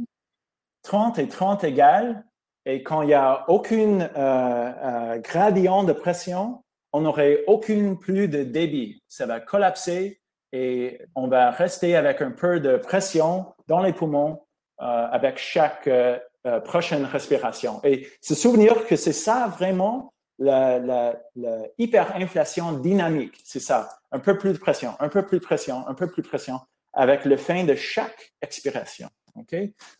[0.83, 2.25] 30 et 30 égales,
[2.67, 6.63] et quand il n'y a aucune euh, gradient de pression,
[6.93, 9.03] on n'aurait aucune plus de débit.
[9.09, 10.21] Ça va collapser
[10.53, 14.41] et on va rester avec un peu de pression dans les poumons
[14.81, 17.81] euh, avec chaque euh, euh, prochaine respiration.
[17.85, 21.15] Et se souvenir que c'est ça vraiment la,
[22.81, 23.41] dynamique.
[23.45, 23.89] C'est ça.
[24.13, 26.61] Un peu plus de pression, un peu plus de pression, un peu plus de pression
[26.93, 29.09] avec le fin de chaque expiration.
[29.35, 29.55] OK?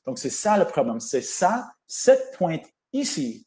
[0.07, 1.01] Donc, c'est ça le problème.
[1.01, 3.47] C'est ça, cette pointe ici,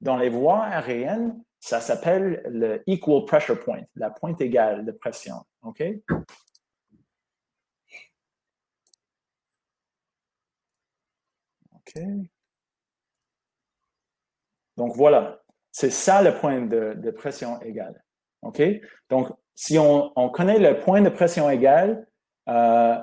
[0.00, 5.36] dans les voies aériennes, ça s'appelle le equal pressure point, la pointe égale de pression.
[5.62, 5.80] OK?
[11.76, 12.02] OK.
[14.76, 15.40] Donc voilà,
[15.70, 18.02] c'est ça le point de, pression égale.
[18.42, 18.60] OK?
[19.08, 22.08] Donc, si on, connaît le point de pression égale,
[22.48, 22.96] euh,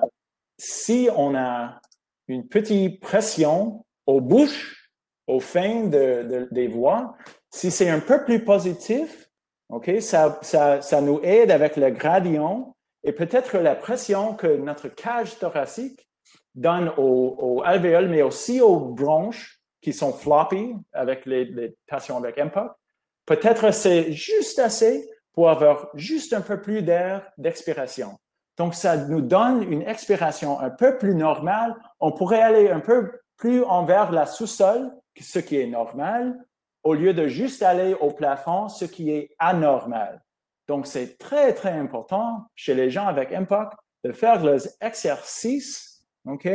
[0.58, 1.80] si on a
[2.28, 4.92] une petite pression aux bouches,
[5.26, 7.16] aux fins des voies,
[7.50, 9.28] si c'est un peu plus positif,
[9.68, 12.74] OK, ça, ça, ça nous aide avec le gradient
[13.04, 16.08] et peut-être la pression que notre cage thoracique
[16.54, 22.72] donne aux, alvéoles, mais aussi aux bronches qui sont floppy avec les, patients avec MPOC.
[23.24, 28.18] Peut-être c'est juste assez pour avoir juste un peu plus d'air d'expiration.
[28.58, 31.74] Donc, ça nous donne une expiration un peu plus normale.
[31.98, 36.36] On pourrait aller un peu plus envers la sous-sol, ce qui est normal,
[36.82, 40.22] au lieu de juste aller au plafond, ce qui est anormal.
[40.68, 43.72] Donc, c'est très, très important chez les gens avec MPOC
[44.04, 46.48] de faire les exercices, OK,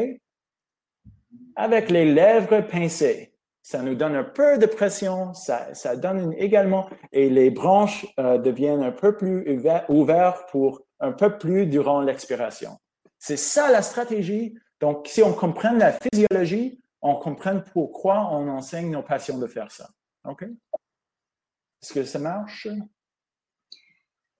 [1.56, 3.34] avec les lèvres pincées.
[3.62, 8.38] Ça nous donne un peu de pression, ça, ça donne également, et les branches euh,
[8.38, 12.78] deviennent un peu plus ouvertes pour un peu plus durant l'expiration.
[13.20, 14.56] C'est ça la stratégie.
[14.80, 19.72] Donc, si on comprend la physiologie, on comprend pourquoi on enseigne nos patients de faire
[19.72, 19.90] ça.
[20.28, 20.44] OK?
[20.44, 22.68] Est-ce que ça marche?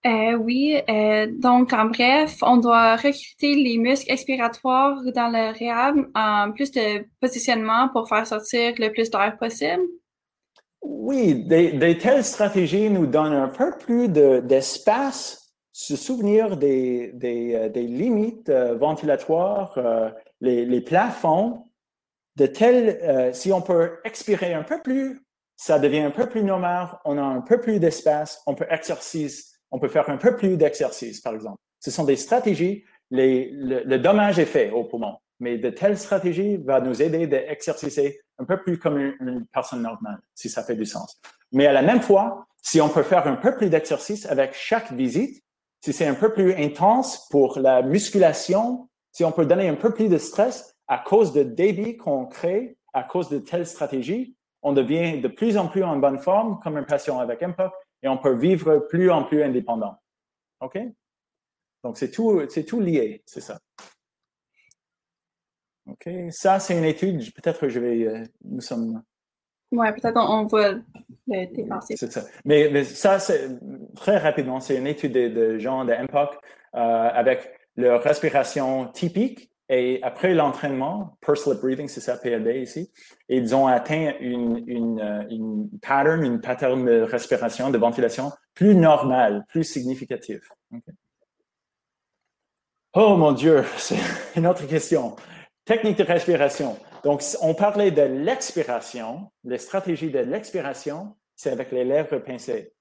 [0.06, 5.96] Euh, oui, euh, donc en bref, on doit recruter les muscles expiratoires dans le réhab
[6.14, 9.82] en plus de positionnement pour faire sortir le plus d'air possible.
[10.84, 17.70] Oui, des, telles stratégies nous donnent un peu plus d'espace, se souvenir des, des, euh,
[17.70, 19.80] limites ventilatoires,
[20.40, 21.64] les, les, plafonds,
[22.36, 25.25] de telles, si on peut expirer un peu plus
[25.56, 29.60] ça devient un peu plus normal, on a un peu plus d'espace, on peut exercice,
[29.72, 31.60] on peut faire un peu plus d'exercice, par exemple.
[31.80, 36.82] Ce sont des stratégies, le, dommage est fait au poumon, mais de telles stratégies vont
[36.82, 41.20] nous aider d'exercicer un peu plus comme une, personne normale, si ça fait du sens.
[41.52, 44.92] Mais à la même fois, si on peut faire un peu plus d'exercice avec chaque
[44.92, 45.42] visite,
[45.82, 49.94] si c'est un peu plus intense pour la musculation, si on peut donner un peu
[49.94, 54.74] plus de stress à cause de débit qu'on crée à cause de telles stratégies, on
[54.74, 57.72] devient de plus en plus en bonne forme comme un patient avec MPOC
[58.02, 59.96] et on peut vivre plus en plus indépendant.
[60.60, 60.80] OK?
[61.84, 63.60] Donc, c'est tout, c'est tout lié, c'est ça.
[65.88, 66.10] OK?
[66.32, 69.04] Ça, c'est une étude, peut-être que je vais, euh, nous sommes...
[69.72, 71.96] Oui, peut-être on, va le dépasser.
[71.96, 72.24] C'est ça.
[72.44, 73.60] Mais, ça, c'est
[73.96, 76.40] très rapidement, c'est une étude de, gens de MPOC
[76.74, 82.92] euh, avec leur respiration typique et après l'entraînement, per-slip breathing, c'est ça, PLB ici,
[83.30, 89.64] ils ont atteint euh, une pattern, une pattern de respiration, de ventilation plus normale, plus
[89.64, 90.42] significative.
[92.94, 93.98] Oh mon Dieu, c'est
[94.36, 95.16] une autre question.
[95.66, 96.78] Technique de respiration.
[97.04, 102.72] Donc, on parlait de l'expiration, les stratégies de l'expiration, c'est avec les lèvres pincées.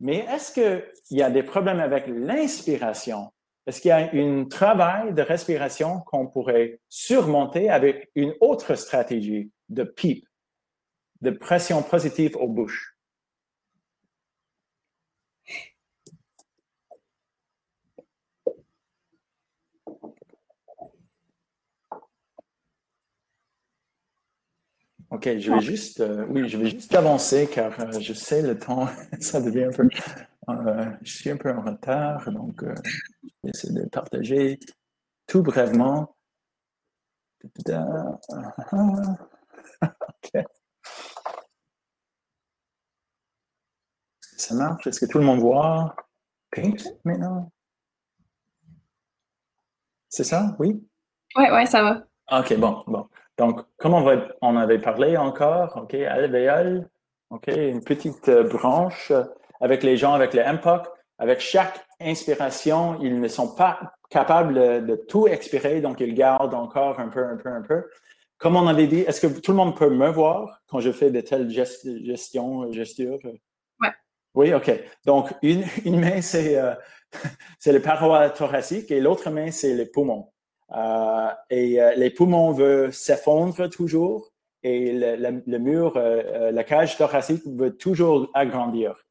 [0.00, 3.32] Mais est-ce qu'il y a des problèmes avec l'inspiration?
[3.66, 9.50] Est-ce qu'il y a un travail de respiration qu'on pourrait surmonter avec une autre stratégie
[9.70, 10.26] de PEEP,
[11.22, 12.94] de pression positive aux bouches?
[25.10, 28.58] OK, je vais juste, euh, oui, je vais juste avancer car euh, je sais le
[28.58, 28.88] temps,
[29.20, 29.88] ça devient un peu
[30.48, 32.74] euh, je suis un peu en retard, donc euh,
[33.22, 34.58] je vais essayer de partager
[35.26, 36.14] tout brièvement.
[44.36, 44.86] Ça marche?
[44.86, 45.94] Est-ce que tout le monde voit?
[47.04, 47.50] Maintenant?
[50.08, 50.54] C'est ça?
[50.58, 50.86] Oui?
[51.36, 52.06] Oui, oui, ça va.
[52.38, 53.08] OK, bon, bon.
[53.36, 56.88] Donc, comme on, on avait parlé encore, OK, alvéole,
[57.30, 59.10] OK, une petite euh, branche
[59.60, 60.86] avec les gens avec le MPOC,
[61.18, 67.00] avec chaque inspiration, ils ne sont pas capables de, tout expirer, donc ils gardent encore
[67.00, 67.84] un peu, un peu, un peu.
[68.38, 71.10] Comme on avait dit, est-ce que tout le monde peut me voir quand je fais
[71.10, 73.18] de telles gestions, gestures?
[73.80, 73.88] Oui.
[74.34, 74.72] Oui, OK.
[75.04, 76.74] Donc, une, une main, c'est euh,
[77.58, 80.30] c'est le paroi thoracique et l'autre main, c'est les poumons.
[80.76, 84.32] Euh, et euh, les poumons veulent s'effondrer toujours
[84.62, 89.03] et le, le mur, la cage thoracique veut toujours agrandir.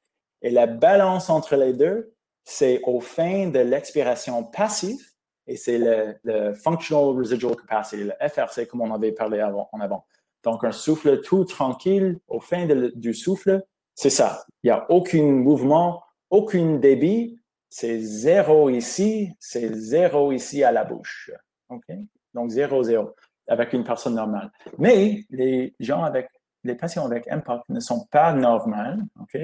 [0.44, 2.14] Et la balance entre les deux,
[2.44, 5.02] c'est au fin de l'expiration passive,
[5.48, 10.06] et c'est le, Functional Residual Capacity, le FRC, comme on avait parlé en avant.
[10.44, 13.64] Donc, un souffle tout tranquille au fin du souffle,
[13.96, 14.46] c'est ça.
[14.64, 17.40] Il n'y a aucun mouvement, aucun débit.
[17.70, 21.32] C'est zéro ici, c'est zéro ici à la bouche.
[21.70, 21.86] OK?
[22.34, 23.16] Donc, zéro, zéro,
[23.48, 24.52] avec une personne normale.
[24.78, 26.28] Mais les gens avec,
[26.64, 29.02] les patients avec impact ne sont pas normaux.
[29.22, 29.40] OK?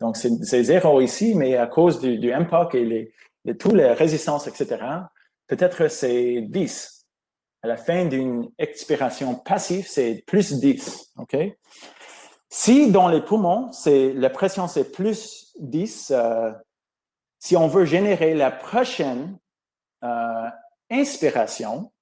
[0.00, 3.12] Donc, c'est zéro ici, mais à cause du, du MPOC et les,
[3.46, 4.84] de toutes les résistances, etc.,
[5.46, 7.06] peut-être c'est 10.
[7.62, 11.12] À la fin d'une expiration passive, c'est plus 10.
[11.18, 11.36] OK?
[12.48, 16.52] Si dans les poumons, la pression, c'est plus 10, euh,
[17.38, 19.38] si on veut générer la prochaine
[20.04, 20.48] euh,
[20.90, 21.92] inspiration,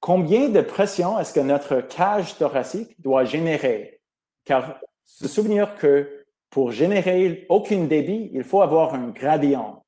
[0.00, 4.00] combien de pression est-ce que notre cage thoracique doit générer?
[4.44, 6.19] Car se souvenir que
[6.50, 9.84] pour générer aucun débit, il faut avoir un gradient.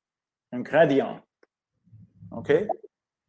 [0.51, 1.19] Un gradient.
[2.31, 2.51] OK?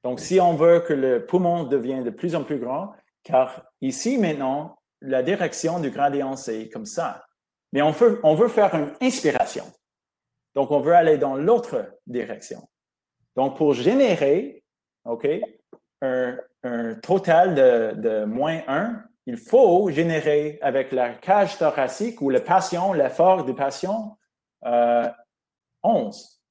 [0.04, 2.92] Donc, si on veut que le poumon devienne de plus en plus grand,
[3.22, 7.26] car ici maintenant, la direction du gradient, c'est comme ça.
[7.72, 9.64] Mais on veut, faire une inspiration.
[10.54, 12.68] Donc, on veut aller dans l'autre direction.
[13.34, 14.62] Donc, pour générer,
[15.04, 15.26] OK,
[16.00, 22.30] un, un total de, de moins 1, il faut générer avec la cage thoracique ou
[22.30, 24.18] le patient, l'effort du patient,
[24.64, 25.08] euh,
[25.82, 26.42] 11.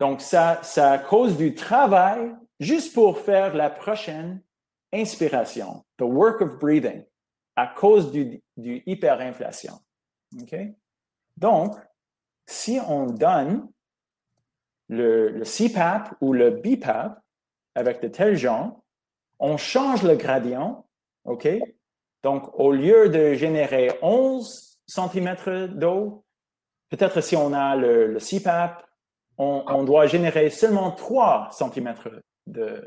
[0.00, 4.42] Donc, ça, ça cause du travail juste pour faire la prochaine
[4.92, 7.04] inspiration, the work of breathing,
[7.54, 9.78] à cause du, du hyperinflation.
[10.40, 10.56] OK?
[11.36, 11.76] Donc,
[12.46, 13.68] si on donne
[14.88, 17.18] le, le CPAP ou le BPAP
[17.74, 18.82] avec de tels gens,
[19.38, 20.86] on change le gradient,
[21.24, 21.46] OK?
[22.22, 25.36] Donc, au lieu de générer 11 cm
[25.74, 26.24] d'eau,
[26.90, 28.82] peut-être si on a le, CPAP,
[29.38, 31.94] on, doit générer seulement 3 cm
[32.56, 32.80] euh,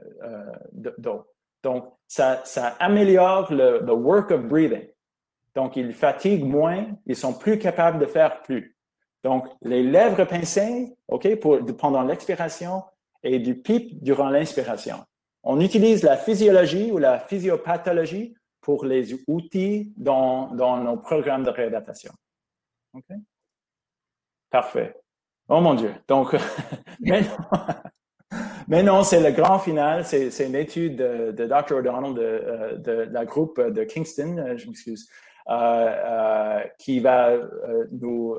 [0.72, 1.26] d'eau.
[1.64, 2.44] Donc, ça,
[2.80, 4.88] améliore le, work of breathing.
[5.56, 8.76] Donc, ils fatiguent moins, ils sont plus capables de faire plus.
[9.24, 12.84] Donc, les lèvres pincées, OK, pour, pendant l'expiration
[13.24, 15.04] et du PIP durant l'inspiration.
[15.44, 21.50] On utilise la physiologie ou la physiopathologie pour les outils dans, dans nos programmes de
[21.50, 22.14] réadaptation.
[22.94, 23.06] OK?
[24.50, 24.96] Parfait.
[25.48, 25.94] Oh mon Dieu.
[26.08, 26.36] Donc,
[28.68, 30.06] maintenant, c'est le grand final.
[30.06, 31.78] C'est une étude de, Dr.
[31.78, 35.10] O'Donnell de, euh, de, la groupe de Kingston, euh, je m'excuse,
[35.50, 37.34] euh, qui va
[37.92, 38.38] nous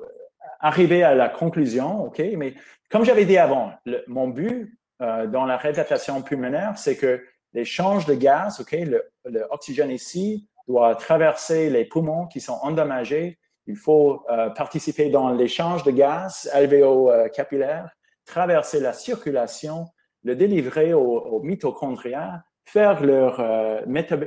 [0.60, 2.05] arriver à la conclusion.
[2.05, 2.22] OK?
[2.36, 2.55] Mais
[2.90, 3.72] comme j'avais dit avant,
[4.06, 8.77] mon but dans la réadaptation pulmonaire, c'est que l'échange de gaz, OK,
[9.24, 13.39] l'oxygène ici doit traverser les poumons qui sont endommagés.
[13.66, 17.90] Il faut euh, participer dans l'échange de gaz alvéo-capillaire,
[18.24, 19.86] traverser la circulation
[20.22, 23.81] le délivrer aux, mitochondriens, faire leur euh,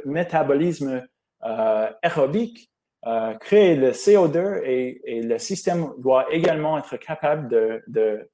[0.06, 1.06] métabolisme
[1.44, 2.72] euh, aérobique,
[3.06, 8.30] euh, créer le CO2 et, le système doit également être capable de,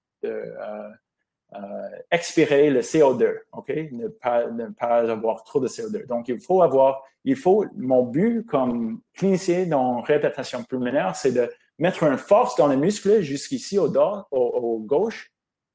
[2.11, 6.05] expirer le CO2, ok, ne pas, ne pas avoir trop de CO2.
[6.05, 11.49] Donc il faut avoir, il faut, mon but comme clinicien dans réadaptation pulmonaire, c'est de
[11.79, 15.31] mettre une force dans les muscles jusqu'ici au, dos, au, gauche,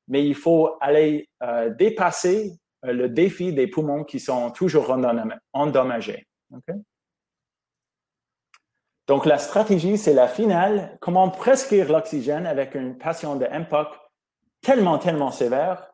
[0.07, 2.53] mais il faut aller euh, dépasser
[2.85, 4.95] euh, le défi des poumons qui sont toujours
[5.53, 6.27] endommagés.
[9.07, 10.97] Donc, la stratégie, c'est la finale.
[11.01, 13.89] Comment prescrire l'oxygène avec un patient de MPOC
[14.65, 15.91] tellement, tellement sévère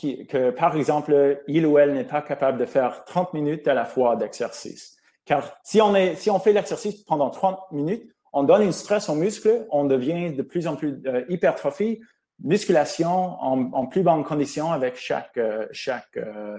[0.00, 3.84] que, par exemple, il ou elle n'est pas capable de faire 30 minutes à la
[3.84, 4.96] fois d'exercice.
[5.24, 9.08] Car si on, est, si on fait l'exercice pendant 30 minutes, on donne une stress
[9.08, 12.00] aux muscles, on devient de plus en plus euh, hypertrophie,
[12.42, 16.58] musculation en, plus bonne condition avec chaque, euh, chaque euh,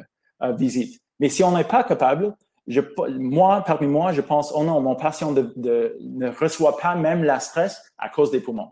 [0.53, 1.01] visite.
[1.19, 2.33] Mais si on n'est pas capable,
[2.67, 2.81] je,
[3.19, 7.81] moi, parmi moi, je pense, oh non, mon patient ne reçoit pas même la stress
[7.97, 8.71] à cause des poumons.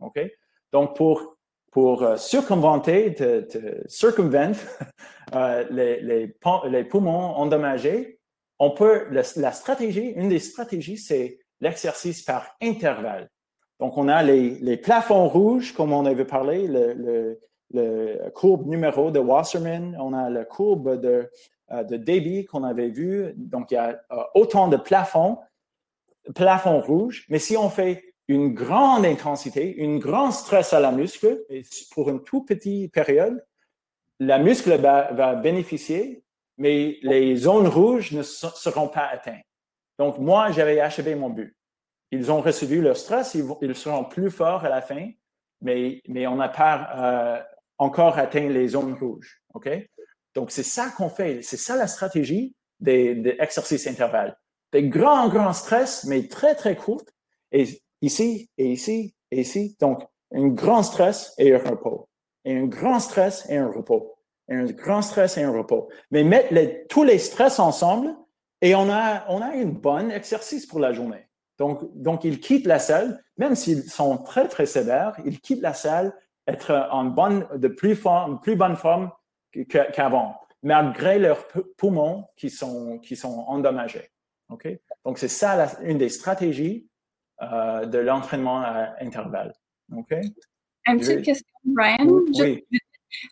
[0.00, 0.20] OK?
[0.72, 1.36] Donc, pour,
[1.70, 4.58] pour circonventer, de, circumvent
[5.70, 8.20] les, les, poumons endommagés,
[8.58, 13.30] on peut, la, stratégie, une des stratégies, c'est l'exercice par intervalle.
[13.80, 17.40] Donc, on a les, plafonds rouges, comme on avait parlé, le,
[18.34, 21.30] courbe numéro de Wasserman, on a la courbe de,
[21.70, 23.32] euh, de débit qu'on avait vu.
[23.36, 25.38] Donc, il y a euh, autant de plafonds,
[26.34, 31.44] plafonds rouges, mais si on fait une grande intensité, une grande stress à la muscle,
[31.48, 33.44] et pour une toute petite période,
[34.20, 36.22] la muscle va, bénéficier,
[36.56, 39.42] mais les zones rouges ne seront pas atteintes.
[39.98, 41.56] Donc, moi, j'avais achevé mon but.
[42.12, 45.10] Ils ont reçu leur stress, ils, seront plus forts à la fin,
[45.60, 47.42] mais, mais on n'a pas euh,
[47.78, 49.40] encore atteint les zones rouges.
[49.54, 49.68] OK?
[50.36, 51.42] Donc, c'est ça qu'on fait.
[51.42, 54.36] C'est ça la stratégie des, exercices intervalles.
[54.72, 57.04] Des grands, grands stress, mais très, très courts.
[57.50, 57.66] Et
[58.02, 59.76] ici, et ici, et ici.
[59.80, 60.02] Donc,
[60.32, 62.08] un grand stress et un repos.
[62.44, 64.16] Et un grand stress et un repos.
[64.48, 65.88] Et un grand stress et un repos.
[66.10, 66.54] Mais mettre
[66.88, 68.14] tous les stress ensemble,
[68.62, 71.28] et on a, on a un bon exercice pour la journée.
[71.58, 75.74] Donc, donc, ils quittent la salle, même s'ils sont très, très sévères, ils quittent la
[75.74, 76.14] salle
[76.46, 79.10] être en bonne, de plus, forme, plus bonne forme
[79.68, 81.46] qu'avant, malgré leurs
[81.76, 84.10] poumons qui sont, qui sont endommagés.
[84.48, 84.68] OK?
[85.04, 86.88] Donc, c'est ça une des stratégies
[87.42, 89.52] euh, de l'entraînement à intervalle.
[89.96, 90.14] OK?
[90.86, 92.06] Une petite question, Brian.
[92.38, 92.64] Oui.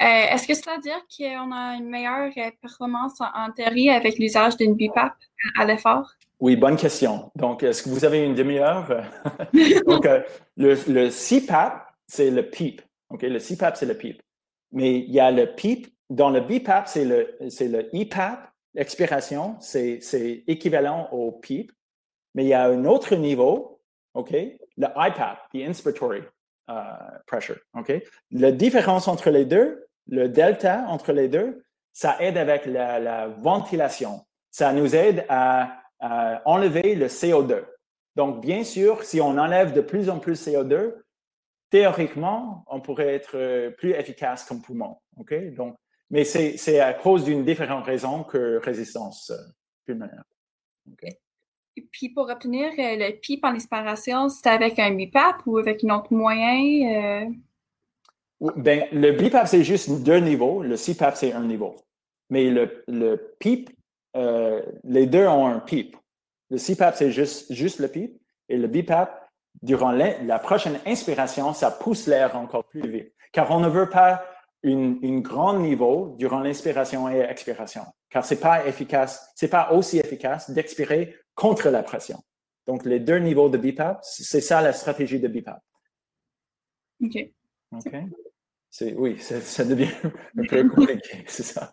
[0.02, 4.18] Euh, est-ce que ça veut dire qu'on a une meilleure euh, performance en, théorie avec
[4.18, 5.12] l'usage d'une BIPAP
[5.58, 6.12] à l'effort?
[6.40, 7.30] Oui, bonne question.
[7.36, 9.04] Donc, est-ce que vous avez une demi-heure?
[9.86, 10.22] Donc, euh,
[10.56, 12.82] le, le, CPAP, c'est le PEEP.
[13.10, 13.22] OK?
[13.22, 14.20] Le CPAP, c'est le PEEP.
[14.72, 15.88] Mais il y a le PEEP.
[16.10, 18.50] Dans le BIPAP, c'est le, le EPAP.
[18.74, 21.72] L'expiration, c'est, c'est équivalent au PEEP.
[22.34, 23.77] Mais il y a un autre niveau,
[24.18, 24.32] OK?
[24.32, 26.22] Le IPAP, the inspiratory.
[26.70, 26.82] Euh,
[27.26, 27.56] pressure.
[27.74, 27.92] OK?
[28.30, 34.26] La différence entre les deux, le delta entre les deux, ça aide avec la, ventilation.
[34.50, 35.80] Ça nous aide à,
[36.44, 37.64] enlever le CO2.
[38.16, 40.94] Donc, bien sûr, si on enlève de plus en plus CO2,
[41.70, 44.98] théoriquement, on pourrait être euh, plus efficace comme poumon.
[45.16, 45.34] OK?
[45.54, 45.74] Donc,
[46.10, 49.36] mais c'est à cause d'une différente raison que résistance euh,
[49.86, 50.24] pulmonaire.
[50.92, 51.08] OK?
[51.80, 55.96] Puis pour obtenir euh, le PIP en inspiration, c'est avec un BIPAP ou avec un
[55.96, 57.26] autre moyen?
[58.40, 58.52] Euh?
[58.56, 60.62] Ben, le BIPAP, c'est juste deux niveaux.
[60.62, 61.76] Le CPAP, c'est un niveau.
[62.30, 63.70] Mais le, le PIP,
[64.16, 65.96] euh, les deux ont un PIP.
[66.50, 68.20] Le CPAP, c'est juste, juste le PIP.
[68.48, 69.28] Et le BIPAP,
[69.62, 73.12] durant la, prochaine inspiration, ça pousse l'air encore plus vite.
[73.32, 74.24] Car on ne veut pas
[74.64, 77.82] un grand niveau durant l'inspiration et l'expiration.
[78.10, 82.20] Car c'est pas efficace, c'est pas aussi efficace d'expirer contre la pression.
[82.66, 85.62] Donc, les deux niveaux de BIPAP, c'est ça la stratégie de BIPAP.
[87.04, 87.16] OK.
[87.72, 87.94] OK.
[88.96, 89.94] Oui, ça devient
[90.36, 91.72] un peu compliqué, c'est ça.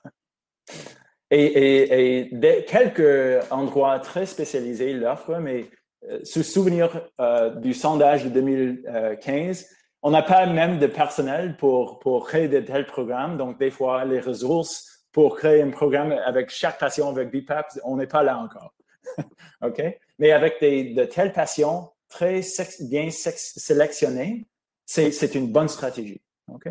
[1.32, 5.66] Et, et, quelques endroits très spécialisés l'offrent, mais
[6.12, 9.68] euh, se souvenir euh, du sondage de 2015,
[10.04, 13.36] on n'a pas même de personnel pour, pour créer de tels programmes.
[13.36, 17.98] Donc, des fois, les ressources pour créer un programme avec chaque patient avec BIPAP, on
[17.98, 18.76] n'est pas là encore.
[19.62, 19.84] OK?
[20.20, 22.42] Mais avec des, de telles patients très
[22.82, 24.46] bien sélectionnés,
[24.86, 26.22] c'est une bonne stratégie.
[26.48, 26.70] OK?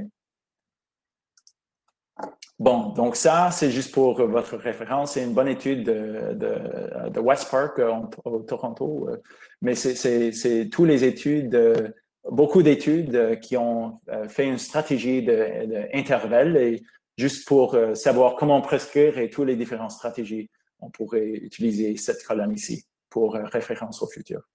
[2.61, 5.13] Bon, donc ça, c'est juste pour votre référence.
[5.15, 7.93] C'est une bonne étude de, de, de West Park euh,
[8.25, 9.09] au Toronto.
[9.11, 9.21] Euh,
[9.61, 11.89] mais c'est tous les études, euh,
[12.31, 16.57] beaucoup d'études qui ont fait une stratégie d'intervalle.
[16.57, 16.83] Et
[17.19, 20.49] juste pour savoir comment prescrire et toutes les différentes stratégies,
[20.85, 24.49] on pourrait utiliser cette colonne ici pour référence au futur.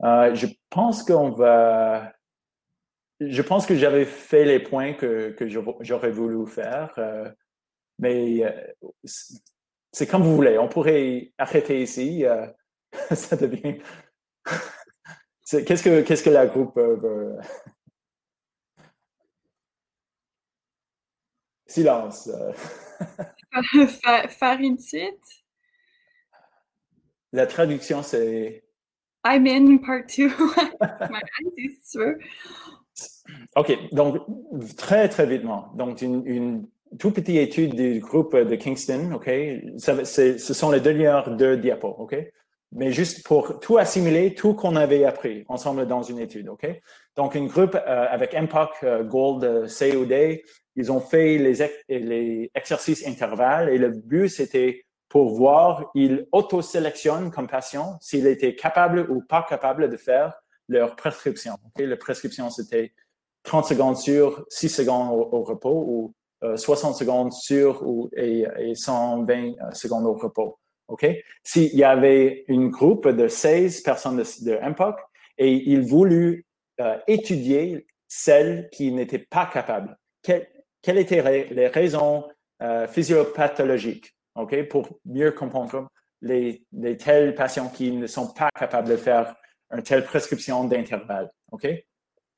[0.00, 2.12] je pense qu'on va
[3.18, 5.34] je pense que j'avais fait les points que,
[5.80, 6.98] j'aurais voulu faire,
[7.98, 8.42] mais
[9.92, 10.58] c'est comme vous voulez.
[10.58, 12.24] On pourrait arrêter ici.
[13.14, 13.80] ça devient.
[15.50, 17.38] qu'est-ce que qu'est-ce que la groupe veut?
[21.66, 22.30] Silence.
[24.28, 25.44] Faire une suite?
[27.32, 28.62] La traduction, c'est.
[29.24, 30.30] I'm in part two.
[33.56, 34.18] OK, donc
[34.76, 35.72] très, très vitement.
[35.74, 36.68] Donc, une, une
[36.98, 39.30] toute petite étude du groupe de Kingston, OK?
[39.78, 42.16] ce sont les dernières deux diapos, OK?
[42.72, 46.66] Mais juste pour tout assimiler, tout qu'on avait appris ensemble dans une étude, OK?
[47.16, 50.40] Donc, un groupe euh, avec MPOC, euh, Gold, euh, COD,
[50.76, 57.46] ils ont fait les, exercices intervalles et le but, c'était pour voir, ils auto-sélectionnent comme
[57.46, 60.34] patient s'ils étaient capables ou pas capables de faire
[60.68, 61.54] leur prescription.
[61.68, 61.86] Okay?
[61.86, 62.92] La prescription, c'était
[63.44, 66.14] 30 secondes sur, 6 secondes au, repos ou
[66.56, 70.58] 60 secondes sur ou, et, 120 secondes au repos.
[70.88, 71.06] OK?
[71.42, 74.98] S'il y avait une groupe de 16 personnes de, de MPOC
[75.38, 76.44] et ils voulaient
[77.06, 79.96] étudier celles qui n'étaient pas capables,
[80.86, 82.28] quelles étaient les raisons
[82.62, 85.88] euh, physiopathologiques, OK, pour mieux comprendre
[86.22, 86.64] les,
[87.04, 89.34] tels patients qui ne sont pas capables de faire
[89.72, 91.66] une telle prescription d'intervalle, OK?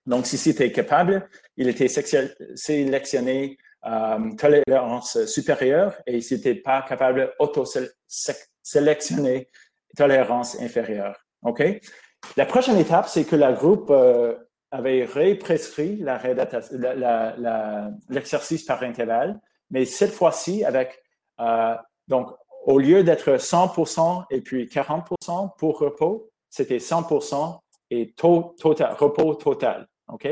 [0.07, 7.35] Donc, si c'était capable, il était sélectionné euh, tolérance supérieure et s'il n'était pas capable,
[7.39, 9.51] auto-sélectionner
[9.95, 11.63] tolérance inférieure, OK?
[12.39, 14.35] La prochaine étape, c'est que la groupe euh,
[14.71, 16.05] avait réprescrit
[18.09, 19.41] l'exercice par intervalle,
[19.71, 21.03] mais cette fois-ci avec,
[21.41, 21.75] euh,
[22.07, 22.31] donc,
[22.67, 29.89] au lieu d'être 100% et puis 40% pour repos, c'était 100% et total, repos total.
[30.09, 30.29] OK?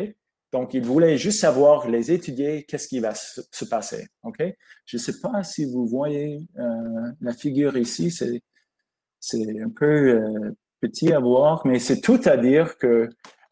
[0.53, 4.07] Donc, il voulait juste savoir, les étudier, qu'est-ce qui va se, passer.
[4.23, 4.43] OK?
[4.85, 10.57] Je ne sais pas si vous voyez euh, la figure ici, c'est un peu euh,
[10.81, 13.09] petit à voir, mais c'est tout à dire que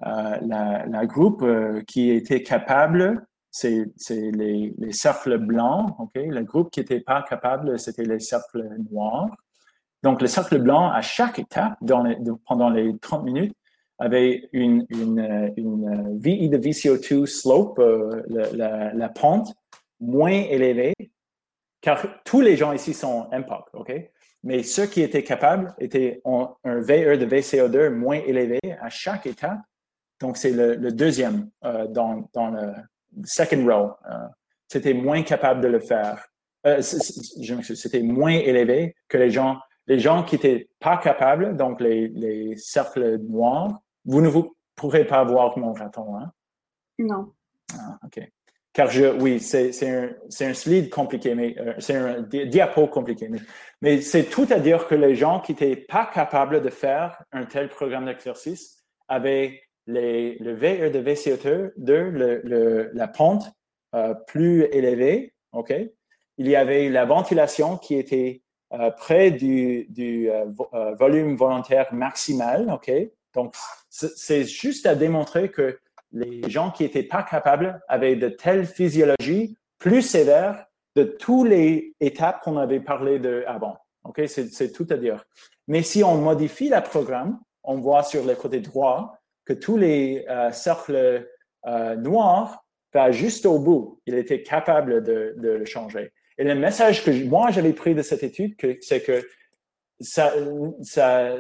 [0.07, 5.95] euh, la, groupe euh, qui était capable, c'est les, les, cercles blancs.
[5.99, 6.13] ok?
[6.17, 9.31] Le groupe qui n'était pas capable, c'était les cercles noirs.
[10.03, 11.79] Donc, le cercle blanc, à chaque étape,
[12.47, 13.55] pendant les 30 minutes,
[13.99, 19.55] avait une, une, une VE de VCO2 slope, euh, la, la, pente,
[20.01, 20.95] moins élevée,
[21.81, 24.11] car tous les gens ici sont MPOC, OK?
[24.43, 29.27] Mais ceux qui étaient capables étaient ont un VE de VCO2 moins élevé à chaque
[29.27, 29.61] étape
[30.25, 32.73] donc, c'est le, deuxième euh, dans, dans, le
[33.25, 33.91] second row.
[34.11, 34.27] Euh,
[34.69, 36.27] c'était moins capable de le faire.
[36.67, 42.09] Euh, c'était moins élevé que les gens, les gens qui n'étaient pas capables, donc les,
[42.09, 43.83] les, cercles noirs.
[44.07, 46.33] Vous ne vous pourrez pas voir mon raton, hein?
[46.99, 47.33] Non.
[47.79, 48.27] Ah, OK.
[48.73, 50.09] Car je, oui, c'est un,
[50.41, 53.29] un, slide compliqué, mais c'est un diapo compliqué.
[53.29, 53.41] Mais,
[53.83, 57.45] mais c'est tout à dire que les gens qui n'étaient pas capables de faire un
[57.45, 63.53] tel programme d'exercice avaient le VE de VCO2, le, la pente
[63.95, 65.73] euh, plus élevée, OK?
[66.37, 68.43] Il y avait la ventilation qui était
[68.73, 70.47] euh, près du, du euh,
[70.99, 72.91] volume volontaire maximal, OK?
[73.35, 73.55] Donc,
[73.89, 75.79] c'est juste à démontrer que
[76.13, 80.67] les gens qui n'étaient pas capables avaient de telles physiologies plus sévères
[80.97, 83.77] de toutes les étapes qu'on avait parlé de avant.
[84.05, 84.23] OK?
[84.27, 85.25] C'est tout à dire.
[85.67, 90.25] Mais si on modifie le programme, on voit sur le côté droit que tous les
[90.29, 91.29] euh, cercles
[91.67, 94.01] euh, noirs va juste au bout.
[94.07, 96.13] Il était capable de, le changer.
[96.39, 99.27] Et le message que moi j'avais pris de cette étude, c'est que
[100.01, 100.33] ça,
[100.83, 101.35] ça,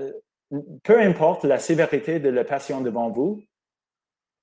[0.82, 3.42] peu importe la sévérité de la patient devant vous,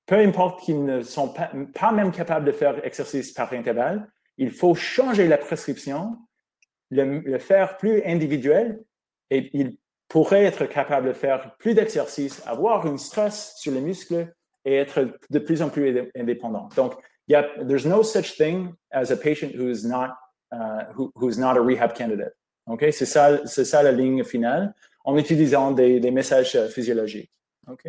[0.05, 4.75] peu importe qu'ils ne sont pas, même capables de faire exercice par intervalle, il faut
[4.75, 6.17] changer la prescription,
[6.89, 8.83] le, faire plus individuel
[9.29, 9.77] et il
[10.11, 14.27] pourrait être capable de faire plus d'exercices, avoir une stress sur les muscles
[14.65, 16.67] et être de plus en plus indépendant.
[16.75, 16.95] Donc,
[17.29, 20.09] il y a, there's no such thing as a patient who is not,
[20.51, 22.33] uh, who, who's not a rehab candidate.
[22.67, 22.83] OK?
[22.91, 24.73] C'est ça, c'est ça la ligne finale
[25.05, 27.31] en utilisant des, des messages physiologiques.
[27.69, 27.87] OK?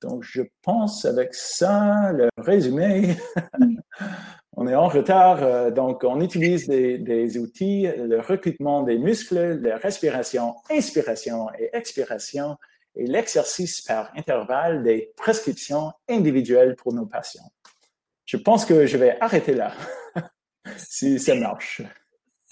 [0.00, 3.14] Donc, je pense avec ça, le résumé,
[4.56, 5.42] on est en retard.
[5.42, 12.56] Euh, donc, on utilise des, outils, le recrutement des muscles, la respiration, inspiration et expiration
[12.94, 17.50] et l'exercice par intervalle des prescriptions individuelles pour nos patients.
[18.26, 19.72] Je pense que je vais arrêter là.
[20.76, 21.82] si ça marche.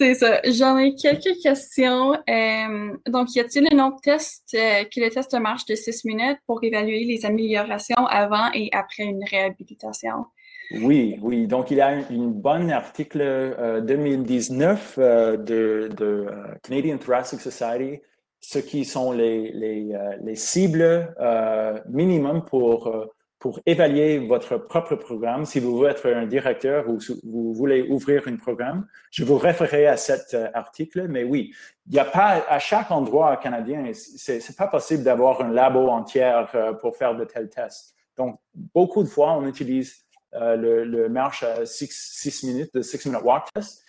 [0.00, 0.40] C'est ça.
[0.44, 2.14] J'en ai quelques questions.
[2.14, 6.38] Euh, donc, y a-t-il un autre test euh, que le test marche de six minutes
[6.46, 10.24] pour évaluer les améliorations avant et après une réhabilitation?
[10.72, 11.46] Oui, oui.
[11.46, 16.26] Donc, il y a un bon article 2019 de, de
[16.62, 18.00] Canadian Thoracic Society
[18.40, 23.06] ce qui sont les, les, euh, les cibles euh, minimum pour, euh,
[23.38, 25.44] pour évaluer votre propre programme.
[25.44, 29.86] Si vous voulez être un directeur ou vous voulez ouvrir un programme, je vous référerai
[29.86, 31.06] à cet article.
[31.08, 31.52] Mais oui,
[31.86, 35.88] il n'y a pas à chaque endroit canadien, c'est n'est pas possible d'avoir un labo
[35.88, 36.44] entier
[36.80, 37.94] pour faire de tels tests.
[38.16, 38.36] Donc,
[38.74, 43.48] beaucoup de fois, on utilise le, le, marche à 6 minutes, de 6 minute walk
[43.52, 43.84] test,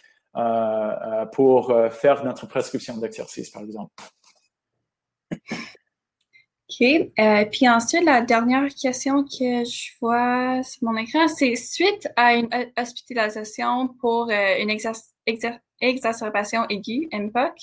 [1.33, 3.91] pour faire notre prescription d'exercice, par exemple.
[6.71, 7.11] OK.
[7.19, 12.35] Euh, puis ensuite, la dernière question que je vois sur mon écran, c'est suite à
[12.35, 14.69] une hospitalisation pour euh, une
[15.81, 17.55] exacerbation aiguë, MPOC,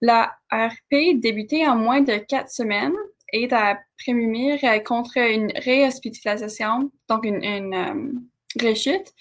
[0.00, 2.94] la RP débutée en moins de quatre semaines
[3.32, 8.22] est à prémunir euh, contre une réhospitalisation, donc une, une
[8.60, 9.12] rechute.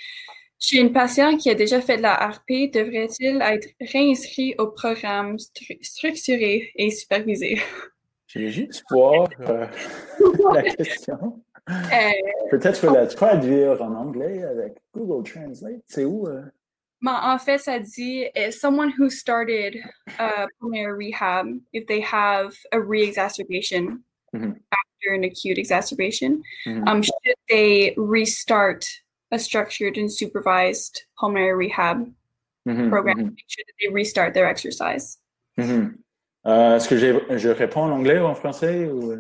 [0.60, 5.38] Chez une patiente qui a déjà fait de la RP, devrait-il être réinscrit au programme
[5.82, 7.62] structuré et supervisé?
[8.28, 9.66] J'ai juste voir euh,
[10.54, 11.42] la question.
[11.70, 11.74] Euh,
[12.50, 15.82] Peut-être la traduire en anglais avec Google Translate.
[15.86, 16.28] C'est où?
[16.28, 16.42] Euh?
[17.02, 19.78] Ben, office fait, ça is someone who started
[20.18, 24.04] uh, pulmonary rehab, if they have a re-exacerbation
[24.34, 24.56] mm -hmm.
[24.72, 26.88] after an acute exacerbation, mm -hmm.
[26.88, 28.86] um, should they restart
[29.32, 31.98] a structured and supervised pulmonary rehab
[32.68, 33.36] mm-hmm, program, mm-hmm.
[33.36, 35.20] make sure that they restart their exercise.
[35.60, 35.96] Mm-hmm.
[36.46, 39.14] Euh, Est-ce que je réponds en anglais ou en français ou...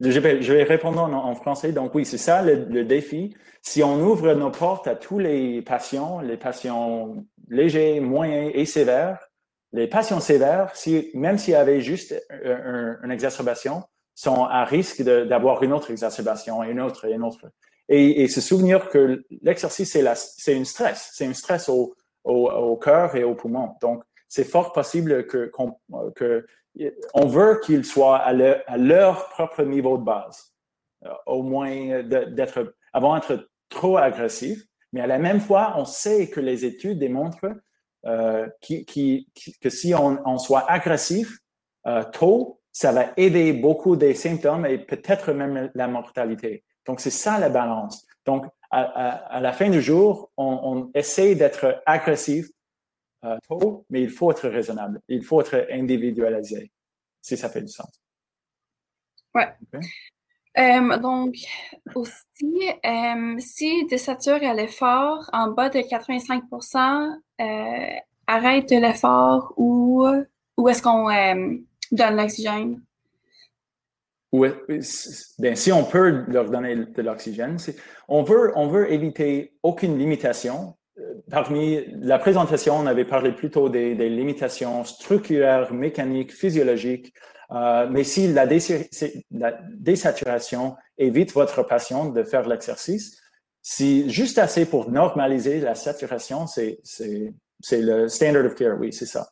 [0.00, 1.72] Je vais, je vais, répondre en, français.
[1.72, 3.36] Donc oui, c'est ça le, le, défi.
[3.62, 7.16] Si on ouvre nos portes à tous les patients, les patients
[7.48, 9.18] légers, moyens et sévères,
[9.72, 15.02] les patients sévères, si, même s'il y avait juste une un exacerbation, sont à risque
[15.02, 17.50] d'avoir une autre exacerbation et une autre et une autre
[17.90, 21.94] et, se souvenir que l'exercice, c'est une stress, c'est un stress au,
[22.24, 23.70] au, cœur et au poumon.
[23.82, 25.50] Donc, c'est fort possible que,
[26.14, 26.46] que
[27.14, 28.32] on veut qu'ils soient à
[28.76, 30.54] leur, propre niveau de base,
[31.04, 34.64] euh, au moins d'être, avant d'être trop agressif.
[34.92, 37.54] Mais à la même fois, on sait que les études démontrent
[38.06, 41.38] euh, que si on, on soit agressif
[41.86, 46.64] euh, tôt, ça va aider beaucoup des symptômes et peut-être même la mortalité.
[46.86, 48.06] Donc, c'est ça la balance.
[48.26, 52.46] Donc, à, la fin du jour, on, essaie d'être agressif
[53.24, 55.00] euh, tôt, mais il faut être raisonnable.
[55.08, 56.70] Il faut être individualisé,
[57.20, 57.90] si ça fait du sens.
[59.34, 59.48] Ouais.
[60.58, 61.34] Euh, donc,
[61.94, 67.20] aussi, euh, si désature à l'effort en bas de 85%
[68.26, 70.06] arrête de l'effort ou,
[70.56, 71.06] ou est-ce qu'on
[71.92, 72.82] donne l'oxygène?
[75.38, 77.56] ben, si on peut leur donner de l'oxygène,
[78.08, 80.76] on veut, on veut éviter aucune limitation.
[81.30, 87.12] Parmi la présentation, on avait parlé plutôt des, limitations structurelles, mécaniques, physiologiques.
[87.52, 88.46] Euh, mais si la,
[89.30, 93.20] la, désaturation évite votre patient de faire l'exercice,
[93.62, 96.80] si juste assez pour normaliser la saturation, c'est
[97.72, 99.30] le standard of care, oui, c'est ça.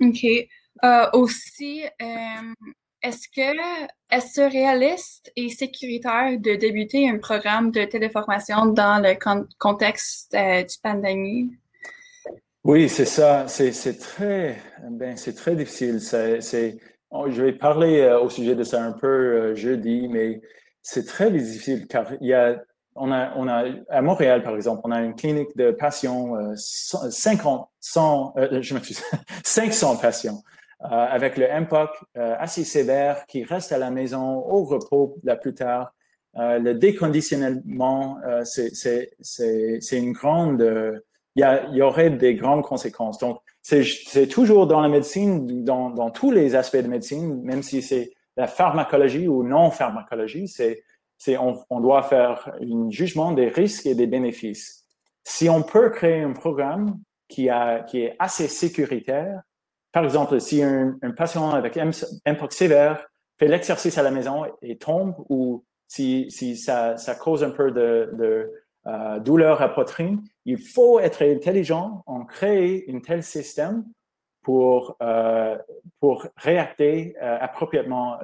[0.00, 0.24] OK.
[0.84, 2.70] Euh, aussi, euh,
[3.02, 3.56] est-ce que
[4.10, 9.16] est-ce réaliste et sécuritaire de débuter un programme de téléformation dans le
[9.58, 11.56] contexte euh, du pandémie?
[12.64, 13.46] Oui, c'est ça.
[13.48, 14.58] C'est très,
[14.90, 16.00] ben, c'est très difficile.
[16.00, 20.42] C'est, je vais parler euh, au sujet de ça un peu euh, jeudi, mais
[20.82, 22.62] c'est très difficile car il y a,
[22.96, 27.68] on a, on a, à Montréal, par exemple, on a une clinique de patients, 50,
[27.78, 29.02] 100, je m'excuse,
[29.44, 30.42] 500 patients.
[30.84, 35.36] Euh, avec le MPOC euh, assez sévère qui reste à la maison au repos la
[35.36, 35.92] plus tard.
[36.38, 39.12] Euh, le déconditionnement, c'est
[39.92, 41.02] une grande...
[41.36, 43.18] Il y, y, aurait des grandes conséquences.
[43.18, 47.82] Donc, c'est toujours dans la médecine, dans, dans, tous les aspects de médecine, même si
[47.82, 50.82] c'est la pharmacologie ou non-pharmacologie, c'est
[51.38, 54.86] on, on, doit faire un jugement des risques et des bénéfices.
[55.22, 56.98] Si on peut créer un programme
[57.28, 59.42] qui, a, qui est assez sécuritaire,
[59.92, 63.06] par exemple, si un, patient avec impact sévère
[63.38, 67.72] fait l'exercice à la maison et tombe ou si, si ça, ça cause un peu
[67.72, 68.50] de, de
[68.86, 73.84] euh, douleur à poitrine, il faut être intelligent en créer un tel système
[74.42, 75.58] pour, euh,
[76.00, 78.18] pour réacter euh, appropriément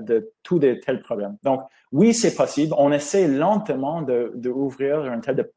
[0.00, 1.36] de tous de tels problèmes.
[1.44, 2.74] Donc, oui, c'est possible.
[2.76, 5.52] On essaie lentement d'ouvrir de, un tel de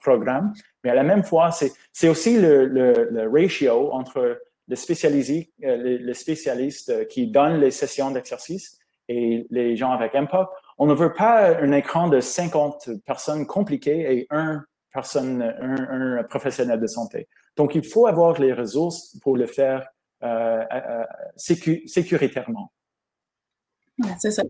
[0.00, 0.52] programme,
[0.82, 4.40] mais à la même fois, c'est aussi le, le, ratio entre
[4.72, 8.78] le, spécialisé, le, spécialiste qui donne les sessions d'exercice
[9.08, 10.48] et les gens avec impact.
[10.78, 16.80] On ne veut pas un écran de 50 personnes compliquées et un personne, un, professionnel
[16.80, 17.28] de santé.
[17.56, 19.86] Donc, il faut avoir les ressources pour le faire
[20.22, 21.04] euh, euh,
[21.36, 22.72] sécuritairement.
[24.18, 24.42] c'est ça.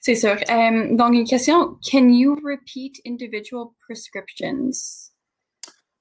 [0.00, 0.36] C'est sûr.
[0.50, 4.70] Euh, donc, une question, can you repeat individual prescriptions?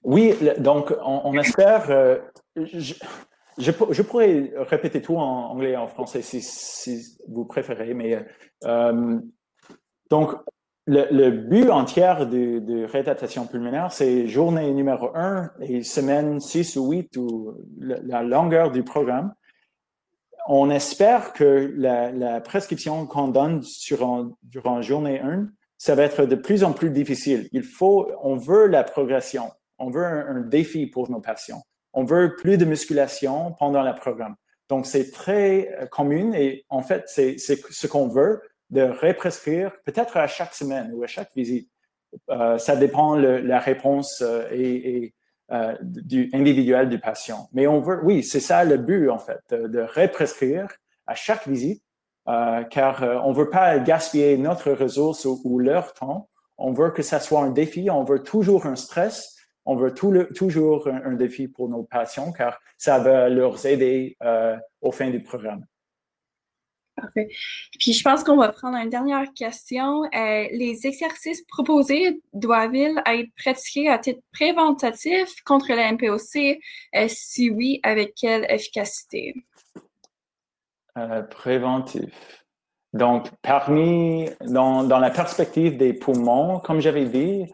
[0.03, 1.87] Oui, donc on, espère,
[2.57, 2.93] je,
[3.57, 8.25] je, pourrais répéter tout en anglais et en français si, vous préférez, mais
[10.09, 10.35] donc
[10.85, 16.91] le, but entier de, de réadaptation pulmonaire, c'est journée numéro 1 et semaine 6 ou
[16.91, 19.34] 8 ou la, longueur du programme.
[20.47, 23.63] On espère que la, prescription qu'on donne
[24.43, 25.47] durant journée 1,
[25.77, 27.47] ça va être de plus en plus difficile.
[27.53, 31.63] Il faut, on veut la progression, on veut un défi pour nos patients.
[31.93, 34.35] On veut plus de musculation pendant le programme.
[34.69, 40.17] Donc, c'est très euh, commun et en fait, c'est ce qu'on veut de represcrire peut-être
[40.17, 41.69] à chaque semaine ou à chaque visite.
[42.29, 45.13] Euh, ça dépend de la réponse euh, et,
[45.51, 47.49] euh, du individuel du patient.
[47.53, 50.67] Mais on veut, oui, c'est ça le but en fait, de, represcrire
[51.05, 51.83] à chaque visite,
[52.25, 56.29] car on veut pas gaspiller notre ressource ou, leur temps.
[56.57, 57.89] On veut que ça soit un défi.
[57.89, 59.35] On veut toujours un stress.
[59.65, 64.18] On veut toujours un, un, défi pour nos patients, car ça va leur aider
[64.81, 65.65] au fin du programme.
[66.95, 67.30] Parfait.
[67.80, 70.03] Puis je pense qu'on va prendre une dernière question.
[70.03, 76.60] Euh, les exercices proposés doivent-ils être pratiqués à titre préventatif contre la MPOC?
[76.95, 79.34] Euh, si oui, avec quelle efficacité?
[80.98, 82.45] Euh, préventif.
[82.94, 87.52] Donc, parmi, dans, dans, la perspective des poumons, comme j'avais dit,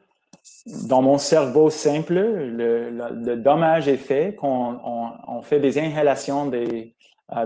[0.87, 4.81] dans mon cerveau simple, le, dommage est fait quand
[5.27, 6.95] on, fait des inhalations des,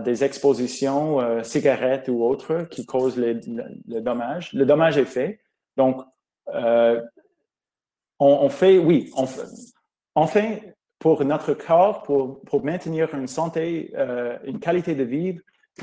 [0.03, 3.39] des expositions, euh, cigarettes ou autres, qui causent le,
[4.01, 4.53] dommage.
[4.53, 5.39] Le dommage est fait.
[5.77, 6.01] Donc,
[6.53, 7.01] euh,
[8.19, 9.25] on, fait, oui, on,
[10.15, 10.57] enfin,
[10.99, 15.37] pour notre corps, pour, maintenir une santé, euh, une qualité de vie,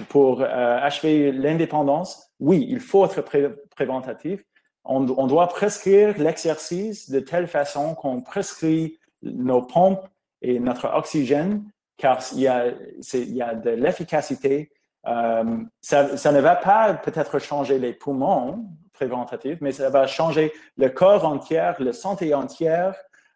[0.08, 3.24] pour achever l'indépendance, oui, il faut être
[3.70, 4.44] préventatif.
[4.84, 10.08] On, doit prescrire l'exercice de telle façon qu'on prescrit nos pompes
[10.42, 11.64] et notre oxygène
[11.96, 14.70] car il y a, de l'efficacité.
[15.06, 20.52] Euh, ça, ça, ne va pas peut-être changer les poumons préventatifs, mais ça va changer
[20.76, 22.94] le corps entier, la santé entière,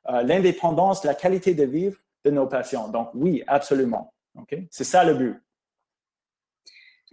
[0.08, 2.88] euh, l'indépendance, la qualité de vivre de nos patients.
[2.88, 4.12] Donc oui, absolument.
[4.38, 4.68] Okay?
[4.70, 5.42] C'est ça le but.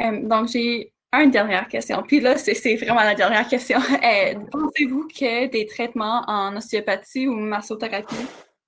[0.01, 2.03] Euh, donc j'ai une dernière question.
[2.03, 3.79] Puis là, c'est vraiment la dernière question.
[4.51, 8.27] Pensez-vous que des traitements en ostéopathie ou massothérapie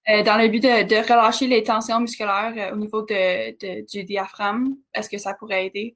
[0.10, 5.10] euh, dans le but de, relâcher les tensions musculaires euh, au niveau du diaphragme, est-ce
[5.10, 5.96] que ça pourrait aider?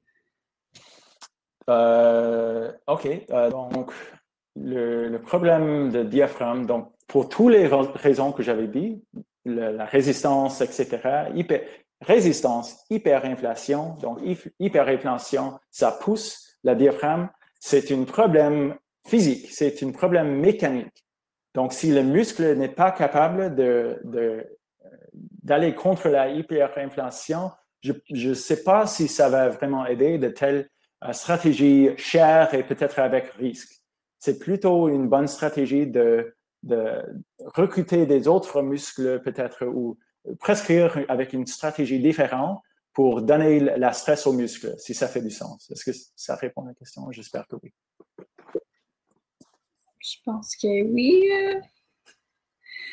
[1.68, 3.06] Euh, OK.
[3.50, 3.90] donc,
[4.56, 9.02] le, problème de diaphragme, donc, pour toutes les raisons que j'avais dit,
[9.44, 11.60] la résistance, etc., hyper,
[12.00, 14.20] résistance, hyperinflation, donc
[14.58, 17.28] hyperinflation, ça pousse la diaphragme,
[17.60, 18.76] c'est un problème
[19.06, 21.04] physique, c'est un problème mécanique.
[21.54, 24.00] Donc, si le muscle n'est pas capable de,
[25.42, 27.50] d'aller contre la hyperinflation,
[27.80, 30.68] je ne sais pas si ça va vraiment aider de telles
[31.04, 33.72] euh, stratégies chères et peut-être avec risque.
[34.18, 36.34] C'est plutôt une bonne stratégie de,
[36.64, 37.02] de
[37.44, 39.96] recruter des autres muscles peut-être ou
[40.40, 45.30] prescrire avec une stratégie différente pour donner la stress aux muscles, si ça fait du
[45.30, 45.70] sens.
[45.70, 47.10] Est-ce que ça répond à la question?
[47.12, 47.72] J'espère que oui.
[50.00, 51.30] Je pense que oui.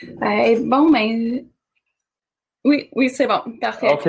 [0.04, 1.46] Euh, bon, mais.
[2.64, 3.42] Oui, oui, c'est bon.
[3.60, 3.92] Parfait.
[3.92, 4.04] OK.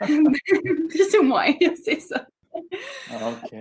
[0.88, 1.52] plus ou moins,
[1.84, 2.26] c'est ça.
[2.54, 3.56] OK.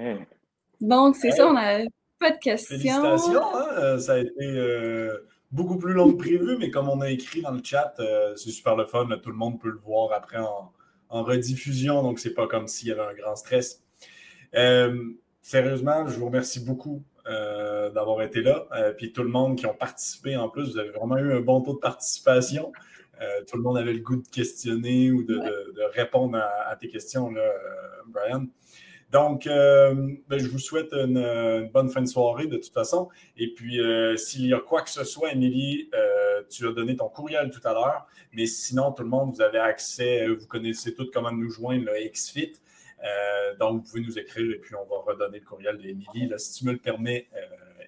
[0.82, 1.80] Donc, c'est ça, on a
[2.20, 2.78] pas de questions.
[2.78, 3.68] Félicitations, hein?
[3.78, 7.42] Euh, ça a été euh, beaucoup plus long que prévu, mais comme on a écrit
[7.42, 7.96] dans le chat,
[8.36, 9.08] c'est super le fun.
[9.24, 10.72] tout le monde peut le voir après en,
[11.10, 13.84] en rediffusion, donc c'est pas comme s'il y avait un grand stress.
[15.42, 18.68] sérieusement, je vous remercie beaucoup euh, d'avoir été là.
[18.74, 21.40] Euh, puis tout le monde qui ont participé en plus, vous avez vraiment eu un
[21.40, 22.72] bon taux de participation.
[23.20, 25.40] Euh, tout le monde avait le goût de questionner ou de,
[25.96, 27.42] répondre à, tes questions, là,
[28.06, 28.46] Brian.
[29.12, 33.10] Donc, ben, je vous souhaite une, bonne fin de soirée de toute façon.
[33.38, 33.80] Et puis,
[34.18, 35.90] s'il y a quoi que ce soit, Émilie,
[36.50, 39.60] tu as donné ton courriel tout à l'heure, mais sinon, tout le monde, vous avez
[39.60, 42.54] accès, vous connaissez tout comment nous joindre, le XFIT.
[43.60, 46.32] donc, vous pouvez nous écrire et puis on va redonner le courriel d'Émilie.
[46.38, 47.28] Si tu me le permets,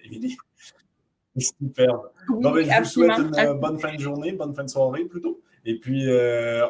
[0.04, 0.36] Émilie.
[1.36, 1.94] Super.
[2.28, 5.40] Ben, je vous souhaite une bonne fin de journée, bonne fin de soirée plutôt.
[5.64, 6.06] Et puis,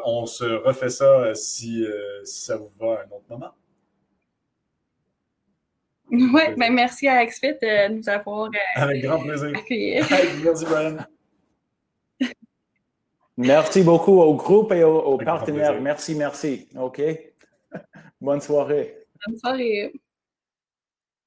[0.05, 1.85] on se refait ça si,
[2.25, 3.53] si ça vous va à un autre moment.
[6.11, 9.53] Oui, ben merci à XFIT de nous avoir euh, Avec grand plaisir.
[10.43, 10.97] merci, Brian.
[13.37, 15.81] Merci beaucoup au groupe et aux, aux partenaires.
[15.81, 16.69] Merci, merci.
[16.77, 17.01] OK?
[18.21, 19.07] Bonne soirée.
[19.27, 19.93] Bonne soirée.